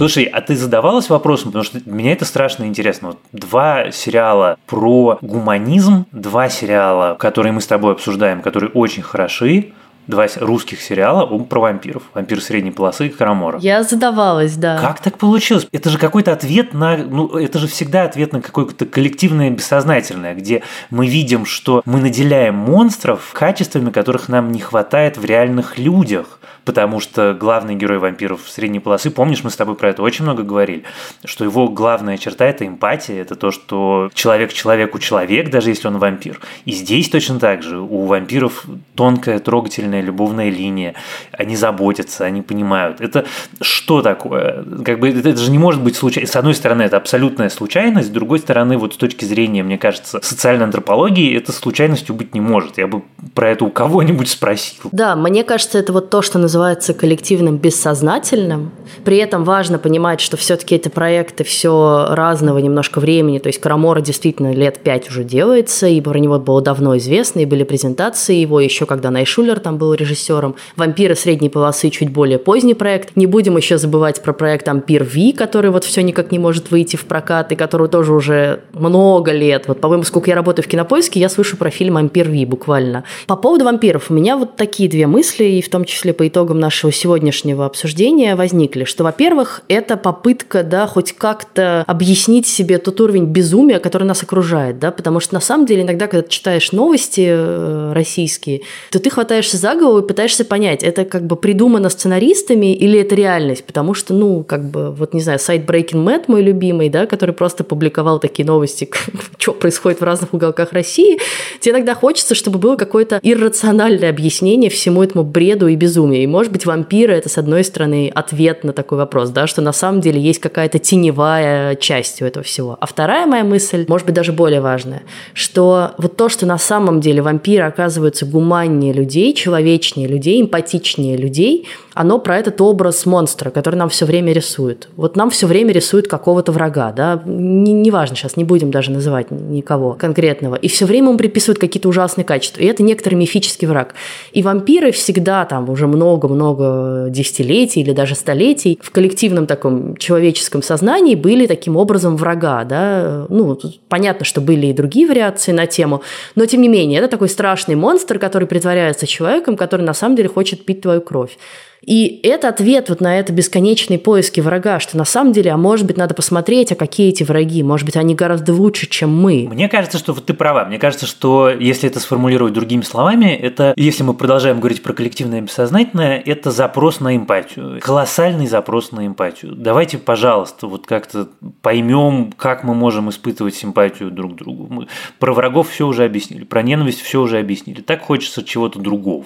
Слушай, 0.00 0.24
а 0.24 0.40
ты 0.40 0.56
задавалась 0.56 1.10
вопросом, 1.10 1.48
потому 1.48 1.62
что 1.62 1.78
меня 1.84 2.12
это 2.12 2.24
страшно 2.24 2.64
интересно. 2.64 3.08
Вот 3.08 3.18
два 3.32 3.90
сериала 3.90 4.56
про 4.66 5.18
гуманизм, 5.20 6.06
два 6.10 6.48
сериала, 6.48 7.16
которые 7.20 7.52
мы 7.52 7.60
с 7.60 7.66
тобой 7.66 7.92
обсуждаем, 7.92 8.40
которые 8.40 8.70
очень 8.70 9.02
хороши, 9.02 9.72
два 10.10 10.26
русских 10.36 10.82
сериала 10.82 11.26
про 11.26 11.60
вампиров. 11.60 12.02
Вампир 12.14 12.42
средней 12.42 12.72
полосы 12.72 13.06
и 13.06 13.08
Карамора. 13.08 13.58
Я 13.60 13.82
задавалась, 13.82 14.56
да. 14.56 14.78
Как 14.78 15.00
так 15.00 15.16
получилось? 15.16 15.66
Это 15.72 15.88
же 15.88 15.98
какой-то 15.98 16.32
ответ 16.32 16.74
на... 16.74 16.96
Ну, 16.96 17.28
это 17.28 17.58
же 17.58 17.68
всегда 17.68 18.04
ответ 18.04 18.32
на 18.32 18.42
какое-то 18.42 18.84
коллективное 18.84 19.50
бессознательное, 19.50 20.34
где 20.34 20.62
мы 20.90 21.06
видим, 21.06 21.46
что 21.46 21.82
мы 21.84 22.00
наделяем 22.00 22.56
монстров 22.56 23.30
качествами, 23.32 23.90
которых 23.90 24.28
нам 24.28 24.52
не 24.52 24.60
хватает 24.60 25.16
в 25.16 25.24
реальных 25.24 25.78
людях 25.78 26.40
потому 26.64 27.00
что 27.00 27.34
главный 27.34 27.74
герой 27.74 27.98
вампиров 27.98 28.42
средней 28.48 28.80
полосы, 28.80 29.10
помнишь, 29.10 29.42
мы 29.44 29.50
с 29.50 29.56
тобой 29.56 29.74
про 29.74 29.90
это 29.90 30.02
очень 30.02 30.24
много 30.24 30.42
говорили, 30.42 30.84
что 31.24 31.44
его 31.44 31.68
главная 31.68 32.16
черта– 32.16 32.44
это 32.46 32.66
эмпатия, 32.66 33.20
это 33.20 33.34
то, 33.34 33.50
что 33.50 34.10
человек 34.14 34.52
человеку 34.52 34.98
человек, 34.98 35.50
даже 35.50 35.70
если 35.70 35.88
он 35.88 35.98
вампир. 35.98 36.40
И 36.64 36.72
здесь 36.72 37.08
точно 37.08 37.38
так 37.38 37.62
же. 37.62 37.80
У 37.80 38.04
вампиров 38.06 38.66
тонкая, 38.94 39.38
трогательная 39.38 39.99
любовная 40.02 40.50
линия. 40.50 40.94
Они 41.32 41.56
заботятся, 41.56 42.24
они 42.24 42.42
понимают. 42.42 43.00
Это 43.00 43.26
что 43.60 44.02
такое? 44.02 44.64
Как 44.84 45.00
бы 45.00 45.10
это, 45.10 45.28
это 45.28 45.38
же 45.38 45.50
не 45.50 45.58
может 45.58 45.82
быть 45.82 45.96
случайно. 45.96 46.28
С 46.28 46.36
одной 46.36 46.54
стороны, 46.54 46.82
это 46.82 46.96
абсолютная 46.96 47.48
случайность, 47.48 48.08
с 48.08 48.10
другой 48.10 48.38
стороны, 48.38 48.78
вот 48.78 48.94
с 48.94 48.96
точки 48.96 49.24
зрения, 49.24 49.62
мне 49.62 49.78
кажется, 49.78 50.20
социальной 50.22 50.64
антропологии, 50.64 51.36
это 51.36 51.52
случайностью 51.52 52.14
быть 52.14 52.34
не 52.34 52.40
может. 52.40 52.78
Я 52.78 52.86
бы 52.86 53.02
про 53.34 53.50
это 53.50 53.64
у 53.64 53.70
кого-нибудь 53.70 54.28
спросил. 54.28 54.90
Да, 54.92 55.16
мне 55.16 55.44
кажется, 55.44 55.78
это 55.78 55.92
вот 55.92 56.10
то, 56.10 56.22
что 56.22 56.38
называется 56.38 56.94
коллективным 56.94 57.56
бессознательным. 57.58 58.72
При 59.04 59.16
этом 59.18 59.44
важно 59.44 59.78
понимать, 59.78 60.20
что 60.20 60.36
все-таки 60.36 60.74
эти 60.74 60.88
проекты 60.88 61.44
все 61.44 62.06
разного 62.10 62.58
немножко 62.58 63.00
времени. 63.00 63.38
То 63.38 63.48
есть 63.48 63.60
Карамора 63.60 64.00
действительно 64.00 64.52
лет 64.52 64.78
пять 64.82 65.08
уже 65.08 65.24
делается, 65.24 65.86
и 65.86 66.00
про 66.00 66.18
него 66.18 66.38
было 66.38 66.62
давно 66.62 66.96
известно, 66.98 67.40
и 67.40 67.46
были 67.46 67.64
презентации 67.64 68.36
его 68.36 68.60
еще, 68.60 68.86
когда 68.86 69.10
Найшулер 69.10 69.60
там 69.60 69.78
был 69.80 69.94
режиссером. 69.94 70.54
«Вампиры 70.76 71.16
средней 71.16 71.48
полосы» 71.48 71.90
чуть 71.90 72.10
более 72.10 72.38
поздний 72.38 72.74
проект. 72.74 73.16
Не 73.16 73.26
будем 73.26 73.56
еще 73.56 73.78
забывать 73.78 74.22
про 74.22 74.32
проект 74.32 74.68
«Ампир 74.68 75.02
Ви», 75.02 75.32
который 75.32 75.70
вот 75.70 75.84
все 75.84 76.02
никак 76.02 76.30
не 76.30 76.38
может 76.38 76.70
выйти 76.70 76.96
в 76.96 77.06
прокат, 77.06 77.50
и 77.50 77.56
который 77.56 77.88
тоже 77.88 78.12
уже 78.12 78.60
много 78.72 79.32
лет. 79.32 79.64
Вот, 79.66 79.80
по-моему, 79.80 80.04
сколько 80.04 80.30
я 80.30 80.36
работаю 80.36 80.64
в 80.64 80.68
Кинопоиске, 80.68 81.18
я 81.18 81.28
слышу 81.28 81.56
про 81.56 81.70
фильм 81.70 81.96
«Ампир 81.96 82.28
Ви» 82.28 82.44
буквально. 82.44 83.04
По 83.26 83.36
поводу 83.36 83.64
вампиров 83.64 84.10
у 84.10 84.14
меня 84.14 84.36
вот 84.36 84.56
такие 84.56 84.88
две 84.88 85.06
мысли, 85.06 85.44
и 85.44 85.62
в 85.62 85.70
том 85.70 85.84
числе 85.84 86.12
по 86.12 86.28
итогам 86.28 86.60
нашего 86.60 86.92
сегодняшнего 86.92 87.64
обсуждения 87.64 88.36
возникли, 88.36 88.84
что, 88.84 89.02
во-первых, 89.02 89.62
это 89.68 89.96
попытка, 89.96 90.62
да, 90.62 90.86
хоть 90.86 91.12
как-то 91.12 91.84
объяснить 91.86 92.46
себе 92.46 92.76
тот 92.76 93.00
уровень 93.00 93.24
безумия, 93.24 93.78
который 93.78 94.04
нас 94.04 94.22
окружает, 94.22 94.78
да, 94.78 94.90
потому 94.90 95.20
что 95.20 95.34
на 95.34 95.40
самом 95.40 95.64
деле 95.64 95.82
иногда, 95.82 96.06
когда 96.06 96.22
ты 96.22 96.28
читаешь 96.28 96.72
новости 96.72 97.26
э, 97.26 97.92
российские, 97.94 98.60
то 98.90 98.98
ты 98.98 99.08
хватаешься 99.08 99.56
за 99.56 99.69
за 99.70 99.78
голову 99.78 99.98
и 100.00 100.06
пытаешься 100.06 100.44
понять, 100.44 100.82
это 100.82 101.04
как 101.04 101.26
бы 101.26 101.36
придумано 101.36 101.90
сценаристами 101.90 102.74
или 102.74 103.00
это 103.00 103.14
реальность, 103.14 103.64
потому 103.64 103.94
что, 103.94 104.14
ну, 104.14 104.44
как 104.44 104.64
бы, 104.64 104.90
вот 104.90 105.14
не 105.14 105.20
знаю, 105.20 105.38
сайт 105.38 105.68
Breaking 105.68 106.04
Mad 106.04 106.24
мой 106.26 106.42
любимый, 106.42 106.88
да, 106.88 107.06
который 107.06 107.34
просто 107.34 107.64
публиковал 107.64 108.18
такие 108.18 108.46
новости, 108.46 108.90
что 109.38 109.52
происходит 109.52 110.00
в 110.00 110.04
разных 110.04 110.34
уголках 110.34 110.72
России, 110.72 111.18
тебе 111.60 111.74
иногда 111.74 111.94
хочется, 111.94 112.34
чтобы 112.34 112.58
было 112.58 112.76
какое-то 112.76 113.20
иррациональное 113.22 114.10
объяснение 114.10 114.70
всему 114.70 115.02
этому 115.02 115.24
бреду 115.24 115.68
и 115.68 115.76
безумию. 115.76 116.22
И, 116.22 116.26
может 116.26 116.52
быть, 116.52 116.66
вампиры– 116.66 117.12
это, 117.14 117.28
с 117.28 117.38
одной 117.38 117.64
стороны, 117.64 118.10
ответ 118.14 118.64
на 118.64 118.72
такой 118.72 118.98
вопрос, 118.98 119.30
да, 119.30 119.46
что 119.46 119.62
на 119.62 119.72
самом 119.72 120.00
деле 120.00 120.20
есть 120.20 120.40
какая-то 120.40 120.78
теневая 120.78 121.76
часть 121.76 122.22
у 122.22 122.24
этого 122.24 122.44
всего. 122.44 122.76
А 122.80 122.86
вторая 122.86 123.26
моя 123.26 123.44
мысль, 123.44 123.84
может 123.88 124.06
быть, 124.06 124.14
даже 124.14 124.32
более 124.32 124.60
важная, 124.60 125.02
что 125.34 125.92
вот 125.98 126.16
то, 126.16 126.28
что 126.28 126.46
на 126.46 126.58
самом 126.58 127.00
деле 127.00 127.22
вампиры 127.22 127.64
оказываются 127.64 128.26
гуманнее 128.26 128.92
людей, 128.92 129.34
человечнее 129.60 130.08
людей, 130.08 130.40
эмпатичнее 130.40 131.16
людей, 131.16 131.66
оно 131.94 132.18
про 132.18 132.38
этот 132.38 132.60
образ 132.60 133.04
монстра, 133.04 133.50
который 133.50 133.76
нам 133.76 133.88
все 133.88 134.06
время 134.06 134.32
рисует. 134.32 134.88
Вот 134.96 135.16
нам 135.16 135.30
все 135.30 135.46
время 135.46 135.72
рисуют 135.72 136.08
какого-то 136.08 136.52
врага, 136.52 136.92
да, 136.92 137.22
неважно, 137.26 138.14
не 138.14 138.16
сейчас 138.16 138.36
не 138.36 138.44
будем 138.44 138.70
даже 138.70 138.90
называть 138.90 139.30
никого 139.30 139.92
конкретного, 139.92 140.54
и 140.54 140.68
все 140.68 140.86
время 140.86 141.08
ему 141.08 141.18
приписывают 141.18 141.58
какие-то 141.58 141.88
ужасные 141.88 142.24
качества, 142.24 142.62
и 142.62 142.66
это 142.66 142.82
некоторый 142.82 143.16
мифический 143.16 143.66
враг. 143.66 143.94
И 144.32 144.42
вампиры 144.42 144.92
всегда 144.92 145.44
там 145.44 145.68
уже 145.68 145.86
много-много 145.86 147.08
десятилетий 147.10 147.80
или 147.80 147.92
даже 147.92 148.14
столетий 148.14 148.78
в 148.80 148.90
коллективном 148.90 149.46
таком 149.46 149.96
человеческом 149.96 150.62
сознании 150.62 151.14
были 151.14 151.46
таким 151.46 151.76
образом 151.76 152.16
врага, 152.16 152.64
да, 152.64 153.26
ну, 153.28 153.58
понятно, 153.88 154.24
что 154.24 154.40
были 154.40 154.66
и 154.66 154.72
другие 154.72 155.06
вариации 155.06 155.52
на 155.52 155.66
тему, 155.66 156.02
но 156.34 156.46
тем 156.46 156.62
не 156.62 156.68
менее, 156.68 157.00
это 157.00 157.08
такой 157.08 157.28
страшный 157.28 157.74
монстр, 157.74 158.18
который 158.18 158.46
притворяется 158.46 159.06
человеком, 159.06 159.49
который 159.56 159.82
на 159.82 159.94
самом 159.94 160.16
деле 160.16 160.28
хочет 160.28 160.64
пить 160.64 160.80
твою 160.80 161.00
кровь. 161.00 161.36
И 161.82 162.20
это 162.24 162.48
ответ 162.48 162.88
вот 162.90 163.00
на 163.00 163.18
это 163.18 163.32
бесконечные 163.32 163.98
поиски 163.98 164.40
врага, 164.40 164.80
что 164.80 164.98
на 164.98 165.04
самом 165.04 165.32
деле, 165.32 165.50
а 165.50 165.56
может 165.56 165.86
быть, 165.86 165.96
надо 165.96 166.14
посмотреть, 166.14 166.72
а 166.72 166.74
какие 166.74 167.08
эти 167.08 167.22
враги, 167.22 167.62
может 167.62 167.86
быть, 167.86 167.96
они 167.96 168.14
гораздо 168.14 168.52
лучше, 168.52 168.88
чем 168.88 169.10
мы. 169.10 169.48
Мне 169.50 169.68
кажется, 169.68 169.98
что 169.98 170.12
вот 170.12 170.26
ты 170.26 170.34
права. 170.34 170.64
Мне 170.66 170.78
кажется, 170.78 171.06
что 171.06 171.48
если 171.48 171.88
это 171.88 172.00
сформулировать 172.00 172.52
другими 172.52 172.82
словами, 172.82 173.34
это, 173.34 173.72
если 173.76 174.02
мы 174.02 174.14
продолжаем 174.14 174.58
говорить 174.58 174.82
про 174.82 174.92
коллективное 174.92 175.40
бессознательное, 175.40 176.22
это 176.24 176.50
запрос 176.50 177.00
на 177.00 177.16
эмпатию. 177.16 177.80
Колоссальный 177.80 178.46
запрос 178.46 178.92
на 178.92 179.06
эмпатию. 179.06 179.54
Давайте, 179.54 179.96
пожалуйста, 179.96 180.66
вот 180.66 180.86
как-то 180.86 181.28
поймем, 181.62 182.32
как 182.36 182.62
мы 182.62 182.74
можем 182.74 183.08
испытывать 183.08 183.54
симпатию 183.54 184.10
друг 184.10 184.34
к 184.34 184.36
другу. 184.36 184.66
Мы 184.68 184.86
про 185.18 185.32
врагов 185.32 185.70
все 185.70 185.86
уже 185.86 186.04
объяснили, 186.04 186.44
про 186.44 186.62
ненависть 186.62 187.00
все 187.00 187.22
уже 187.22 187.38
объяснили. 187.38 187.80
Так 187.80 188.02
хочется 188.02 188.44
чего-то 188.44 188.78
другого. 188.78 189.24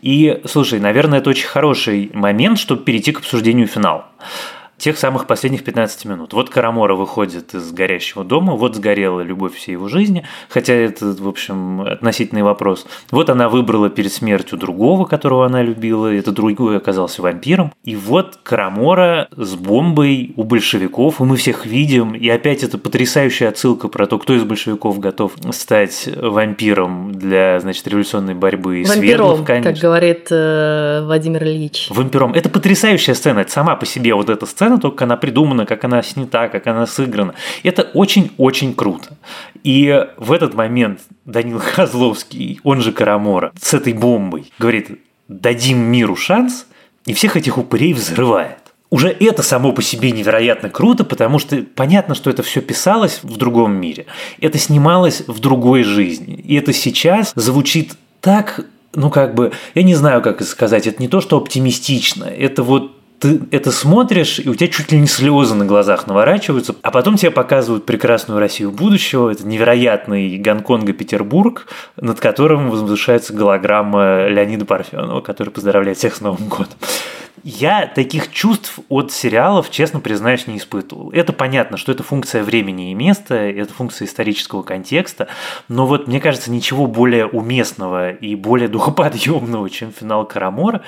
И, 0.00 0.40
слушай, 0.46 0.80
наверное, 0.80 1.18
это 1.18 1.30
очень 1.30 1.46
хороший 1.46 2.10
момент, 2.12 2.58
чтобы 2.58 2.84
перейти 2.84 3.12
к 3.12 3.18
обсуждению 3.18 3.66
финала 3.66 4.08
тех 4.82 4.98
самых 4.98 5.28
последних 5.28 5.62
15 5.62 6.06
минут. 6.06 6.32
Вот 6.32 6.50
Карамора 6.50 6.96
выходит 6.96 7.54
из 7.54 7.70
горящего 7.70 8.24
дома, 8.24 8.54
вот 8.54 8.74
сгорела 8.74 9.20
любовь 9.20 9.54
всей 9.54 9.72
его 9.72 9.86
жизни, 9.86 10.26
хотя 10.48 10.74
это, 10.74 11.12
в 11.12 11.28
общем, 11.28 11.82
относительный 11.82 12.42
вопрос. 12.42 12.84
Вот 13.12 13.30
она 13.30 13.48
выбрала 13.48 13.90
перед 13.90 14.12
смертью 14.12 14.58
другого, 14.58 15.04
которого 15.04 15.46
она 15.46 15.62
любила, 15.62 16.12
это 16.12 16.32
другой 16.32 16.78
оказался 16.78 17.22
вампиром. 17.22 17.72
И 17.84 17.94
вот 17.94 18.40
Карамора 18.42 19.28
с 19.36 19.54
бомбой 19.54 20.34
у 20.36 20.42
большевиков, 20.42 21.20
и 21.20 21.24
мы 21.24 21.36
всех 21.36 21.64
видим, 21.64 22.16
и 22.16 22.28
опять 22.28 22.64
это 22.64 22.76
потрясающая 22.76 23.50
отсылка 23.50 23.86
про 23.86 24.08
то, 24.08 24.18
кто 24.18 24.34
из 24.34 24.42
большевиков 24.42 24.98
готов 24.98 25.34
стать 25.52 26.08
вампиром 26.16 27.12
для, 27.12 27.60
значит, 27.60 27.86
революционной 27.86 28.34
борьбы. 28.34 28.82
Вампиром, 28.84 28.98
Свердлов, 29.00 29.44
конечно. 29.44 29.72
как 29.72 29.80
говорит 29.80 30.26
э, 30.32 31.02
Владимир 31.04 31.44
Ильич. 31.44 31.86
Вампиром. 31.90 32.34
Это 32.34 32.48
потрясающая 32.48 33.14
сцена, 33.14 33.40
это 33.40 33.52
сама 33.52 33.76
по 33.76 33.86
себе 33.86 34.12
вот 34.14 34.28
эта 34.28 34.44
сцена, 34.44 34.71
сцена, 34.72 34.80
только 34.80 35.04
она 35.04 35.16
придумана, 35.16 35.66
как 35.66 35.84
она 35.84 36.02
снята, 36.02 36.48
как 36.48 36.66
она 36.66 36.86
сыграна. 36.86 37.34
Это 37.62 37.82
очень-очень 37.94 38.74
круто. 38.74 39.16
И 39.64 40.06
в 40.16 40.32
этот 40.32 40.54
момент 40.54 41.00
Данил 41.24 41.60
Козловский, 41.76 42.60
он 42.62 42.80
же 42.80 42.92
Карамора, 42.92 43.52
с 43.60 43.74
этой 43.74 43.92
бомбой 43.92 44.52
говорит, 44.58 45.00
дадим 45.28 45.78
миру 45.78 46.16
шанс, 46.16 46.66
и 47.06 47.12
всех 47.12 47.36
этих 47.36 47.58
упырей 47.58 47.92
взрывает 47.94 48.58
уже 48.90 49.08
это 49.08 49.42
само 49.42 49.72
по 49.72 49.80
себе 49.80 50.10
невероятно 50.10 50.68
круто, 50.68 51.02
потому 51.02 51.38
что 51.38 51.64
понятно, 51.74 52.14
что 52.14 52.28
это 52.28 52.42
все 52.42 52.60
писалось 52.60 53.20
в 53.22 53.38
другом 53.38 53.72
мире. 53.72 54.04
Это 54.38 54.58
снималось 54.58 55.22
в 55.26 55.38
другой 55.38 55.82
жизни. 55.82 56.34
И 56.34 56.56
это 56.56 56.74
сейчас 56.74 57.32
звучит 57.34 57.94
так, 58.20 58.66
ну 58.94 59.08
как 59.08 59.34
бы, 59.34 59.52
я 59.74 59.82
не 59.82 59.94
знаю, 59.94 60.20
как 60.20 60.42
сказать, 60.42 60.86
это 60.86 61.00
не 61.00 61.08
то, 61.08 61.22
что 61.22 61.38
оптимистично, 61.38 62.24
это 62.24 62.62
вот 62.62 62.92
ты 63.22 63.40
это 63.52 63.70
смотришь, 63.70 64.40
и 64.40 64.48
у 64.48 64.54
тебя 64.56 64.66
чуть 64.66 64.90
ли 64.90 64.98
не 64.98 65.06
слезы 65.06 65.54
на 65.54 65.64
глазах 65.64 66.08
наворачиваются, 66.08 66.74
а 66.82 66.90
потом 66.90 67.16
тебе 67.16 67.30
показывают 67.30 67.86
прекрасную 67.86 68.40
Россию 68.40 68.72
будущего, 68.72 69.30
это 69.30 69.46
невероятный 69.46 70.38
Гонконга-Петербург, 70.38 71.68
над 71.96 72.18
которым 72.18 72.68
возвышается 72.68 73.32
голограмма 73.32 74.26
Леонида 74.26 74.64
Парфенова, 74.64 75.20
который 75.20 75.50
поздравляет 75.50 75.98
всех 75.98 76.16
с 76.16 76.20
Новым 76.20 76.48
годом. 76.48 76.74
Я 77.44 77.86
таких 77.86 78.32
чувств 78.32 78.80
от 78.88 79.12
сериалов, 79.12 79.70
честно 79.70 80.00
признаюсь, 80.00 80.48
не 80.48 80.58
испытывал. 80.58 81.12
Это 81.12 81.32
понятно, 81.32 81.76
что 81.76 81.92
это 81.92 82.02
функция 82.02 82.42
времени 82.42 82.90
и 82.90 82.94
места, 82.94 83.36
это 83.36 83.72
функция 83.72 84.06
исторического 84.06 84.64
контекста, 84.64 85.28
но 85.68 85.86
вот 85.86 86.08
мне 86.08 86.20
кажется, 86.20 86.50
ничего 86.50 86.88
более 86.88 87.26
уместного 87.26 88.10
и 88.10 88.34
более 88.34 88.68
духоподъемного, 88.68 89.70
чем 89.70 89.92
финал 89.92 90.26
Карамора, 90.26 90.82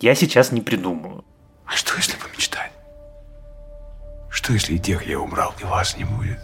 я 0.00 0.14
сейчас 0.14 0.50
не 0.50 0.62
придумаю. 0.62 1.24
А 1.66 1.72
что, 1.72 1.96
если 1.96 2.16
помечтать? 2.16 2.72
Что, 4.28 4.52
если 4.52 4.74
и 4.74 4.78
тех 4.78 5.06
я 5.06 5.18
умрал, 5.18 5.54
и 5.60 5.64
вас 5.64 5.96
не 5.96 6.04
будет? 6.04 6.40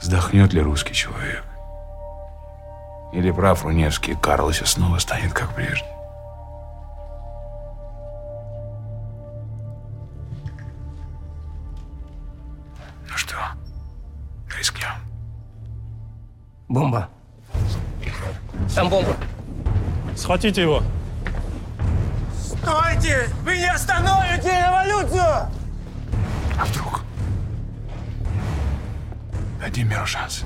Вздохнет 0.00 0.52
ли 0.52 0.60
русский 0.62 0.94
человек? 0.94 1.44
Или 3.12 3.30
прав 3.30 3.64
Руневский, 3.64 4.16
Карлося 4.16 4.64
снова 4.66 4.98
станет 4.98 5.32
как 5.32 5.54
прежде? 5.54 5.86
Ну 13.08 13.16
что, 13.16 13.36
рискнем? 14.56 14.94
Бомба. 16.68 17.08
Там 18.74 18.88
бомба. 18.88 19.16
Схватите 20.16 20.62
его. 20.62 20.82
Стойте! 22.50 23.28
Вы 23.44 23.58
не 23.58 23.70
остановите 23.70 24.48
революцию! 24.48 25.48
А 26.58 26.64
вдруг? 26.64 27.02
Дадим 29.60 29.88
миру 29.88 30.04
шанс. 30.04 30.42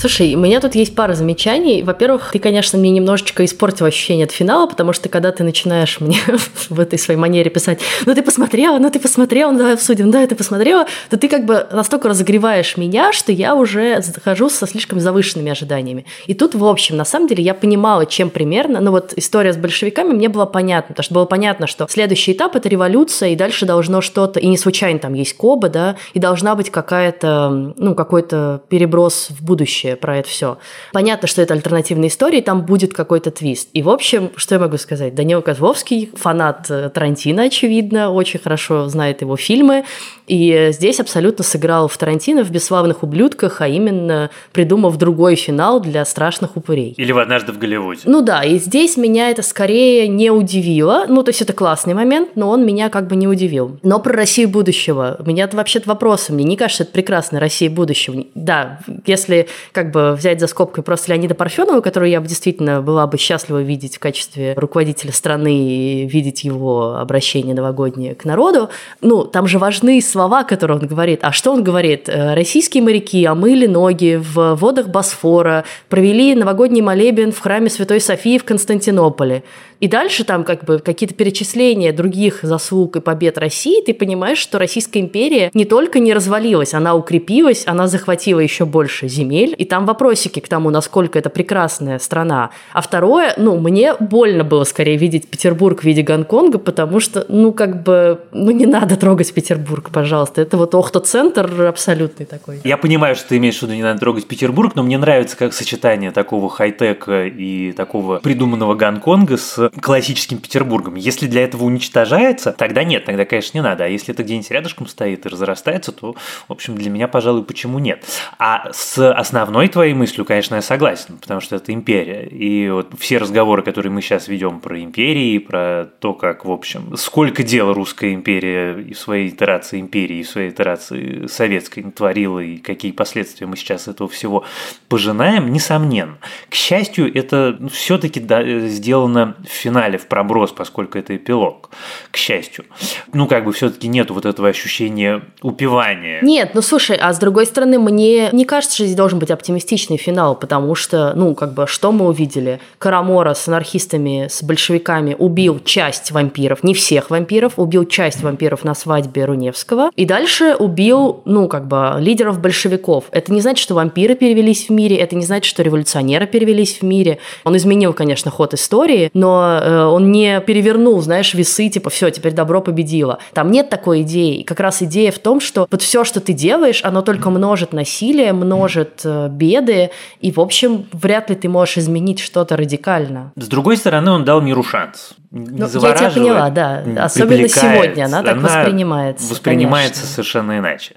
Слушай, 0.00 0.34
у 0.34 0.38
меня 0.38 0.60
тут 0.60 0.74
есть 0.76 0.94
пара 0.94 1.12
замечаний. 1.12 1.82
Во-первых, 1.82 2.30
ты, 2.32 2.38
конечно, 2.38 2.78
мне 2.78 2.88
немножечко 2.88 3.44
испортил 3.44 3.84
ощущение 3.84 4.24
от 4.24 4.32
финала, 4.32 4.66
потому 4.66 4.94
что 4.94 5.10
когда 5.10 5.30
ты 5.30 5.44
начинаешь 5.44 6.00
мне 6.00 6.16
в 6.70 6.80
этой 6.80 6.98
своей 6.98 7.20
манере 7.20 7.50
писать, 7.50 7.80
ну 8.06 8.14
ты 8.14 8.22
посмотрела, 8.22 8.78
ну 8.78 8.88
ты 8.88 8.98
посмотрела, 8.98 9.50
ну 9.50 9.58
давай 9.58 9.74
обсудим, 9.74 10.10
да, 10.10 10.26
ты 10.26 10.34
посмотрела, 10.34 10.86
то 11.10 11.18
ты 11.18 11.28
как 11.28 11.44
бы 11.44 11.66
настолько 11.70 12.08
разогреваешь 12.08 12.78
меня, 12.78 13.12
что 13.12 13.30
я 13.30 13.54
уже 13.54 14.00
захожу 14.00 14.48
со 14.48 14.66
слишком 14.66 15.00
завышенными 15.00 15.52
ожиданиями. 15.52 16.06
И 16.26 16.32
тут, 16.32 16.54
в 16.54 16.64
общем, 16.64 16.96
на 16.96 17.04
самом 17.04 17.28
деле 17.28 17.44
я 17.44 17.52
понимала, 17.52 18.06
чем 18.06 18.30
примерно, 18.30 18.80
ну 18.80 18.92
вот 18.92 19.12
история 19.16 19.52
с 19.52 19.58
большевиками 19.58 20.14
мне 20.14 20.30
была 20.30 20.46
понятна, 20.46 20.94
потому 20.94 21.04
что 21.04 21.12
было 21.12 21.26
понятно, 21.26 21.66
что 21.66 21.86
следующий 21.90 22.32
этап– 22.32 22.56
это 22.56 22.70
революция, 22.70 23.28
и 23.28 23.36
дальше 23.36 23.66
должно 23.66 24.00
что-то, 24.00 24.40
и 24.40 24.46
не 24.46 24.56
случайно 24.56 24.98
там 24.98 25.12
есть 25.12 25.36
Коба, 25.36 25.68
да, 25.68 25.96
и 26.14 26.18
должна 26.18 26.54
быть 26.54 26.70
какая-то, 26.70 27.74
ну, 27.76 27.94
какой-то 27.94 28.62
переброс 28.70 29.28
в 29.28 29.44
будущее 29.44 29.89
про 29.96 30.18
это 30.18 30.28
все. 30.28 30.58
Понятно, 30.92 31.28
что 31.28 31.42
это 31.42 31.54
альтернативная 31.54 32.08
история, 32.08 32.42
там 32.42 32.62
будет 32.62 32.92
какой-то 32.94 33.30
твист. 33.30 33.68
И, 33.72 33.82
в 33.82 33.88
общем, 33.88 34.30
что 34.36 34.54
я 34.54 34.60
могу 34.60 34.76
сказать? 34.76 35.14
Данил 35.14 35.42
Козловский, 35.42 36.10
фанат 36.14 36.70
э, 36.70 36.90
Тарантино, 36.90 37.44
очевидно, 37.44 38.10
очень 38.10 38.40
хорошо 38.40 38.88
знает 38.88 39.20
его 39.22 39.36
фильмы. 39.36 39.84
И 40.30 40.68
здесь 40.70 41.00
абсолютно 41.00 41.42
сыграл 41.42 41.88
в 41.88 41.98
Тарантино 41.98 42.44
в 42.44 42.52
«Бесславных 42.52 43.02
ублюдках», 43.02 43.60
а 43.60 43.66
именно 43.66 44.30
придумав 44.52 44.96
другой 44.96 45.34
финал 45.34 45.80
для 45.80 46.04
«Страшных 46.04 46.56
упырей». 46.56 46.94
Или 46.96 47.10
в 47.10 47.18
«Однажды 47.18 47.50
в 47.50 47.58
Голливуде». 47.58 48.02
Ну 48.04 48.22
да, 48.22 48.44
и 48.44 48.60
здесь 48.60 48.96
меня 48.96 49.30
это 49.30 49.42
скорее 49.42 50.06
не 50.06 50.30
удивило. 50.30 51.06
Ну, 51.08 51.24
то 51.24 51.30
есть 51.30 51.42
это 51.42 51.52
классный 51.52 51.94
момент, 51.94 52.36
но 52.36 52.48
он 52.48 52.64
меня 52.64 52.90
как 52.90 53.08
бы 53.08 53.16
не 53.16 53.26
удивил. 53.26 53.80
Но 53.82 53.98
про 53.98 54.12
Россию 54.12 54.50
будущего. 54.50 55.16
У 55.18 55.28
меня 55.28 55.48
вообще-то 55.50 55.88
вопросы. 55.88 56.32
Мне 56.32 56.44
не 56.44 56.56
кажется, 56.56 56.84
это 56.84 56.92
прекрасная 56.92 57.40
Россия 57.40 57.68
будущего. 57.68 58.24
Да, 58.36 58.78
если 59.06 59.48
как 59.72 59.90
бы 59.90 60.12
взять 60.12 60.38
за 60.38 60.46
скобкой 60.46 60.84
просто 60.84 61.10
Леонида 61.10 61.34
Парфенова, 61.34 61.80
которую 61.80 62.08
я 62.08 62.20
бы 62.20 62.28
действительно 62.28 62.82
была 62.82 63.08
бы 63.08 63.18
счастлива 63.18 63.62
видеть 63.62 63.96
в 63.96 63.98
качестве 63.98 64.54
руководителя 64.56 65.10
страны 65.10 65.58
и 65.58 66.06
видеть 66.06 66.44
его 66.44 66.98
обращение 66.98 67.52
новогоднее 67.52 68.14
к 68.14 68.24
народу, 68.24 68.70
ну, 69.00 69.24
там 69.24 69.48
же 69.48 69.58
важны 69.58 69.98
слова, 70.20 70.44
которые 70.44 70.78
он 70.78 70.86
говорит. 70.86 71.20
А 71.22 71.32
что 71.32 71.50
он 71.50 71.64
говорит? 71.64 72.06
Э, 72.08 72.34
Российские 72.34 72.82
моряки 72.82 73.24
омыли 73.24 73.66
ноги 73.66 74.20
в 74.20 74.54
водах 74.54 74.88
Босфора, 74.88 75.64
провели 75.88 76.34
новогодний 76.34 76.82
молебен 76.82 77.32
в 77.32 77.38
храме 77.38 77.70
Святой 77.70 78.00
Софии 78.00 78.36
в 78.36 78.44
Константинополе. 78.44 79.42
И 79.80 79.88
дальше 79.88 80.24
там 80.24 80.44
как 80.44 80.64
бы 80.64 80.78
какие-то 80.78 81.14
перечисления 81.14 81.92
других 81.92 82.40
заслуг 82.42 82.96
и 82.96 83.00
побед 83.00 83.38
России, 83.38 83.82
ты 83.82 83.94
понимаешь, 83.94 84.38
что 84.38 84.58
Российская 84.58 85.00
империя 85.00 85.50
не 85.54 85.64
только 85.64 86.00
не 86.00 86.12
развалилась, 86.12 86.74
она 86.74 86.94
укрепилась, 86.94 87.64
она 87.66 87.88
захватила 87.88 88.40
еще 88.40 88.66
больше 88.66 89.08
земель, 89.08 89.54
и 89.56 89.64
там 89.64 89.86
вопросики 89.86 90.40
к 90.40 90.48
тому, 90.48 90.68
насколько 90.68 91.18
это 91.18 91.30
прекрасная 91.30 91.98
страна. 91.98 92.50
А 92.74 92.82
второе, 92.82 93.32
ну, 93.38 93.58
мне 93.58 93.94
больно 93.94 94.44
было 94.44 94.64
скорее 94.64 94.98
видеть 94.98 95.28
Петербург 95.28 95.80
в 95.80 95.84
виде 95.84 96.02
Гонконга, 96.02 96.58
потому 96.58 97.00
что, 97.00 97.24
ну, 97.28 97.52
как 97.52 97.82
бы, 97.82 98.20
ну, 98.32 98.50
не 98.50 98.66
надо 98.66 98.96
трогать 98.96 99.32
Петербург, 99.32 99.90
пожалуйста. 99.90 100.42
Это 100.42 100.58
вот 100.58 100.74
Охта-центр 100.74 101.62
абсолютный 101.62 102.26
такой. 102.26 102.60
Я 102.64 102.76
понимаю, 102.76 103.16
что 103.16 103.30
ты 103.30 103.38
имеешь 103.38 103.58
в 103.58 103.62
виду, 103.62 103.72
не 103.72 103.82
надо 103.82 104.00
трогать 104.00 104.26
Петербург, 104.26 104.74
но 104.74 104.82
мне 104.82 104.98
нравится 104.98 105.38
как 105.38 105.54
сочетание 105.54 106.10
такого 106.10 106.50
хай-тека 106.50 107.26
и 107.26 107.72
такого 107.72 108.18
придуманного 108.18 108.74
Гонконга 108.74 109.38
с 109.38 109.69
классическим 109.80 110.38
Петербургом. 110.38 110.94
Если 110.96 111.26
для 111.26 111.44
этого 111.44 111.64
уничтожается, 111.64 112.52
тогда 112.52 112.84
нет, 112.84 113.04
тогда, 113.04 113.24
конечно, 113.24 113.58
не 113.58 113.62
надо. 113.62 113.84
А 113.84 113.88
если 113.88 114.12
это 114.12 114.22
где-нибудь 114.22 114.50
рядышком 114.50 114.86
стоит 114.86 115.26
и 115.26 115.28
разрастается, 115.28 115.92
то, 115.92 116.14
в 116.48 116.52
общем, 116.52 116.76
для 116.76 116.90
меня, 116.90 117.08
пожалуй, 117.08 117.44
почему 117.44 117.78
нет. 117.78 118.04
А 118.38 118.70
с 118.72 119.12
основной 119.12 119.68
твоей 119.68 119.94
мыслью, 119.94 120.24
конечно, 120.24 120.56
я 120.56 120.62
согласен, 120.62 121.18
потому 121.18 121.40
что 121.40 121.56
это 121.56 121.72
империя. 121.72 122.26
И 122.26 122.68
вот 122.70 122.92
все 122.98 123.18
разговоры, 123.18 123.62
которые 123.62 123.92
мы 123.92 124.02
сейчас 124.02 124.28
ведем 124.28 124.60
про 124.60 124.80
империи, 124.82 125.38
про 125.38 125.88
то, 126.00 126.14
как, 126.14 126.44
в 126.44 126.50
общем, 126.50 126.96
сколько 126.96 127.42
дел 127.42 127.72
русская 127.72 128.12
империя 128.12 128.80
и 128.80 128.94
в 128.94 128.98
своей 128.98 129.28
итерации 129.28 129.80
империи, 129.80 130.18
и 130.18 130.22
в 130.22 130.28
своей 130.28 130.50
итерации 130.50 131.26
советской 131.26 131.82
творила, 131.82 132.40
и 132.40 132.56
какие 132.58 132.92
последствия 132.92 133.46
мы 133.46 133.56
сейчас 133.56 133.88
этого 133.88 134.08
всего 134.08 134.44
пожинаем, 134.88 135.52
несомненно. 135.52 136.18
К 136.48 136.54
счастью, 136.54 137.16
это 137.16 137.58
все-таки 137.72 138.20
сделано 138.68 139.36
в 139.46 139.59
финале 139.60 139.98
в 139.98 140.06
проброс, 140.06 140.52
поскольку 140.52 140.98
это 140.98 141.16
эпилог, 141.16 141.70
к 142.10 142.16
счастью. 142.16 142.64
Ну, 143.12 143.26
как 143.26 143.44
бы 143.44 143.52
все-таки 143.52 143.88
нет 143.88 144.10
вот 144.10 144.26
этого 144.26 144.48
ощущения 144.48 145.22
упивания. 145.42 146.20
Нет, 146.22 146.52
ну 146.54 146.62
слушай, 146.62 146.96
а 146.96 147.12
с 147.12 147.18
другой 147.18 147.46
стороны, 147.46 147.78
мне 147.78 148.30
не 148.32 148.44
кажется, 148.44 148.76
что 148.76 148.84
здесь 148.84 148.96
должен 148.96 149.18
быть 149.18 149.30
оптимистичный 149.30 149.96
финал, 149.96 150.34
потому 150.34 150.74
что, 150.74 151.12
ну, 151.14 151.34
как 151.34 151.54
бы, 151.54 151.66
что 151.66 151.92
мы 151.92 152.08
увидели? 152.08 152.60
Карамора 152.78 153.34
с 153.34 153.48
анархистами, 153.48 154.28
с 154.30 154.42
большевиками 154.42 155.14
убил 155.18 155.60
часть 155.64 156.10
вампиров, 156.10 156.62
не 156.62 156.74
всех 156.74 157.10
вампиров, 157.10 157.54
убил 157.58 157.84
часть 157.84 158.22
вампиров 158.22 158.64
на 158.64 158.74
свадьбе 158.74 159.24
Руневского, 159.24 159.90
и 159.96 160.04
дальше 160.04 160.54
убил, 160.58 161.22
ну, 161.24 161.48
как 161.48 161.66
бы, 161.68 161.96
лидеров 161.98 162.40
большевиков. 162.40 163.04
Это 163.10 163.32
не 163.32 163.40
значит, 163.40 163.62
что 163.62 163.74
вампиры 163.74 164.14
перевелись 164.14 164.68
в 164.68 164.70
мире, 164.70 164.96
это 164.96 165.16
не 165.16 165.24
значит, 165.24 165.48
что 165.48 165.62
революционеры 165.62 166.26
перевелись 166.26 166.78
в 166.78 166.82
мире. 166.82 167.18
Он 167.44 167.56
изменил, 167.56 167.92
конечно, 167.92 168.30
ход 168.30 168.54
истории, 168.54 169.10
но 169.14 169.49
Э, 169.62 169.84
он 169.84 170.12
не 170.12 170.40
перевернул, 170.40 171.00
знаешь, 171.00 171.34
весы, 171.34 171.68
типа, 171.68 171.90
все, 171.90 172.10
теперь 172.10 172.32
добро 172.32 172.60
победило. 172.60 173.18
Там 173.32 173.50
нет 173.50 173.70
такой 173.70 174.02
идеи. 174.02 174.40
И 174.40 174.44
как 174.44 174.60
раз 174.60 174.82
идея 174.82 175.10
в 175.12 175.18
том, 175.18 175.40
что 175.40 175.66
вот 175.70 175.82
все, 175.82 176.04
что 176.04 176.20
ты 176.20 176.32
делаешь, 176.32 176.80
оно 176.84 177.02
только 177.02 177.30
множит 177.30 177.72
насилие, 177.72 178.32
множит 178.32 179.00
э, 179.04 179.28
беды, 179.28 179.90
и, 180.20 180.30
в 180.32 180.40
общем, 180.40 180.86
вряд 180.92 181.30
ли 181.30 181.36
ты 181.36 181.48
можешь 181.48 181.78
изменить 181.78 182.20
что-то 182.20 182.56
радикально. 182.56 183.32
С 183.36 183.48
другой 183.48 183.76
стороны, 183.76 184.10
он 184.10 184.24
дал 184.24 184.40
миру 184.40 184.62
шанс. 184.62 185.14
Не 185.30 185.60
ну, 185.60 185.66
я 185.66 185.94
тебя 185.94 186.10
поняла, 186.10 186.50
да. 186.50 186.82
Особенно 186.98 187.48
сегодня 187.48 188.04
она 188.04 188.22
так 188.22 188.36
она 188.36 188.48
воспринимается. 188.48 189.30
Воспринимается 189.30 190.00
конечно. 190.00 190.14
совершенно 190.14 190.58
иначе. 190.58 190.94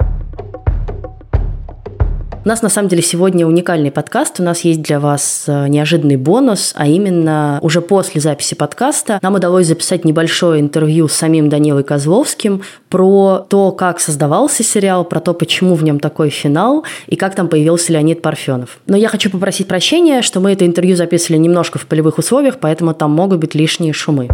У 2.46 2.50
нас 2.50 2.62
на 2.62 2.68
самом 2.68 2.90
деле 2.90 3.02
сегодня 3.02 3.48
уникальный 3.48 3.90
подкаст. 3.90 4.42
У 4.42 4.44
нас 4.44 4.66
есть 4.66 4.82
для 4.82 5.00
вас 5.00 5.46
э, 5.48 5.70
неожиданный 5.70 6.18
бонус, 6.18 6.74
а 6.76 6.86
именно 6.88 7.58
уже 7.62 7.80
после 7.80 8.20
записи 8.20 8.54
подкаста 8.54 9.20
нам 9.22 9.36
удалось 9.36 9.68
записать 9.68 10.04
небольшое 10.04 10.60
интервью 10.60 11.08
с 11.08 11.14
самим 11.14 11.48
Данилой 11.48 11.86
Козловским 11.86 12.62
про 12.90 13.46
то, 13.48 13.72
как 13.72 14.02
создавался 14.02 14.62
сериал, 14.62 15.06
про 15.06 15.22
то, 15.22 15.34
почему 15.34 15.76
в 15.76 15.86
нем 15.86 16.02
такой 16.02 16.30
финал 16.30 16.84
и 17.08 17.16
как 17.16 17.34
там 17.34 17.48
появился 17.48 17.94
Леонид 17.94 18.22
Парфенов. 18.22 18.80
Но 18.88 18.98
я 18.98 19.08
хочу 19.08 19.30
попросить 19.30 19.70
прощения, 19.70 20.22
что 20.22 20.42
мы 20.42 20.52
это 20.52 20.66
интервью 20.66 20.98
записывали 20.98 21.38
немножко 21.40 21.80
в 21.80 21.86
полевых 21.86 22.18
условиях, 22.18 22.58
поэтому 22.60 22.94
там 22.94 23.12
могут 23.12 23.40
быть 23.40 23.56
лишние 23.56 23.94
шумы. 23.94 24.28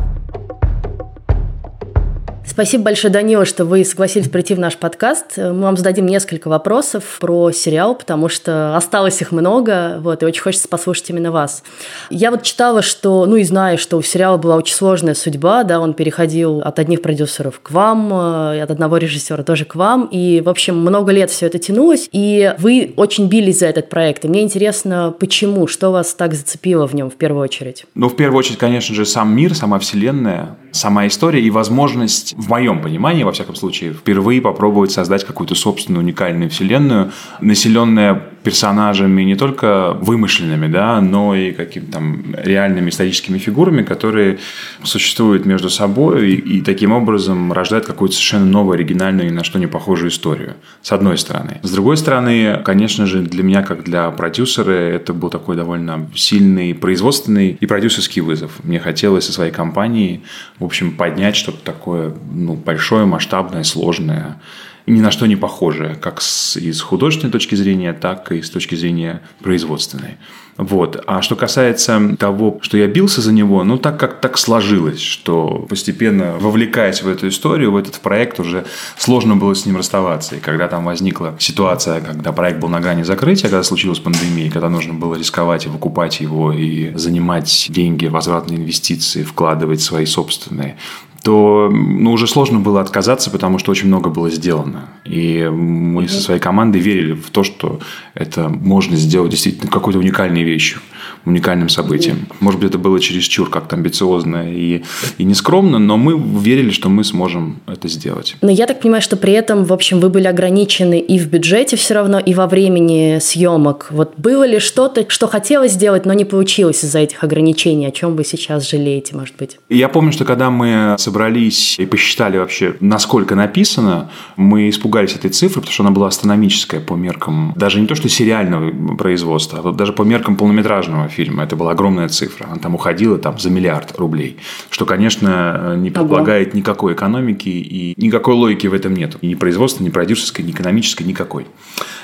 Спасибо 2.50 2.86
большое, 2.86 3.14
Данила, 3.14 3.46
что 3.46 3.64
вы 3.64 3.86
согласились 3.86 4.28
прийти 4.28 4.56
в 4.56 4.60
наш 4.60 4.76
подкаст. 4.76 5.38
Мы 5.38 5.62
вам 5.62 5.78
зададим 5.78 6.08
несколько 6.08 6.48
вопросов 6.48 7.18
про 7.22 7.52
сериал, 7.52 7.94
потому 7.94 8.28
что 8.28 8.76
осталось 8.76 9.22
их 9.22 9.32
много, 9.32 10.00
вот, 10.02 10.24
и 10.24 10.26
очень 10.26 10.42
хочется 10.42 10.68
послушать 10.68 11.12
именно 11.12 11.32
вас. 11.32 11.64
Я 12.10 12.32
вот 12.32 12.42
читала, 12.42 12.82
что, 12.82 13.28
ну 13.28 13.36
и 13.36 13.44
знаю, 13.44 13.78
что 13.78 13.98
у 13.98 14.02
сериала 14.02 14.38
была 14.38 14.56
очень 14.56 14.74
сложная 14.74 15.14
судьба, 15.14 15.64
да, 15.64 15.80
он 15.80 15.94
переходил 15.94 16.60
от 16.60 16.80
одних 16.80 17.04
продюсеров 17.04 17.60
к 17.62 17.70
вам, 17.70 18.12
э, 18.12 18.62
от 18.64 18.72
одного 18.72 18.98
режиссера 18.98 19.44
тоже 19.44 19.66
к 19.66 19.76
вам, 19.76 20.10
и, 20.12 20.42
в 20.42 20.50
общем, 20.50 20.76
много 20.76 21.12
лет 21.12 21.30
все 21.30 21.46
это 21.46 21.60
тянулось, 21.60 22.10
и 22.12 22.56
вы 22.58 22.94
очень 22.98 23.28
бились 23.28 23.60
за 23.60 23.68
этот 23.68 23.90
проект, 23.90 24.26
и 24.26 24.28
мне 24.28 24.42
интересно, 24.42 25.14
почему, 25.18 25.68
что 25.68 25.92
вас 25.92 26.16
так 26.16 26.34
зацепило 26.34 26.88
в 26.88 26.96
нем 26.96 27.12
в 27.12 27.16
первую 27.16 27.44
очередь? 27.44 27.86
Ну, 27.94 28.10
в 28.10 28.16
первую 28.16 28.40
очередь, 28.40 28.58
конечно 28.58 28.96
же, 28.96 29.06
сам 29.06 29.34
мир, 29.36 29.54
сама 29.54 29.78
вселенная, 29.78 30.58
сама 30.72 31.06
история 31.06 31.42
и 31.42 31.52
возможность 31.52 32.36
в 32.40 32.48
моем 32.48 32.82
понимании, 32.82 33.24
во 33.24 33.34
всяком 33.34 33.56
случае, 33.56 33.92
впервые 33.92 34.42
попробовать 34.42 34.92
создать 34.92 35.26
какую-то 35.26 35.56
собственную 35.56 36.02
уникальную 36.04 36.50
вселенную, 36.50 37.12
населенная 37.42 38.14
персонажами 38.44 39.24
не 39.24 39.36
только 39.36 39.98
вымышленными, 40.02 40.68
да, 40.68 41.02
но 41.02 41.36
и 41.36 41.52
какими-то 41.52 41.92
там 41.92 42.36
реальными 42.38 42.90
историческими 42.90 43.38
фигурами, 43.38 43.84
которые 43.84 44.40
существуют 44.84 45.46
между 45.46 45.70
собой 45.70 46.32
и, 46.32 46.36
и 46.36 46.62
таким 46.62 46.92
образом 46.92 47.52
рождают 47.52 47.86
какую-то 47.86 48.16
совершенно 48.16 48.46
новую, 48.46 48.76
оригинальную, 48.76 49.30
ни 49.30 49.34
на 49.34 49.44
что 49.44 49.60
не 49.60 49.68
похожую 49.68 50.10
историю. 50.10 50.56
С 50.82 50.92
одной 50.92 51.18
стороны. 51.18 51.60
С 51.64 51.72
другой 51.72 51.98
стороны, 51.98 52.62
конечно 52.64 53.06
же, 53.06 53.22
для 53.22 53.44
меня, 53.44 53.64
как 53.64 53.84
для 53.84 54.10
продюсера, 54.12 54.72
это 54.72 55.14
был 55.14 55.30
такой 55.30 55.56
довольно 55.56 56.10
сильный 56.16 56.74
производственный 56.74 57.58
и 57.60 57.66
продюсерский 57.66 58.22
вызов. 58.22 58.52
Мне 58.64 58.80
хотелось 58.80 59.26
со 59.26 59.34
своей 59.34 59.52
компанией, 59.52 60.24
в 60.60 60.66
общем, 60.66 60.92
поднять 60.92 61.36
что-то 61.36 61.60
такое 61.64 62.14
ну, 62.32 62.54
большое, 62.54 63.06
масштабное, 63.06 63.64
сложное, 63.64 64.40
ни 64.88 65.02
на 65.02 65.12
что 65.12 65.26
не 65.26 65.36
похожее, 65.36 65.96
как 65.96 66.22
с, 66.22 66.58
из 66.58 66.82
художественной 66.82 67.32
точки 67.32 67.56
зрения, 67.56 67.94
так 67.94 68.32
и 68.32 68.42
с 68.42 68.50
точки 68.50 68.76
зрения 68.76 69.22
производственной. 69.42 70.18
Вот. 70.60 71.02
А 71.08 71.22
что 71.22 71.38
касается 71.38 72.18
того, 72.20 72.60
что 72.62 72.78
я 72.78 72.88
бился 72.88 73.22
за 73.22 73.32
него, 73.32 73.64
ну 73.64 73.78
так 73.78 73.98
как 73.98 74.20
так 74.20 74.38
сложилось, 74.38 75.00
что 75.00 75.66
постепенно 75.70 76.36
вовлекаясь 76.38 77.02
в 77.02 77.08
эту 77.08 77.30
историю, 77.30 77.72
в 77.72 77.78
этот 77.78 78.02
проект 78.02 78.42
уже 78.42 78.66
сложно 78.98 79.38
было 79.38 79.56
с 79.56 79.66
ним 79.66 79.78
расставаться. 79.78 80.36
И 80.36 80.42
когда 80.42 80.68
там 80.68 80.84
возникла 80.84 81.34
ситуация, 81.40 82.02
когда 82.02 82.34
проект 82.34 82.60
был 82.60 82.68
на 82.68 82.82
грани 82.82 83.04
закрытия, 83.04 83.50
когда 83.50 83.64
случилась 83.64 84.00
пандемия, 84.00 84.52
когда 84.52 84.68
нужно 84.68 84.94
было 84.94 85.16
рисковать 85.16 85.66
и 85.66 85.70
выкупать 85.70 86.20
его, 86.20 86.52
и 86.52 86.94
занимать 86.94 87.68
деньги, 87.70 88.08
возвратные 88.08 88.60
инвестиции, 88.60 89.24
вкладывать 89.24 89.80
свои 89.80 90.06
собственные, 90.06 90.76
то 91.24 91.70
ну, 91.72 92.12
уже 92.12 92.28
сложно 92.28 92.60
было 92.60 92.82
отказаться, 92.82 93.30
потому 93.30 93.58
что 93.60 93.72
очень 93.72 93.88
много 93.88 94.10
было 94.10 94.30
сделано. 94.30 94.90
И 95.06 95.44
мы 95.52 96.08
со 96.08 96.22
своей 96.22 96.40
командой 96.40 96.80
верили 96.80 97.14
в 97.14 97.30
то, 97.30 97.44
что 97.44 97.80
это 98.14 98.50
можно 98.50 98.96
сделать 98.96 99.32
действительно 99.32 99.70
какой-то 99.70 100.00
уникальной 100.00 100.44
вещью, 100.44 100.80
уникальным 101.26 101.70
событием. 101.70 102.28
Может 102.40 102.60
быть, 102.60 102.70
это 102.70 102.78
было 102.78 103.00
чересчур 103.00 103.50
как-то 103.50 103.76
амбициозно 103.76 104.52
и, 104.52 104.84
и 105.18 105.24
нескромно, 105.24 105.80
но 105.80 105.98
мы 105.98 106.18
верили, 106.40 106.70
что 106.72 106.90
мы 106.90 107.04
сможем 107.04 107.60
это 107.68 107.88
сделать. 107.88 108.36
Но 108.42 108.52
я 108.52 108.66
так 108.68 108.82
понимаю, 108.82 109.02
что 109.02 109.18
при 109.18 109.34
этом, 109.34 109.64
в 109.66 109.74
общем, 109.74 110.00
вы 110.00 110.10
были 110.10 110.28
ограничены 110.28 111.00
и 111.00 111.20
в 111.20 111.28
бюджете 111.28 111.76
все 111.76 111.96
равно, 111.96 112.20
и 112.20 112.34
во 112.34 112.48
времени 112.48 113.20
съемок. 113.20 113.88
Вот 113.92 114.14
было 114.18 114.46
ли 114.46 114.60
что-то, 114.60 115.06
что 115.10 115.28
хотелось 115.28 115.74
сделать, 115.74 116.06
но 116.06 116.14
не 116.14 116.26
получилось 116.26 116.84
из-за 116.84 117.00
этих 117.00 117.24
ограничений? 117.24 117.88
О 117.88 117.92
чем 117.92 118.16
вы 118.16 118.24
сейчас 118.24 118.70
жалеете, 118.70 119.16
может 119.16 119.36
быть? 119.38 119.58
Я 119.70 119.90
помню, 119.90 120.12
что 120.12 120.26
когда 120.26 120.50
мы 120.50 120.96
собрались 121.10 121.80
и 121.80 121.88
посчитали 121.88 122.38
вообще, 122.38 122.76
насколько 122.82 123.34
написано, 123.34 124.12
мы 124.36 124.70
испугались 124.70 125.16
этой 125.16 125.32
цифры, 125.32 125.62
потому 125.62 125.74
что 125.74 125.84
она 125.84 125.92
была 125.92 126.08
астрономическая 126.08 126.80
по 126.80 126.94
меркам 126.94 127.54
даже 127.56 127.82
не 127.82 127.88
то, 127.88 127.96
что 127.96 128.10
сериального 128.10 128.96
производства, 128.96 129.60
а 129.64 129.72
даже 129.72 129.92
по 129.92 130.04
меркам 130.04 130.36
полнометражного 130.36 131.08
фильма. 131.10 131.44
Это 131.44 131.56
была 131.56 131.72
огромная 131.72 132.10
цифра. 132.10 132.46
Она 132.46 132.58
там 132.58 132.76
уходила 132.76 133.18
там, 133.18 133.40
за 133.40 133.50
миллиард 133.50 133.98
рублей. 133.98 134.38
Что, 134.70 134.86
конечно, 134.86 135.76
не 135.78 135.90
предполагает 135.90 136.54
никакой 136.54 136.94
экономики 136.94 137.50
и 137.50 137.96
никакой 137.98 138.36
логики 138.36 138.68
в 138.68 138.74
этом 138.76 138.94
нет. 138.94 139.18
Ни 139.24 139.34
производства, 139.34 139.84
ни 139.84 139.90
продюсерской, 139.90 140.46
ни 140.46 140.52
экономической, 140.52 141.04
никакой. 141.04 141.48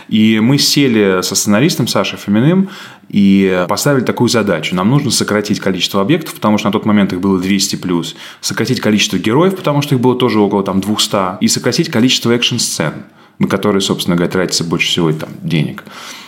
И 0.09 0.39
мы 0.39 0.57
сели 0.57 1.21
со 1.21 1.35
сценаристом 1.35 1.87
Сашей 1.87 2.17
Фоминым 2.17 2.69
и 3.09 3.65
поставили 3.67 4.03
такую 4.03 4.29
задачу. 4.29 4.75
Нам 4.75 4.89
нужно 4.89 5.11
сократить 5.11 5.59
количество 5.59 6.01
объектов, 6.01 6.35
потому 6.35 6.57
что 6.57 6.67
на 6.67 6.71
тот 6.71 6.85
момент 6.85 7.13
их 7.13 7.21
было 7.21 7.39
200 7.39 7.77
плюс, 7.77 8.15
сократить 8.41 8.81
количество 8.81 9.17
героев, 9.17 9.55
потому 9.55 9.81
что 9.81 9.95
их 9.95 10.01
было 10.01 10.15
тоже 10.15 10.39
около 10.39 10.63
там, 10.63 10.81
200, 10.81 11.41
и 11.41 11.47
сократить 11.47 11.89
количество 11.89 12.31
экшн-сцен 12.31 12.93
на 13.39 13.47
которые, 13.47 13.81
собственно 13.81 14.15
говоря, 14.15 14.31
тратится 14.31 14.63
больше 14.63 14.87
всего 14.87 15.11
там, 15.11 15.29
денег. 15.41 15.83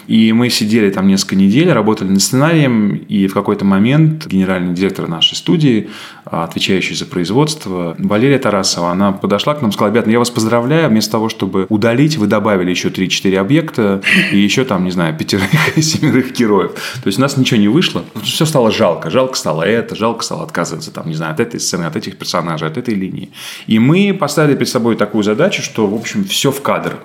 И 0.08 0.32
мы 0.32 0.50
сидели 0.50 0.90
там 0.90 1.08
несколько 1.08 1.36
недель, 1.36 1.72
работали 1.72 2.10
над 2.10 2.22
сценарием, 2.22 2.96
и 2.96 3.28
в 3.28 3.34
какой-то 3.34 3.66
момент 3.66 4.28
генеральный 4.28 4.74
директор 4.74 5.08
нашей 5.08 5.36
студии, 5.36 5.90
а, 6.32 6.44
отвечающий 6.44 6.96
за 6.96 7.06
производство, 7.06 7.96
Валерия 8.00 8.40
Тарасова, 8.40 8.92
она 8.92 9.12
подошла 9.12 9.54
к 9.54 9.62
нам 9.62 9.72
сказала, 9.72 9.92
ребята, 9.92 10.10
я 10.10 10.20
вас 10.20 10.30
поздравляю, 10.30 10.90
вместо 10.90 11.12
того, 11.12 11.30
чтобы 11.30 11.66
удалить, 11.70 12.18
вы 12.18 12.28
добавили 12.28 12.70
еще 12.70 12.90
3-4 12.90 13.38
объекта 13.38 14.02
и 14.32 14.38
еще 14.38 14.64
там, 14.64 14.84
не 14.84 14.92
знаю, 14.92 15.16
пятерых, 15.16 15.50
семерых 15.78 16.34
героев. 16.34 16.72
То 17.04 17.08
есть 17.08 17.18
у 17.18 17.22
нас 17.22 17.38
ничего 17.38 17.60
не 17.60 17.68
вышло. 17.68 18.04
Все 18.24 18.46
стало 18.46 18.72
жалко. 18.72 19.10
Жалко 19.10 19.36
стало 19.36 19.64
это, 19.64 19.96
жалко 19.96 20.24
стало 20.24 20.44
отказываться, 20.44 20.92
там, 20.92 21.08
не 21.08 21.16
знаю, 21.16 21.34
от 21.34 21.40
этой 21.40 21.60
сцены, 21.60 21.86
от 21.86 21.96
этих 21.96 22.18
персонажей, 22.18 22.68
от 22.68 22.78
этой 22.78 22.94
линии. 22.94 23.32
И 23.68 23.80
мы 23.80 24.16
поставили 24.18 24.56
перед 24.56 24.70
собой 24.70 24.96
такую 24.96 25.24
задачу, 25.24 25.62
что, 25.62 25.88
в 25.88 25.96
общем, 25.96 26.26
все 26.26 26.52
в 26.52 26.62
кадр. 26.62 26.98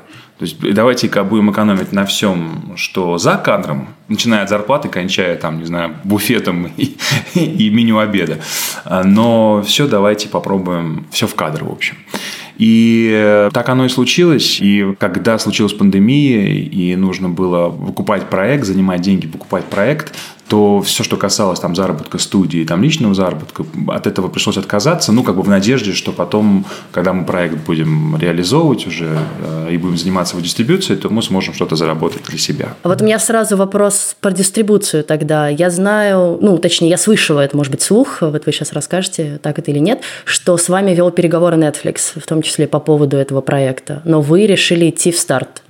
То 0.43 0.47
есть 0.47 0.59
давайте-ка 0.59 1.23
будем 1.23 1.53
экономить 1.53 1.93
на 1.93 2.05
всем, 2.05 2.73
что 2.75 3.17
за 3.17 3.37
кадром, 3.37 3.91
начиная 4.09 4.43
от 4.43 4.49
зарплаты, 4.49 4.89
кончая 4.89 5.37
там, 5.37 5.61
не 5.61 5.67
знаю, 5.67 5.95
буфетом 6.03 6.67
и, 6.77 6.97
и 7.35 7.71
меню 7.71 7.99
обеда. 7.99 8.41
Но 9.13 9.63
все 9.63 9.87
давайте 9.87 10.29
попробуем, 10.29 11.07
все 11.11 11.27
в 11.27 11.35
кадр, 11.35 11.65
в 11.65 11.71
общем. 11.71 11.97
И 12.59 13.49
так 13.53 13.69
оно 13.69 13.87
и 13.87 13.89
случилось. 13.89 14.59
И 14.61 14.95
когда 14.99 15.39
случилась 15.39 15.73
пандемия, 15.73 16.47
и 16.47 16.95
нужно 16.97 17.29
было 17.29 17.69
выкупать 17.69 18.29
проект, 18.29 18.65
занимать 18.65 19.01
деньги, 19.01 19.27
покупать 19.27 19.65
проект, 19.65 20.15
то 20.53 20.83
все, 20.83 21.03
что 21.03 21.17
касалось 21.17 21.61
там 21.61 21.75
заработка 21.75 22.19
студии, 22.19 22.63
там 22.67 22.83
личного 22.83 23.15
заработка, 23.15 23.65
от 23.89 24.07
этого 24.07 24.29
пришлось 24.29 24.59
отказаться, 24.59 25.11
ну, 25.11 25.23
как 25.23 25.37
бы 25.37 25.41
в 25.43 25.49
надежде, 25.49 25.95
что 25.95 26.13
потом, 26.13 26.67
когда 26.91 27.15
мы 27.15 27.25
проект 27.25 27.57
будем 27.65 28.19
реализовывать 28.19 28.87
уже 28.87 29.19
э, 29.41 29.69
и 29.73 29.79
будем 29.79 29.97
заниматься 29.97 30.35
его 30.35 30.45
дистрибуцией, 30.45 31.01
то 31.01 31.09
мы 31.09 31.23
сможем 31.23 31.55
что-то 31.55 31.75
заработать 31.75 32.25
для 32.25 32.37
себя. 32.37 32.75
А 32.83 32.89
вот 32.91 33.01
у 33.01 33.05
меня 33.07 33.19
сразу 33.19 33.57
вопрос 33.57 34.15
про 34.21 34.31
дистрибуцию 34.31 35.05
тогда. 35.05 35.49
Я 35.49 35.71
знаю, 35.71 36.37
ну, 36.43 36.59
точнее, 36.59 36.91
я 36.91 36.99
слышала 36.99 37.41
это, 37.41 37.57
может 37.57 37.73
быть, 37.73 37.81
слух, 37.81 38.19
вот 38.21 38.45
вы 38.45 38.53
сейчас 38.53 38.75
расскажете, 38.75 39.41
так 39.43 39.59
это 39.59 39.71
или 39.71 39.79
нет, 39.79 40.03
что 40.27 40.59
с 40.59 40.69
вами 40.69 40.95
вел 40.95 41.11
переговоры 41.13 41.57
Netflix, 41.57 42.21
в 42.21 42.27
том 42.27 42.43
числе 42.43 42.67
по 42.67 42.79
поводу 42.79 43.17
этого 43.17 43.41
проекта, 43.41 44.03
но 44.05 44.21
вы 44.21 44.47
решили 44.47 44.91
идти 44.91 45.13
в 45.13 45.19
старт. 45.19 45.62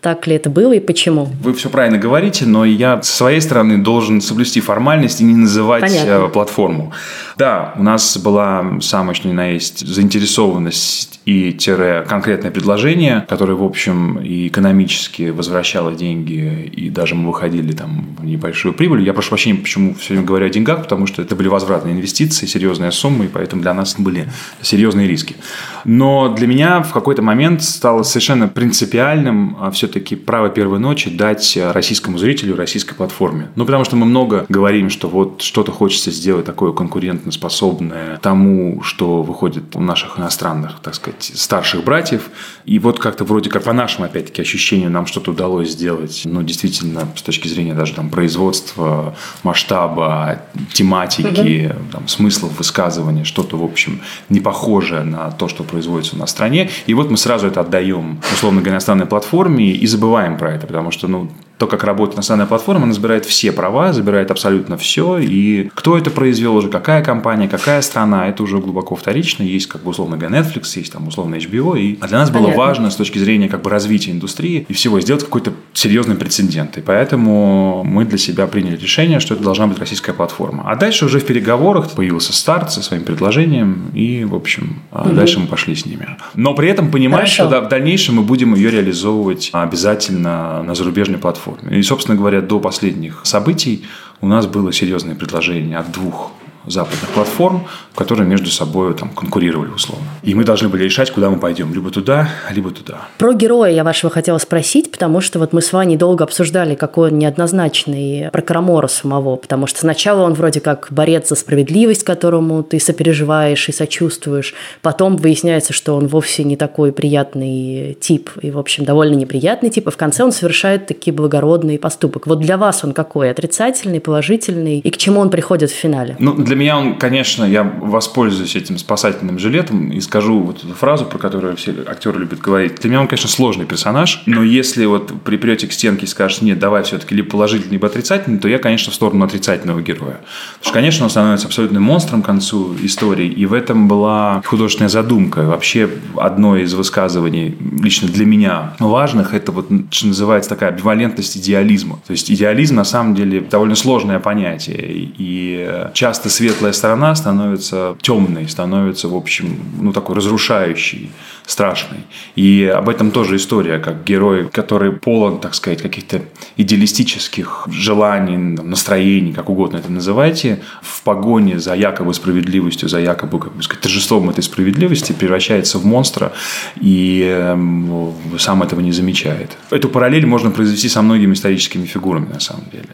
Так 0.00 0.26
ли 0.26 0.34
это 0.34 0.48
было 0.48 0.72
и 0.72 0.80
почему? 0.80 1.28
Вы 1.42 1.52
все 1.52 1.68
правильно 1.68 1.98
говорите, 1.98 2.46
но 2.46 2.64
я 2.64 3.02
со 3.02 3.12
своей 3.12 3.40
стороны 3.40 3.78
должен 3.78 4.22
соблюсти 4.22 4.60
формальность 4.60 5.20
и 5.20 5.24
не 5.24 5.34
называть 5.34 5.82
Понятно. 5.82 6.26
Э, 6.26 6.28
платформу. 6.28 6.92
Да, 7.36 7.74
у 7.76 7.82
нас 7.82 8.16
была 8.16 8.80
самая 8.80 9.14
что 9.14 9.28
ни 9.28 9.32
на 9.32 9.48
есть 9.48 9.86
заинтересованность 9.86 11.20
и 11.26 11.52
тире 11.52 12.04
конкретное 12.08 12.50
предложение, 12.50 13.26
которое, 13.28 13.54
в 13.54 13.62
общем, 13.62 14.18
и 14.18 14.48
экономически 14.48 15.28
возвращало 15.28 15.92
деньги, 15.92 16.70
и 16.74 16.88
даже 16.88 17.14
мы 17.14 17.28
выходили 17.28 17.72
там 17.72 18.16
в 18.18 18.24
небольшую 18.24 18.72
прибыль. 18.72 19.02
Я 19.02 19.12
прошу 19.12 19.30
прощения, 19.30 19.58
почему 19.58 19.94
все 19.94 20.14
время 20.14 20.26
говорю 20.26 20.46
о 20.46 20.48
деньгах, 20.48 20.82
потому 20.82 21.06
что 21.06 21.20
это 21.20 21.36
были 21.36 21.48
возвратные 21.48 21.94
инвестиции, 21.94 22.46
серьезные 22.46 22.90
суммы, 22.90 23.26
и 23.26 23.28
поэтому 23.28 23.60
для 23.60 23.74
нас 23.74 23.96
были 23.98 24.28
серьезные 24.62 25.06
риски. 25.06 25.36
Но 25.84 26.34
для 26.34 26.46
меня 26.46 26.82
в 26.82 26.92
какой-то 26.92 27.20
момент 27.20 27.62
стало 27.62 28.02
совершенно 28.02 28.48
принципиальным 28.48 29.56
а, 29.60 29.70
все 29.70 29.89
все-таки 29.90 30.14
право 30.14 30.48
первой 30.50 30.78
ночи 30.78 31.10
дать 31.10 31.58
российскому 31.72 32.16
зрителю, 32.16 32.56
российской 32.56 32.94
платформе. 32.94 33.48
Ну, 33.56 33.64
потому 33.64 33.84
что 33.84 33.96
мы 33.96 34.06
много 34.06 34.46
говорим, 34.48 34.88
что 34.88 35.08
вот 35.08 35.42
что-то 35.42 35.72
хочется 35.72 36.12
сделать 36.12 36.46
такое 36.46 36.72
конкурентоспособное 36.72 38.18
тому, 38.18 38.82
что 38.82 39.22
выходит 39.22 39.74
у 39.74 39.80
наших 39.80 40.18
иностранных, 40.18 40.78
так 40.80 40.94
сказать, 40.94 41.32
старших 41.34 41.82
братьев. 41.82 42.30
И 42.64 42.78
вот 42.78 43.00
как-то 43.00 43.24
вроде 43.24 43.50
как 43.50 43.64
по 43.64 43.72
нашим, 43.72 44.04
опять-таки, 44.04 44.42
ощущениям 44.42 44.92
нам 44.92 45.06
что-то 45.06 45.32
удалось 45.32 45.70
сделать. 45.70 46.22
Ну, 46.24 46.42
действительно, 46.42 47.08
с 47.16 47.22
точки 47.22 47.48
зрения 47.48 47.74
даже 47.74 47.94
там 47.94 48.10
производства, 48.10 49.16
масштаба, 49.42 50.42
тематики, 50.72 51.72
угу. 51.74 51.84
там, 51.92 52.08
смыслов 52.08 52.56
высказывания, 52.58 53.24
что-то, 53.24 53.56
в 53.56 53.64
общем, 53.64 54.00
не 54.28 54.40
похожее 54.40 55.02
на 55.02 55.30
то, 55.32 55.48
что 55.48 55.64
производится 55.64 56.14
у 56.14 56.18
нас 56.18 56.28
в 56.28 56.32
стране. 56.32 56.70
И 56.86 56.94
вот 56.94 57.10
мы 57.10 57.16
сразу 57.16 57.48
это 57.48 57.60
отдаем, 57.60 58.20
условно 58.32 58.60
говоря, 58.60 58.74
иностранной 58.74 59.06
платформе, 59.06 59.79
и 59.80 59.86
забываем 59.86 60.36
про 60.36 60.52
это, 60.52 60.66
потому 60.66 60.90
что, 60.90 61.08
ну, 61.08 61.30
то, 61.60 61.66
как 61.66 61.84
работает 61.84 62.16
национальная 62.16 62.48
платформа, 62.48 62.84
она 62.84 62.94
забирает 62.94 63.26
все 63.26 63.52
права, 63.52 63.92
забирает 63.92 64.30
абсолютно 64.30 64.78
все. 64.78 65.18
И 65.18 65.68
кто 65.74 65.98
это 65.98 66.10
произвел 66.10 66.56
уже, 66.56 66.70
какая 66.70 67.04
компания, 67.04 67.48
какая 67.48 67.82
страна, 67.82 68.28
это 68.28 68.42
уже 68.42 68.56
глубоко 68.60 68.96
вторично. 68.96 69.42
Есть, 69.42 69.66
как 69.66 69.82
бы, 69.82 69.90
условно 69.90 70.16
говоря, 70.16 70.38
Netflix, 70.38 70.78
есть 70.78 70.90
там 70.90 71.06
условно 71.06 71.34
HBO. 71.34 71.78
И 71.78 71.98
а 72.00 72.08
для 72.08 72.16
нас 72.16 72.30
Понятно. 72.30 72.54
было 72.54 72.56
важно 72.56 72.90
с 72.90 72.96
точки 72.96 73.18
зрения 73.18 73.50
как 73.50 73.60
бы 73.60 73.68
развития 73.68 74.10
индустрии 74.10 74.64
и 74.66 74.72
всего 74.72 75.02
сделать 75.02 75.22
какой-то 75.22 75.52
серьезный 75.74 76.14
прецедент. 76.14 76.78
И 76.78 76.80
поэтому 76.80 77.84
мы 77.84 78.06
для 78.06 78.16
себя 78.16 78.46
приняли 78.46 78.76
решение, 78.76 79.20
что 79.20 79.34
это 79.34 79.44
должна 79.44 79.66
быть 79.66 79.78
российская 79.78 80.14
платформа. 80.14 80.62
А 80.66 80.76
дальше 80.76 81.04
уже 81.04 81.18
в 81.18 81.26
переговорах 81.26 81.90
появился 81.90 82.32
старт 82.32 82.72
со 82.72 82.82
своим 82.82 83.04
предложением. 83.04 83.90
И, 83.92 84.24
в 84.24 84.34
общем, 84.34 84.80
угу. 84.92 85.10
дальше 85.10 85.38
мы 85.38 85.46
пошли 85.46 85.74
с 85.74 85.84
ними. 85.84 86.08
Но 86.34 86.54
при 86.54 86.70
этом 86.70 86.90
понимаем, 86.90 87.26
Хорошо. 87.26 87.34
что 87.34 87.48
да, 87.48 87.60
в 87.60 87.68
дальнейшем 87.68 88.14
мы 88.14 88.22
будем 88.22 88.54
ее 88.54 88.70
реализовывать 88.70 89.50
обязательно 89.52 90.62
на 90.62 90.74
зарубежной 90.74 91.18
платформе 91.18 91.49
платформе. 91.50 91.78
И, 91.78 91.82
собственно 91.82 92.16
говоря, 92.16 92.40
до 92.40 92.60
последних 92.60 93.20
событий 93.24 93.84
у 94.20 94.28
нас 94.28 94.46
было 94.46 94.72
серьезное 94.72 95.14
предложение 95.14 95.78
от 95.78 95.90
двух 95.92 96.32
западных 96.66 97.08
платформ, 97.10 97.66
которые 97.94 98.26
между 98.26 98.50
собой 98.50 98.94
там 98.94 99.10
конкурировали 99.10 99.70
условно. 99.70 100.06
И 100.22 100.34
мы 100.34 100.44
должны 100.44 100.68
были 100.68 100.84
решать, 100.84 101.10
куда 101.10 101.30
мы 101.30 101.38
пойдем, 101.38 101.72
либо 101.72 101.90
туда, 101.90 102.28
либо 102.50 102.70
туда. 102.70 103.08
Про 103.18 103.32
героя 103.32 103.70
я 103.70 103.84
вашего 103.84 104.10
хотела 104.10 104.38
спросить, 104.38 104.90
потому 104.90 105.20
что 105.20 105.38
вот 105.38 105.52
мы 105.52 105.62
с 105.62 105.72
Ваней 105.72 105.96
долго 105.96 106.24
обсуждали, 106.24 106.74
какой 106.74 107.10
он 107.10 107.18
неоднозначный 107.18 108.30
про 108.30 108.42
Крамора 108.42 108.86
самого, 108.86 109.36
потому 109.36 109.66
что 109.66 109.80
сначала 109.80 110.22
он 110.22 110.34
вроде 110.34 110.60
как 110.60 110.88
борец 110.90 111.28
за 111.28 111.34
справедливость, 111.34 112.04
которому 112.04 112.62
ты 112.62 112.80
сопереживаешь 112.80 113.68
и 113.68 113.72
сочувствуешь, 113.72 114.54
потом 114.82 115.16
выясняется, 115.16 115.72
что 115.72 115.96
он 115.96 116.06
вовсе 116.06 116.44
не 116.44 116.56
такой 116.56 116.92
приятный 116.92 117.96
тип, 118.00 118.30
и, 118.40 118.50
в 118.50 118.58
общем, 118.58 118.84
довольно 118.84 119.14
неприятный 119.14 119.70
тип, 119.70 119.88
и 119.88 119.90
в 119.90 119.96
конце 119.96 120.24
он 120.24 120.32
совершает 120.32 120.86
такие 120.86 121.12
благородные 121.12 121.78
поступок. 121.78 122.26
Вот 122.26 122.40
для 122.40 122.56
вас 122.56 122.84
он 122.84 122.92
какой? 122.92 123.30
Отрицательный, 123.30 124.00
положительный? 124.00 124.78
И 124.78 124.90
к 124.90 124.96
чему 124.96 125.20
он 125.20 125.30
приходит 125.30 125.70
в 125.70 125.74
финале? 125.74 126.16
Ну, 126.18 126.34
для 126.50 126.56
меня 126.56 126.78
он, 126.78 126.96
конечно, 126.96 127.44
я 127.44 127.62
воспользуюсь 127.62 128.56
этим 128.56 128.76
спасательным 128.76 129.38
жилетом 129.38 129.92
и 129.92 130.00
скажу 130.00 130.40
вот 130.40 130.64
эту 130.64 130.74
фразу, 130.74 131.04
про 131.04 131.16
которую 131.16 131.54
все 131.54 131.72
актеры 131.86 132.18
любят 132.18 132.40
говорить. 132.40 132.74
Для 132.80 132.90
меня 132.90 133.02
он, 133.02 133.06
конечно, 133.06 133.28
сложный 133.28 133.66
персонаж, 133.66 134.24
но 134.26 134.42
если 134.42 134.84
вот 134.84 135.12
припрете 135.22 135.68
к 135.68 135.72
стенке 135.72 136.06
и 136.06 136.08
скажешь, 136.08 136.42
нет, 136.42 136.58
давай 136.58 136.82
все-таки 136.82 137.14
либо 137.14 137.30
положительный, 137.30 137.74
либо 137.74 137.86
отрицательный, 137.86 138.40
то 138.40 138.48
я, 138.48 138.58
конечно, 138.58 138.90
в 138.90 138.96
сторону 138.96 139.24
отрицательного 139.24 139.80
героя. 139.80 140.18
Потому 140.58 140.62
что, 140.62 140.72
конечно, 140.72 141.04
он 141.04 141.10
становится 141.10 141.46
абсолютным 141.46 141.84
монстром 141.84 142.22
к 142.22 142.26
концу 142.26 142.74
истории, 142.82 143.28
и 143.28 143.46
в 143.46 143.52
этом 143.52 143.86
была 143.86 144.42
художественная 144.44 144.88
задумка. 144.88 145.44
Вообще, 145.44 145.88
одно 146.16 146.56
из 146.56 146.74
высказываний 146.74 147.56
лично 147.80 148.08
для 148.08 148.26
меня 148.26 148.74
важных, 148.80 149.34
это 149.34 149.52
вот, 149.52 149.68
что 149.90 150.08
называется, 150.08 150.50
такая 150.50 150.70
амбивалентность 150.70 151.36
идеализма. 151.36 152.00
То 152.04 152.10
есть 152.10 152.28
идеализм, 152.28 152.74
на 152.74 152.84
самом 152.84 153.14
деле, 153.14 153.40
довольно 153.40 153.76
сложное 153.76 154.18
понятие, 154.18 155.12
и 155.16 155.88
часто 155.94 156.28
светлая 156.40 156.72
сторона 156.72 157.14
становится 157.14 157.96
темной, 158.00 158.48
становится, 158.48 159.08
в 159.08 159.14
общем, 159.14 159.60
ну, 159.78 159.92
такой 159.92 160.16
разрушающей, 160.16 161.10
страшной. 161.44 161.98
И 162.34 162.64
об 162.64 162.88
этом 162.88 163.10
тоже 163.10 163.36
история, 163.36 163.78
как 163.78 164.04
герой, 164.04 164.48
который 164.48 164.92
полон, 164.92 165.40
так 165.40 165.54
сказать, 165.54 165.82
каких-то 165.82 166.22
идеалистических 166.56 167.66
желаний, 167.70 168.38
настроений, 168.38 169.34
как 169.34 169.50
угодно 169.50 169.76
это 169.76 169.92
называйте, 169.92 170.60
в 170.80 171.02
погоне 171.02 171.58
за 171.58 171.74
якобы 171.74 172.14
справедливостью, 172.14 172.88
за 172.88 173.00
якобы, 173.00 173.38
как 173.38 173.52
бы 173.52 173.62
сказать, 173.62 173.82
торжеством 173.82 174.30
этой 174.30 174.42
справедливости 174.42 175.12
превращается 175.12 175.78
в 175.78 175.84
монстра 175.84 176.32
и 176.80 177.22
э, 177.22 178.08
сам 178.38 178.62
этого 178.62 178.80
не 178.80 178.92
замечает. 178.92 179.58
Эту 179.70 179.90
параллель 179.90 180.24
можно 180.24 180.50
произвести 180.50 180.88
со 180.88 181.02
многими 181.02 181.34
историческими 181.34 181.84
фигурами, 181.84 182.32
на 182.32 182.40
самом 182.40 182.64
деле. 182.72 182.88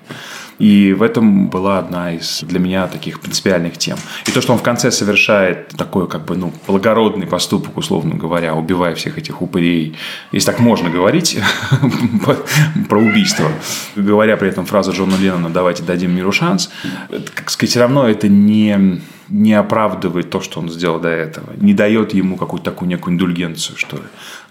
И 0.59 0.93
в 0.93 1.03
этом 1.03 1.49
была 1.49 1.79
одна 1.79 2.13
из 2.13 2.43
для 2.43 2.59
меня 2.59 2.87
таких 2.87 3.21
принципиальных 3.21 3.77
тем. 3.79 3.99
И 4.27 4.31
то, 4.31 4.41
что 4.41 4.53
он 4.53 4.59
в 4.59 4.63
конце 4.63 4.91
совершает 4.91 5.69
такой 5.69 6.09
как 6.09 6.25
бы 6.25 6.37
ну 6.37 6.53
благородный 6.67 7.27
поступок, 7.27 7.77
условно 7.77 8.15
говоря, 8.15 8.55
убивая 8.55 8.95
всех 8.95 9.19
этих 9.19 9.43
упырей, 9.43 9.97
если 10.33 10.51
так 10.51 10.61
можно 10.61 10.89
говорить 10.89 11.39
про 12.89 12.99
убийство, 12.99 13.51
говоря 13.95 14.37
при 14.37 14.49
этом 14.49 14.67
фразу 14.67 14.93
Джона 14.93 15.17
Леннона 15.17 15.51
«давайте 15.51 15.83
дадим 15.83 16.15
миру 16.15 16.33
шанс», 16.33 16.71
как 17.35 17.51
сказать, 17.51 17.71
все 17.71 17.81
равно 17.81 18.09
это 18.09 18.29
не 18.29 19.01
не 19.29 19.55
оправдывает 19.55 20.31
то, 20.31 20.41
что 20.41 20.61
он 20.61 20.70
сделал 20.70 21.01
до 21.01 21.09
этого, 21.09 21.47
не 21.57 21.74
дает 21.74 22.14
ему 22.14 22.37
какую-то 22.37 22.70
такую 22.70 22.89
некую 22.89 23.14
индульгенцию, 23.14 23.77
что 23.77 23.97
ли. 23.97 24.03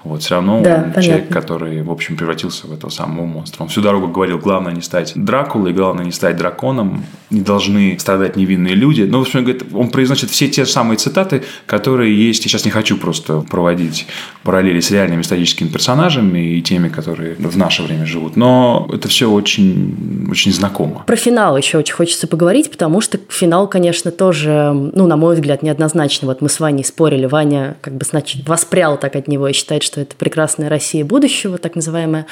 Вот, 0.06 0.22
все 0.22 0.36
равно 0.36 0.62
да, 0.62 0.76
он 0.76 0.82
понятно. 0.82 1.02
человек, 1.02 1.30
который, 1.30 1.82
в 1.82 1.90
общем, 1.90 2.16
превратился 2.16 2.68
в 2.68 2.72
этого 2.72 2.92
самого 2.92 3.26
монстра. 3.26 3.64
Он 3.64 3.70
всю 3.70 3.82
дорогу 3.82 4.08
говорил, 4.08 4.38
главное 4.38 4.72
не 4.72 4.82
стать 4.82 5.14
Дракулой, 5.16 5.74
главное 5.74 6.06
не 6.06 6.12
стать 6.12 6.38
драконом, 6.38 7.04
не 7.32 7.42
должны 7.42 7.98
страдать 8.00 8.36
невинные 8.36 8.76
люди. 8.76 9.02
Но, 9.02 9.18
в 9.18 9.22
общем, 9.24 9.44
говорит, 9.44 9.64
он 9.74 9.90
произносит 9.90 10.30
все 10.30 10.48
те 10.48 10.68
самые 10.68 10.98
цитаты, 10.98 11.44
которые 11.66 12.16
есть. 12.16 12.44
Я 12.46 12.50
сейчас 12.52 12.66
не 12.66 12.72
хочу 12.72 12.98
просто 12.98 13.42
проводить 13.42 14.06
параллели 14.44 14.80
с 14.80 14.92
реальными 14.92 15.22
историческими 15.22 15.70
персонажами 15.70 16.56
и 16.56 16.62
теми, 16.62 16.90
которые 16.90 17.34
в 17.40 17.58
наше 17.58 17.82
время 17.82 18.06
живут. 18.06 18.36
Но 18.36 18.88
это 18.94 19.08
все 19.08 19.28
очень, 19.32 20.28
очень 20.30 20.54
знакомо. 20.54 21.04
Про 21.08 21.16
финал 21.16 21.58
еще 21.58 21.80
очень 21.80 21.96
хочется 21.96 22.28
поговорить, 22.28 22.70
потому 22.70 23.02
что 23.02 23.20
финал, 23.30 23.68
конечно, 23.68 24.12
тоже, 24.12 24.65
ну, 24.74 25.08
на 25.08 25.18
мой 25.18 25.34
взгляд, 25.34 25.64
неоднозначно. 25.64 26.28
Вот 26.28 26.42
мы 26.42 26.50
с 26.50 26.60
Ваней 26.60 26.84
спорили. 26.84 27.26
Ваня 27.26 27.78
как 27.82 27.96
бы, 27.96 28.06
значит, 28.06 28.48
воспрял 28.48 28.98
так 28.98 29.16
от 29.16 29.28
него 29.28 29.48
и 29.48 29.54
считает, 29.54 29.82
что 29.82 29.96
что 29.96 30.02
это 30.02 30.16
прекрасная 30.18 30.68
Россия 30.68 31.06
будущего, 31.06 31.58
так 31.58 31.76
называемая. 31.76 32.26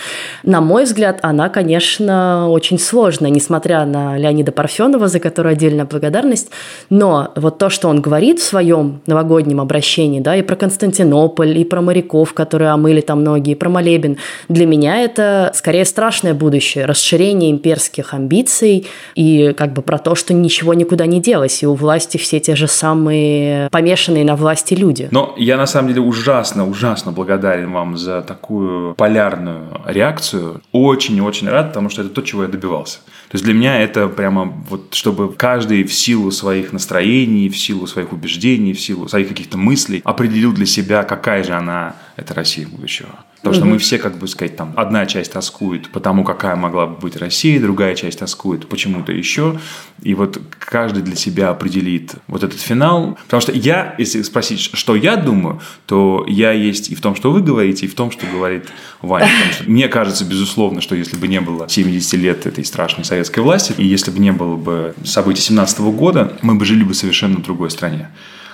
На 0.43 0.59
мой 0.59 0.84
взгляд, 0.84 1.19
она, 1.21 1.47
конечно, 1.47 2.49
очень 2.49 2.77
сложная, 2.77 3.29
несмотря 3.29 3.86
на 3.86 4.17
Леонида 4.17 4.51
Парфенова, 4.51 5.07
за 5.07 5.21
которую 5.21 5.53
отдельная 5.53 5.86
благодарность. 5.86 6.49
Но 6.89 7.31
вот 7.38 7.57
то, 7.57 7.69
что 7.69 7.88
он 7.88 8.01
говорит 8.01 8.39
в 8.39 8.43
своем 8.43 8.99
новогоднем 9.07 9.61
обращении, 9.61 10.19
да, 10.19 10.36
и 10.36 10.41
про 10.41 10.57
Константинополь, 10.57 11.57
и 11.57 11.63
про 11.63 11.79
моряков, 11.79 12.34
которые 12.34 12.71
омыли 12.71 12.99
там 12.99 13.23
ноги, 13.23 13.51
и 13.51 13.55
про 13.55 13.69
молебен, 13.69 14.17
для 14.49 14.65
меня 14.65 14.97
это 14.97 15.51
скорее 15.55 15.86
страшное 15.86 16.34
будущее, 16.34 16.84
расширение 16.84 17.49
имперских 17.49 18.13
амбиций 18.13 18.88
и 19.15 19.53
как 19.55 19.71
бы 19.71 19.81
про 19.81 19.99
то, 19.99 20.15
что 20.15 20.34
ничего 20.34 20.73
никуда 20.73 21.05
не 21.05 21.21
делось, 21.21 21.63
и 21.63 21.65
у 21.65 21.75
власти 21.75 22.17
все 22.24 22.39
те 22.39 22.55
же 22.55 22.67
самые 22.67 23.69
помешанные 23.69 24.26
на 24.26 24.36
власти 24.36 24.74
люди. 24.74 25.09
Но 25.11 25.36
я 25.38 25.57
на 25.57 25.67
самом 25.67 25.89
деле 25.89 26.01
ужасно, 26.01 26.67
ужасно 26.67 27.11
благодарен 27.11 27.71
вам 27.71 27.97
за 27.97 28.21
такую 28.21 28.95
полярную 28.95 29.82
реакцию. 29.86 30.61
Очень-очень 30.71 31.49
рад, 31.49 31.67
потому 31.67 31.89
что 31.89 32.01
это 32.01 32.09
то, 32.09 32.21
чего 32.21 32.43
я 32.43 32.47
добивался. 32.47 32.99
То 33.30 33.36
есть 33.36 33.45
для 33.45 33.53
меня 33.53 33.82
это 33.82 34.07
прямо 34.07 34.53
вот, 34.69 34.93
чтобы 34.93 35.34
каждый 35.34 35.84
в 35.84 35.93
силу 35.93 36.32
своих 36.32 36.71
настроений, 36.71 37.49
в 37.49 37.57
силу 37.57 37.88
своих 37.88 38.13
убеждений, 38.13 38.74
в 38.74 38.80
силу 38.80 39.07
своих 39.07 39.28
каких-то 39.28 39.57
мыслей 39.57 40.01
определил 40.03 40.53
для 40.53 40.65
себя, 40.65 41.03
какая 41.03 41.43
же 41.43 41.53
она, 41.53 41.95
эта 42.15 42.34
Россия 42.34 42.67
будущего. 42.67 43.09
Потому 43.43 43.55
что 43.55 43.65
мы 43.65 43.77
все, 43.77 43.97
как 43.97 44.17
бы 44.17 44.29
сказать, 44.29 44.55
там, 44.55 44.73
одна 44.77 45.05
часть 45.05 45.33
тоскует 45.33 45.89
по 45.89 45.99
тому, 45.99 46.23
какая 46.23 46.55
могла 46.55 46.87
бы 46.87 46.97
быть 46.97 47.17
Россия, 47.17 47.59
другая 47.59 47.93
часть 47.93 48.19
тоскует 48.19 48.69
почему-то 48.69 49.11
еще. 49.11 49.59
И 50.01 50.13
вот 50.13 50.39
каждый 50.59 51.03
для 51.03 51.17
себя 51.17 51.49
определит 51.49 52.13
вот 52.27 52.45
этот 52.45 52.61
финал. 52.61 53.17
Потому 53.25 53.41
что 53.41 53.51
я, 53.51 53.95
если 53.97 54.21
спросить, 54.21 54.61
что 54.61 54.95
я 54.95 55.17
думаю, 55.17 55.59
то 55.87 56.25
я 56.25 56.53
есть 56.53 56.89
и 56.89 56.95
в 56.95 57.01
том, 57.01 57.17
что 57.17 57.33
вы 57.33 57.41
говорите, 57.41 57.85
и 57.85 57.89
в 57.89 57.95
том, 57.95 58.11
что 58.11 58.25
говорит 58.27 58.69
Ваня. 59.01 59.27
Что 59.51 59.69
мне 59.69 59.89
кажется, 59.89 60.23
безусловно, 60.23 60.79
что 60.79 60.95
если 60.95 61.17
бы 61.17 61.27
не 61.27 61.41
было 61.41 61.67
70 61.67 62.13
лет 62.13 62.45
этой 62.45 62.63
страшной 62.63 63.03
советской 63.03 63.41
власти, 63.41 63.73
и 63.77 63.85
если 63.85 64.09
бы 64.11 64.19
не 64.19 64.31
было 64.31 64.55
бы 64.55 64.95
событий 65.03 65.41
17 65.41 65.79
года, 65.79 66.37
мы 66.41 66.55
бы 66.55 66.63
жили 66.63 66.83
бы 66.83 66.93
совершенно 66.93 67.39
в 67.39 67.43
другой 67.43 67.71
стране. 67.71 68.09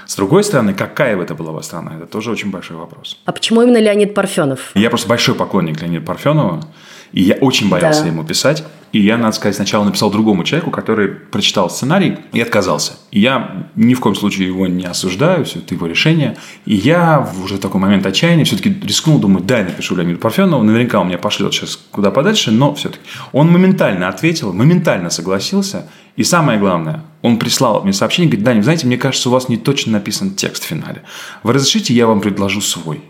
С 0.10 0.16
другой 0.16 0.44
стороны, 0.44 0.74
какая 0.74 1.16
бы 1.16 1.22
это 1.22 1.36
была 1.36 1.62
страна, 1.62 1.96
это 1.96 2.08
тоже 2.08 2.32
очень 2.32 2.50
большой 2.50 2.78
вопрос. 2.78 3.20
А 3.26 3.32
почему 3.32 3.62
именно 3.62 3.78
Леонид 3.78 4.16
Парфенов? 4.16 4.72
Я 4.74 4.90
просто 4.90 5.08
большой 5.08 5.36
поклонник 5.36 5.84
Леонида 5.84 6.04
Парфенова, 6.04 6.66
и 7.12 7.22
я 7.22 7.36
очень 7.36 7.70
боялся 7.70 8.02
да. 8.02 8.08
ему 8.08 8.24
писать. 8.24 8.64
И 8.92 9.00
я, 9.00 9.18
надо 9.18 9.36
сказать, 9.36 9.56
сначала 9.56 9.84
написал 9.84 10.10
другому 10.10 10.44
человеку, 10.44 10.72
который 10.72 11.08
прочитал 11.08 11.70
сценарий 11.70 12.18
и 12.34 12.42
отказался. 12.42 12.94
И 13.12 13.20
я 13.20 13.68
ни 13.76 13.94
в 13.94 14.00
коем 14.00 14.16
случае 14.16 14.48
его 14.48 14.68
не 14.68 14.86
осуждаю, 14.86 15.46
все 15.46 15.60
это 15.60 15.76
его 15.76 15.88
решение. 15.88 16.38
И 16.66 16.76
я 16.76 17.28
уже 17.44 17.56
в 17.56 17.60
такой 17.60 17.80
момент 17.80 18.06
отчаяния 18.06 18.46
все-таки 18.46 18.76
рискнул, 18.84 19.20
думаю, 19.20 19.44
дай 19.44 19.64
напишу 19.64 19.96
Леониду 19.96 20.20
Парфенову, 20.20 20.64
наверняка 20.64 21.00
он 21.00 21.08
меня 21.08 21.18
пошлет 21.18 21.54
сейчас 21.54 21.80
куда 21.92 22.12
подальше, 22.12 22.52
но 22.52 22.74
все-таки. 22.74 23.04
Он 23.32 23.52
моментально 23.52 24.08
ответил, 24.08 24.54
моментально 24.54 25.10
согласился. 25.10 25.88
И 26.16 26.24
самое 26.24 26.60
главное, 26.60 27.04
он 27.22 27.38
прислал 27.38 27.84
мне 27.84 27.94
сообщение, 27.94 28.30
говорит, 28.30 28.46
Даня, 28.46 28.62
знаете, 28.62 28.88
мне 28.88 28.98
кажется, 28.98 29.30
у 29.30 29.32
вас 29.32 29.50
не 29.50 29.58
точно 29.58 29.94
написан 29.94 30.32
текст 30.32 30.64
в 30.64 30.68
финале. 30.68 31.04
Вы 31.44 31.54
разрешите, 31.54 31.94
я 31.94 32.08
вам 32.08 32.22
предложу 32.22 32.62
свой. 32.62 33.02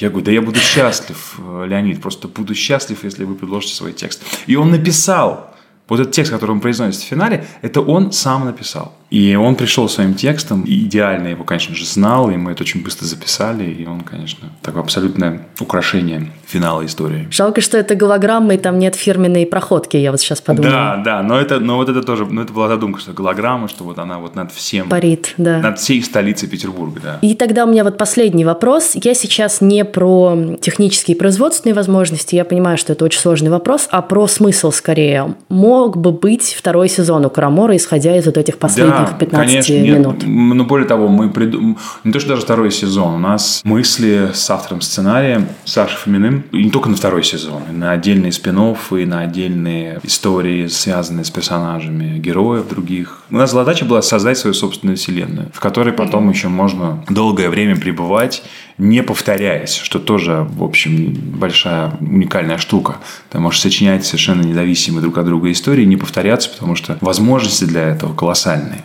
Я 0.00 0.10
говорю, 0.10 0.26
да 0.26 0.32
я 0.32 0.40
буду 0.40 0.60
счастлив, 0.60 1.38
э, 1.38 1.66
Леонид, 1.68 2.00
просто 2.00 2.28
буду 2.28 2.54
счастлив, 2.54 3.02
если 3.02 3.24
вы 3.24 3.34
предложите 3.34 3.74
свой 3.74 3.92
текст. 3.92 4.22
И 4.46 4.54
он 4.54 4.70
написал 4.70 5.54
вот 5.88 6.00
этот 6.00 6.12
текст, 6.12 6.30
который 6.32 6.52
он 6.52 6.60
произносит 6.60 7.00
в 7.00 7.04
финале, 7.04 7.46
это 7.62 7.80
он 7.80 8.12
сам 8.12 8.44
написал. 8.44 8.94
И 9.10 9.34
он 9.34 9.56
пришел 9.56 9.88
своим 9.88 10.14
текстом, 10.14 10.62
и 10.62 10.84
идеально 10.84 11.28
его, 11.28 11.44
конечно 11.44 11.74
же, 11.74 11.84
знал, 11.84 12.30
и 12.30 12.36
мы 12.36 12.52
это 12.52 12.62
очень 12.62 12.84
быстро 12.84 13.06
записали, 13.06 13.64
и 13.64 13.86
он, 13.86 14.02
конечно, 14.02 14.50
такое 14.62 14.82
абсолютное 14.82 15.48
украшение 15.58 16.30
финала 16.48 16.84
истории. 16.86 17.28
Жалко, 17.30 17.60
что 17.60 17.76
это 17.76 17.94
голограмма, 17.94 18.54
и 18.54 18.58
там 18.58 18.78
нет 18.78 18.94
фирменной 18.94 19.44
проходки, 19.44 19.98
я 19.98 20.10
вот 20.10 20.20
сейчас 20.20 20.40
подумала. 20.40 20.72
Да, 20.72 21.02
да, 21.04 21.22
но 21.22 21.38
это, 21.38 21.60
но 21.60 21.76
вот 21.76 21.90
это 21.90 22.02
тоже, 22.02 22.24
ну 22.24 22.40
это 22.40 22.52
была 22.52 22.68
задумка, 22.68 23.00
что 23.00 23.12
голограмма, 23.12 23.68
что 23.68 23.84
вот 23.84 23.98
она 23.98 24.18
вот 24.18 24.34
над 24.34 24.50
всем... 24.52 24.88
Парит, 24.88 25.34
да. 25.36 25.58
Над 25.58 25.78
всей 25.78 26.02
столицей 26.02 26.48
Петербурга, 26.48 27.00
да. 27.02 27.18
И 27.20 27.34
тогда 27.34 27.64
у 27.64 27.68
меня 27.68 27.84
вот 27.84 27.98
последний 27.98 28.46
вопрос. 28.46 28.92
Я 28.94 29.14
сейчас 29.14 29.60
не 29.60 29.84
про 29.84 30.56
технические 30.60 31.16
и 31.16 31.18
производственные 31.18 31.74
возможности, 31.74 32.34
я 32.34 32.46
понимаю, 32.46 32.78
что 32.78 32.94
это 32.94 33.04
очень 33.04 33.20
сложный 33.20 33.50
вопрос, 33.50 33.86
а 33.90 34.00
про 34.00 34.26
смысл 34.26 34.72
скорее. 34.72 35.34
Мог 35.50 35.98
бы 35.98 36.12
быть 36.12 36.54
второй 36.58 36.88
сезон 36.88 37.26
у 37.26 37.30
Карамора, 37.30 37.76
исходя 37.76 38.16
из 38.16 38.24
вот 38.24 38.38
этих 38.38 38.56
последних 38.56 39.10
да, 39.10 39.16
15 39.18 39.66
конечно, 39.66 39.72
минут. 39.74 40.26
Нет. 40.26 40.54
Но 40.54 40.64
более 40.64 40.88
того, 40.88 41.08
мы 41.08 41.28
придум... 41.28 41.76
не 42.04 42.12
то, 42.12 42.20
что 42.20 42.30
даже 42.30 42.42
второй 42.42 42.70
сезон, 42.70 43.14
у 43.14 43.18
нас 43.18 43.60
мысли 43.64 44.30
с 44.32 44.48
автором 44.48 44.80
сценария 44.80 45.46
Сашей 45.64 45.98
Фоминым, 45.98 46.37
и 46.52 46.64
не 46.64 46.70
только 46.70 46.88
на 46.88 46.96
второй 46.96 47.24
сезон, 47.24 47.62
и 47.70 47.72
на 47.72 47.92
отдельные 47.92 48.32
спин 48.32 48.58
и 48.58 49.04
на 49.04 49.20
отдельные 49.20 50.00
истории, 50.02 50.66
связанные 50.66 51.24
с 51.24 51.30
персонажами, 51.30 52.18
героев 52.18 52.68
других. 52.68 53.22
У 53.30 53.36
нас 53.36 53.52
задача 53.52 53.84
была 53.84 54.02
создать 54.02 54.38
свою 54.38 54.54
собственную 54.54 54.96
вселенную, 54.96 55.50
в 55.52 55.60
которой 55.60 55.92
потом 55.92 56.28
еще 56.30 56.48
можно 56.48 57.04
долгое 57.08 57.50
время 57.50 57.76
пребывать, 57.76 58.42
не 58.78 59.02
повторяясь, 59.02 59.76
что 59.76 59.98
тоже, 59.98 60.46
в 60.48 60.64
общем, 60.64 61.12
большая 61.14 61.92
уникальная 62.00 62.58
штука. 62.58 62.96
Ты 63.30 63.38
можешь 63.38 63.60
сочинять 63.60 64.04
совершенно 64.04 64.42
независимые 64.42 65.02
друг 65.02 65.18
от 65.18 65.26
друга 65.26 65.50
истории, 65.50 65.84
не 65.84 65.96
повторяться, 65.96 66.50
потому 66.50 66.74
что 66.74 66.98
возможности 67.00 67.64
для 67.64 67.88
этого 67.88 68.14
колоссальные. 68.14 68.82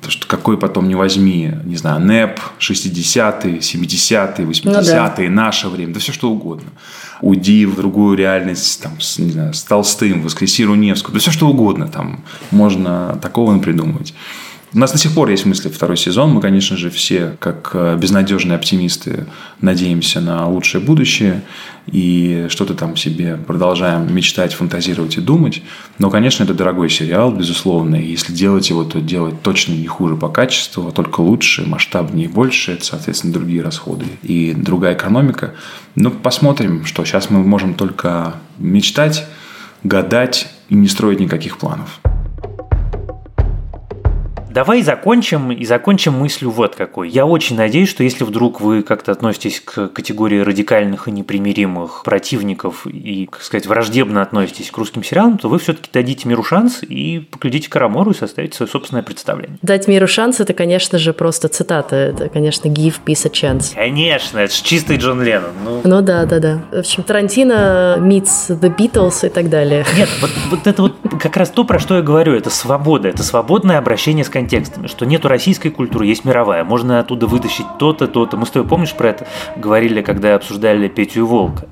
Потому 0.00 0.12
что 0.12 0.26
какой 0.26 0.56
потом 0.56 0.88
не 0.88 0.94
возьми, 0.94 1.52
не 1.64 1.76
знаю, 1.76 2.00
НЭП, 2.00 2.40
60-е, 2.58 3.58
70-е, 3.58 4.46
80-е, 4.46 5.28
ну, 5.28 5.36
да. 5.36 5.42
наше 5.42 5.68
время, 5.68 5.92
да 5.92 6.00
все 6.00 6.12
что 6.12 6.30
угодно. 6.30 6.70
Уйди 7.20 7.66
в 7.66 7.76
другую 7.76 8.16
реальность, 8.16 8.82
там, 8.82 8.98
с, 8.98 9.18
не 9.18 9.32
знаю, 9.32 9.52
с 9.52 9.62
Толстым, 9.62 10.22
воскреси 10.22 10.64
Руневскую, 10.64 11.12
да 11.12 11.20
все 11.20 11.30
что 11.30 11.48
угодно 11.48 11.86
там 11.86 12.24
можно 12.50 13.18
такого 13.20 13.58
придумывать. 13.58 14.14
У 14.72 14.78
нас 14.78 14.92
до 14.92 14.98
сих 14.98 15.14
пор 15.14 15.28
есть 15.30 15.46
мысли 15.46 15.68
второй 15.68 15.96
сезон. 15.96 16.30
Мы, 16.30 16.40
конечно 16.40 16.76
же, 16.76 16.90
все, 16.90 17.36
как 17.40 17.70
э, 17.74 17.96
безнадежные 17.96 18.54
оптимисты, 18.54 19.26
надеемся 19.60 20.20
на 20.20 20.46
лучшее 20.48 20.80
будущее 20.80 21.42
и 21.90 22.46
что-то 22.48 22.74
там 22.74 22.94
себе 22.94 23.36
продолжаем 23.36 24.14
мечтать, 24.14 24.54
фантазировать 24.54 25.16
и 25.16 25.20
думать. 25.20 25.62
Но, 25.98 26.08
конечно, 26.08 26.44
это 26.44 26.54
дорогой 26.54 26.88
сериал, 26.88 27.32
безусловно. 27.32 27.96
И 27.96 28.10
если 28.10 28.32
делать 28.32 28.70
его, 28.70 28.84
то 28.84 29.00
делать 29.00 29.42
точно 29.42 29.72
не 29.72 29.88
хуже 29.88 30.14
по 30.14 30.28
качеству, 30.28 30.86
а 30.86 30.92
только 30.92 31.20
лучше, 31.20 31.66
масштабнее 31.66 32.26
и 32.26 32.30
больше. 32.30 32.72
Это, 32.72 32.84
соответственно, 32.84 33.32
другие 33.32 33.62
расходы 33.62 34.06
и 34.22 34.52
другая 34.52 34.94
экономика. 34.94 35.54
Но 35.96 36.10
посмотрим, 36.12 36.84
что 36.84 37.04
сейчас 37.04 37.28
мы 37.28 37.42
можем 37.42 37.74
только 37.74 38.34
мечтать, 38.58 39.26
гадать 39.82 40.46
и 40.68 40.76
не 40.76 40.86
строить 40.86 41.18
никаких 41.18 41.58
планов. 41.58 42.00
Давай 44.50 44.82
закончим, 44.82 45.52
и 45.52 45.64
закончим 45.64 46.14
мыслью 46.14 46.50
вот 46.50 46.74
какой. 46.74 47.08
Я 47.08 47.24
очень 47.24 47.56
надеюсь, 47.56 47.88
что 47.88 48.02
если 48.02 48.24
вдруг 48.24 48.60
вы 48.60 48.82
как-то 48.82 49.12
относитесь 49.12 49.60
к 49.60 49.88
категории 49.88 50.40
радикальных 50.40 51.06
и 51.06 51.12
непримиримых 51.12 52.02
противников 52.04 52.84
и, 52.86 53.26
как 53.26 53.42
сказать, 53.42 53.66
враждебно 53.66 54.22
относитесь 54.22 54.72
к 54.72 54.76
русским 54.76 55.04
сериалам, 55.04 55.38
то 55.38 55.48
вы 55.48 55.60
все-таки 55.60 55.88
дадите 55.92 56.28
миру 56.28 56.42
шанс 56.42 56.80
и 56.82 57.20
поглядите 57.30 57.70
Карамору 57.70 58.10
и 58.10 58.14
составите 58.14 58.56
свое 58.56 58.68
собственное 58.68 59.04
представление. 59.04 59.56
Дать 59.62 59.86
миру 59.86 60.08
шанс– 60.08 60.40
это, 60.40 60.52
конечно 60.52 60.98
же, 60.98 61.12
просто 61.12 61.46
цитата. 61.46 61.94
Это, 61.94 62.28
конечно, 62.28 62.68
give 62.68 62.96
peace 63.06 63.26
a 63.26 63.30
chance. 63.30 63.72
Конечно, 63.74 64.40
это 64.40 64.52
же 64.52 64.64
чистый 64.64 64.96
Джон 64.96 65.22
Леннон. 65.22 65.52
Ну, 65.64 65.80
ну 65.84 66.02
да, 66.02 66.26
да, 66.26 66.40
да. 66.40 66.60
В 66.72 66.78
общем, 66.80 67.04
Тарантино 67.04 67.98
meets 68.00 68.48
the 68.48 68.74
Beatles 68.76 69.24
и 69.24 69.30
так 69.30 69.48
далее. 69.48 69.84
Нет, 69.96 70.08
вот, 70.20 70.30
вот 70.50 70.66
это 70.66 70.82
вот 70.82 70.96
как 71.22 71.36
раз 71.36 71.50
то, 71.50 71.62
про 71.62 71.78
что 71.78 71.96
я 71.96 72.02
говорю, 72.02 72.34
это 72.34 72.50
свобода, 72.50 73.08
это 73.08 73.22
свободное 73.22 73.78
обращение 73.78 74.24
с 74.24 74.28
контекстами, 74.40 74.86
что 74.86 75.04
нету 75.04 75.28
российской 75.28 75.68
культуры, 75.68 76.06
есть 76.06 76.24
мировая, 76.24 76.64
можно 76.64 76.98
оттуда 76.98 77.26
вытащить 77.26 77.66
то-то, 77.78 78.06
то-то. 78.06 78.38
Мы 78.38 78.46
с 78.46 78.50
тобой, 78.50 78.68
помнишь, 78.68 78.94
про 78.94 79.10
это 79.10 79.26
говорили, 79.56 80.00
когда 80.00 80.34
обсуждали 80.34 80.88
Петю 80.88 81.26
Волка? 81.26 81.68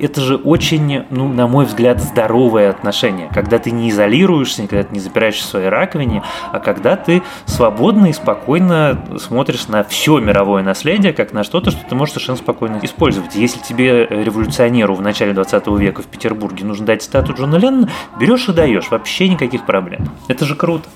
Это 0.00 0.20
же 0.20 0.36
очень, 0.36 1.04
ну, 1.10 1.28
на 1.28 1.46
мой 1.46 1.66
взгляд, 1.66 2.00
здоровое 2.00 2.70
отношение, 2.70 3.28
когда 3.32 3.58
ты 3.58 3.70
не 3.70 3.90
изолируешься, 3.90 4.62
когда 4.66 4.82
ты 4.84 4.94
не 4.94 5.00
запираешься 5.00 5.44
в 5.44 5.50
своей 5.50 5.68
раковине, 5.68 6.22
а 6.52 6.58
когда 6.58 6.96
ты 6.96 7.22
свободно 7.44 8.06
и 8.06 8.12
спокойно 8.12 8.98
смотришь 9.18 9.68
на 9.68 9.84
все 9.84 10.18
мировое 10.18 10.62
наследие, 10.62 11.12
как 11.12 11.32
на 11.32 11.44
что-то, 11.44 11.70
что 11.70 11.86
ты 11.86 11.94
можешь 11.94 12.14
совершенно 12.14 12.38
спокойно 12.38 12.80
использовать. 12.82 13.34
Если 13.34 13.60
тебе, 13.60 14.06
революционеру 14.06 14.94
в 14.94 15.02
начале 15.02 15.34
20 15.34 15.66
века 15.78 16.02
в 16.02 16.06
Петербурге, 16.06 16.64
нужно 16.64 16.86
дать 16.86 17.02
стату 17.02 17.34
Джона 17.34 17.56
Леннона, 17.56 17.90
берешь 18.18 18.48
и 18.48 18.52
даешь, 18.52 18.90
вообще 18.90 19.28
никаких 19.28 19.66
проблем. 19.66 20.08
Это 20.28 20.44
же 20.46 20.54
круто. 20.54 20.88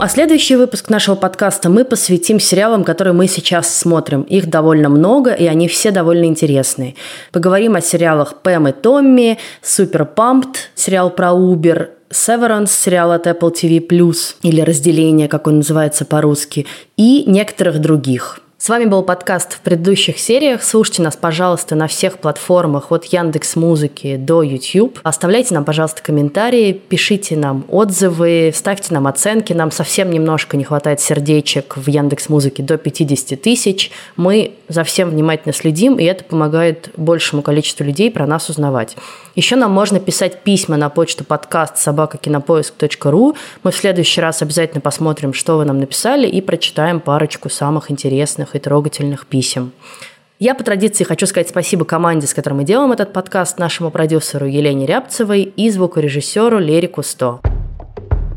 А 0.00 0.08
следующий 0.08 0.56
выпуск 0.56 0.88
нашего 0.88 1.14
подкаста 1.14 1.68
мы 1.68 1.84
посвятим 1.84 2.40
сериалам, 2.40 2.84
которые 2.84 3.12
мы 3.12 3.28
сейчас 3.28 3.68
смотрим. 3.76 4.22
Их 4.22 4.48
довольно 4.48 4.88
много, 4.88 5.34
и 5.34 5.44
они 5.44 5.68
все 5.68 5.90
довольно 5.90 6.24
интересные. 6.24 6.94
Поговорим 7.32 7.76
о 7.76 7.82
сериалах 7.82 8.36
Пэм 8.36 8.68
и 8.68 8.72
Томми, 8.72 9.36
Супер 9.60 10.06
Пампт, 10.06 10.70
сериал 10.74 11.10
про 11.10 11.32
Uber, 11.32 11.90
Severance, 12.08 12.68
сериал 12.68 13.12
от 13.12 13.26
Apple 13.26 13.52
TV+, 13.52 14.16
или 14.42 14.60
«Разделение», 14.62 15.28
как 15.28 15.46
он 15.46 15.58
называется 15.58 16.06
по-русски, 16.06 16.66
и 16.96 17.24
некоторых 17.26 17.78
других– 17.78 18.40
с 18.60 18.68
вами 18.68 18.84
был 18.84 19.02
подкаст 19.02 19.54
в 19.54 19.60
предыдущих 19.60 20.18
сериях. 20.18 20.62
Слушайте 20.62 21.00
нас, 21.00 21.16
пожалуйста, 21.16 21.74
на 21.76 21.86
всех 21.86 22.18
платформах 22.18 22.92
от 22.92 23.06
Яндекс 23.06 23.56
Музыки 23.56 24.16
до 24.16 24.42
YouTube. 24.42 25.00
Оставляйте 25.02 25.54
нам, 25.54 25.64
пожалуйста, 25.64 26.02
комментарии, 26.02 26.74
пишите 26.74 27.38
нам 27.38 27.64
отзывы, 27.68 28.52
ставьте 28.54 28.92
нам 28.92 29.06
оценки. 29.06 29.54
Нам 29.54 29.70
совсем 29.70 30.10
немножко 30.10 30.58
не 30.58 30.64
хватает 30.64 31.00
сердечек 31.00 31.78
в 31.78 31.88
Яндекс 31.88 32.28
Музыке 32.28 32.62
до 32.62 32.76
50 32.76 33.40
тысяч. 33.40 33.90
Мы 34.16 34.52
за 34.70 34.84
всем 34.84 35.10
внимательно 35.10 35.52
следим, 35.52 35.98
и 35.98 36.04
это 36.04 36.24
помогает 36.24 36.90
большему 36.96 37.42
количеству 37.42 37.84
людей 37.84 38.10
про 38.10 38.26
нас 38.26 38.48
узнавать. 38.48 38.96
Еще 39.34 39.56
нам 39.56 39.72
можно 39.72 40.00
писать 40.00 40.42
письма 40.42 40.76
на 40.76 40.88
почту 40.88 41.24
подкаст 41.24 41.76
собакакинопоиск.ру. 41.78 43.36
Мы 43.64 43.70
в 43.72 43.76
следующий 43.76 44.20
раз 44.20 44.42
обязательно 44.42 44.80
посмотрим, 44.80 45.34
что 45.34 45.58
вы 45.58 45.64
нам 45.64 45.80
написали, 45.80 46.26
и 46.26 46.40
прочитаем 46.40 47.00
парочку 47.00 47.50
самых 47.50 47.90
интересных 47.90 48.54
и 48.54 48.58
трогательных 48.60 49.26
писем. 49.26 49.72
Я 50.38 50.54
по 50.54 50.64
традиции 50.64 51.04
хочу 51.04 51.26
сказать 51.26 51.50
спасибо 51.50 51.84
команде, 51.84 52.26
с 52.26 52.32
которой 52.32 52.54
мы 52.54 52.64
делаем 52.64 52.92
этот 52.92 53.12
подкаст, 53.12 53.58
нашему 53.58 53.90
продюсеру 53.90 54.46
Елене 54.46 54.86
Рябцевой 54.86 55.42
и 55.42 55.68
звукорежиссеру 55.68 56.58
Лере 56.58 56.88
Кусто. 56.88 57.40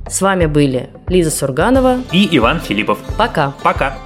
С 0.10 0.22
вами 0.22 0.48
были 0.48 0.90
Лиза 1.08 1.32
Сурганова 1.32 2.02
и 2.12 2.28
Иван 2.36 2.60
Филиппов. 2.60 3.00
Пока. 3.18 3.54
Пока. 3.64 3.98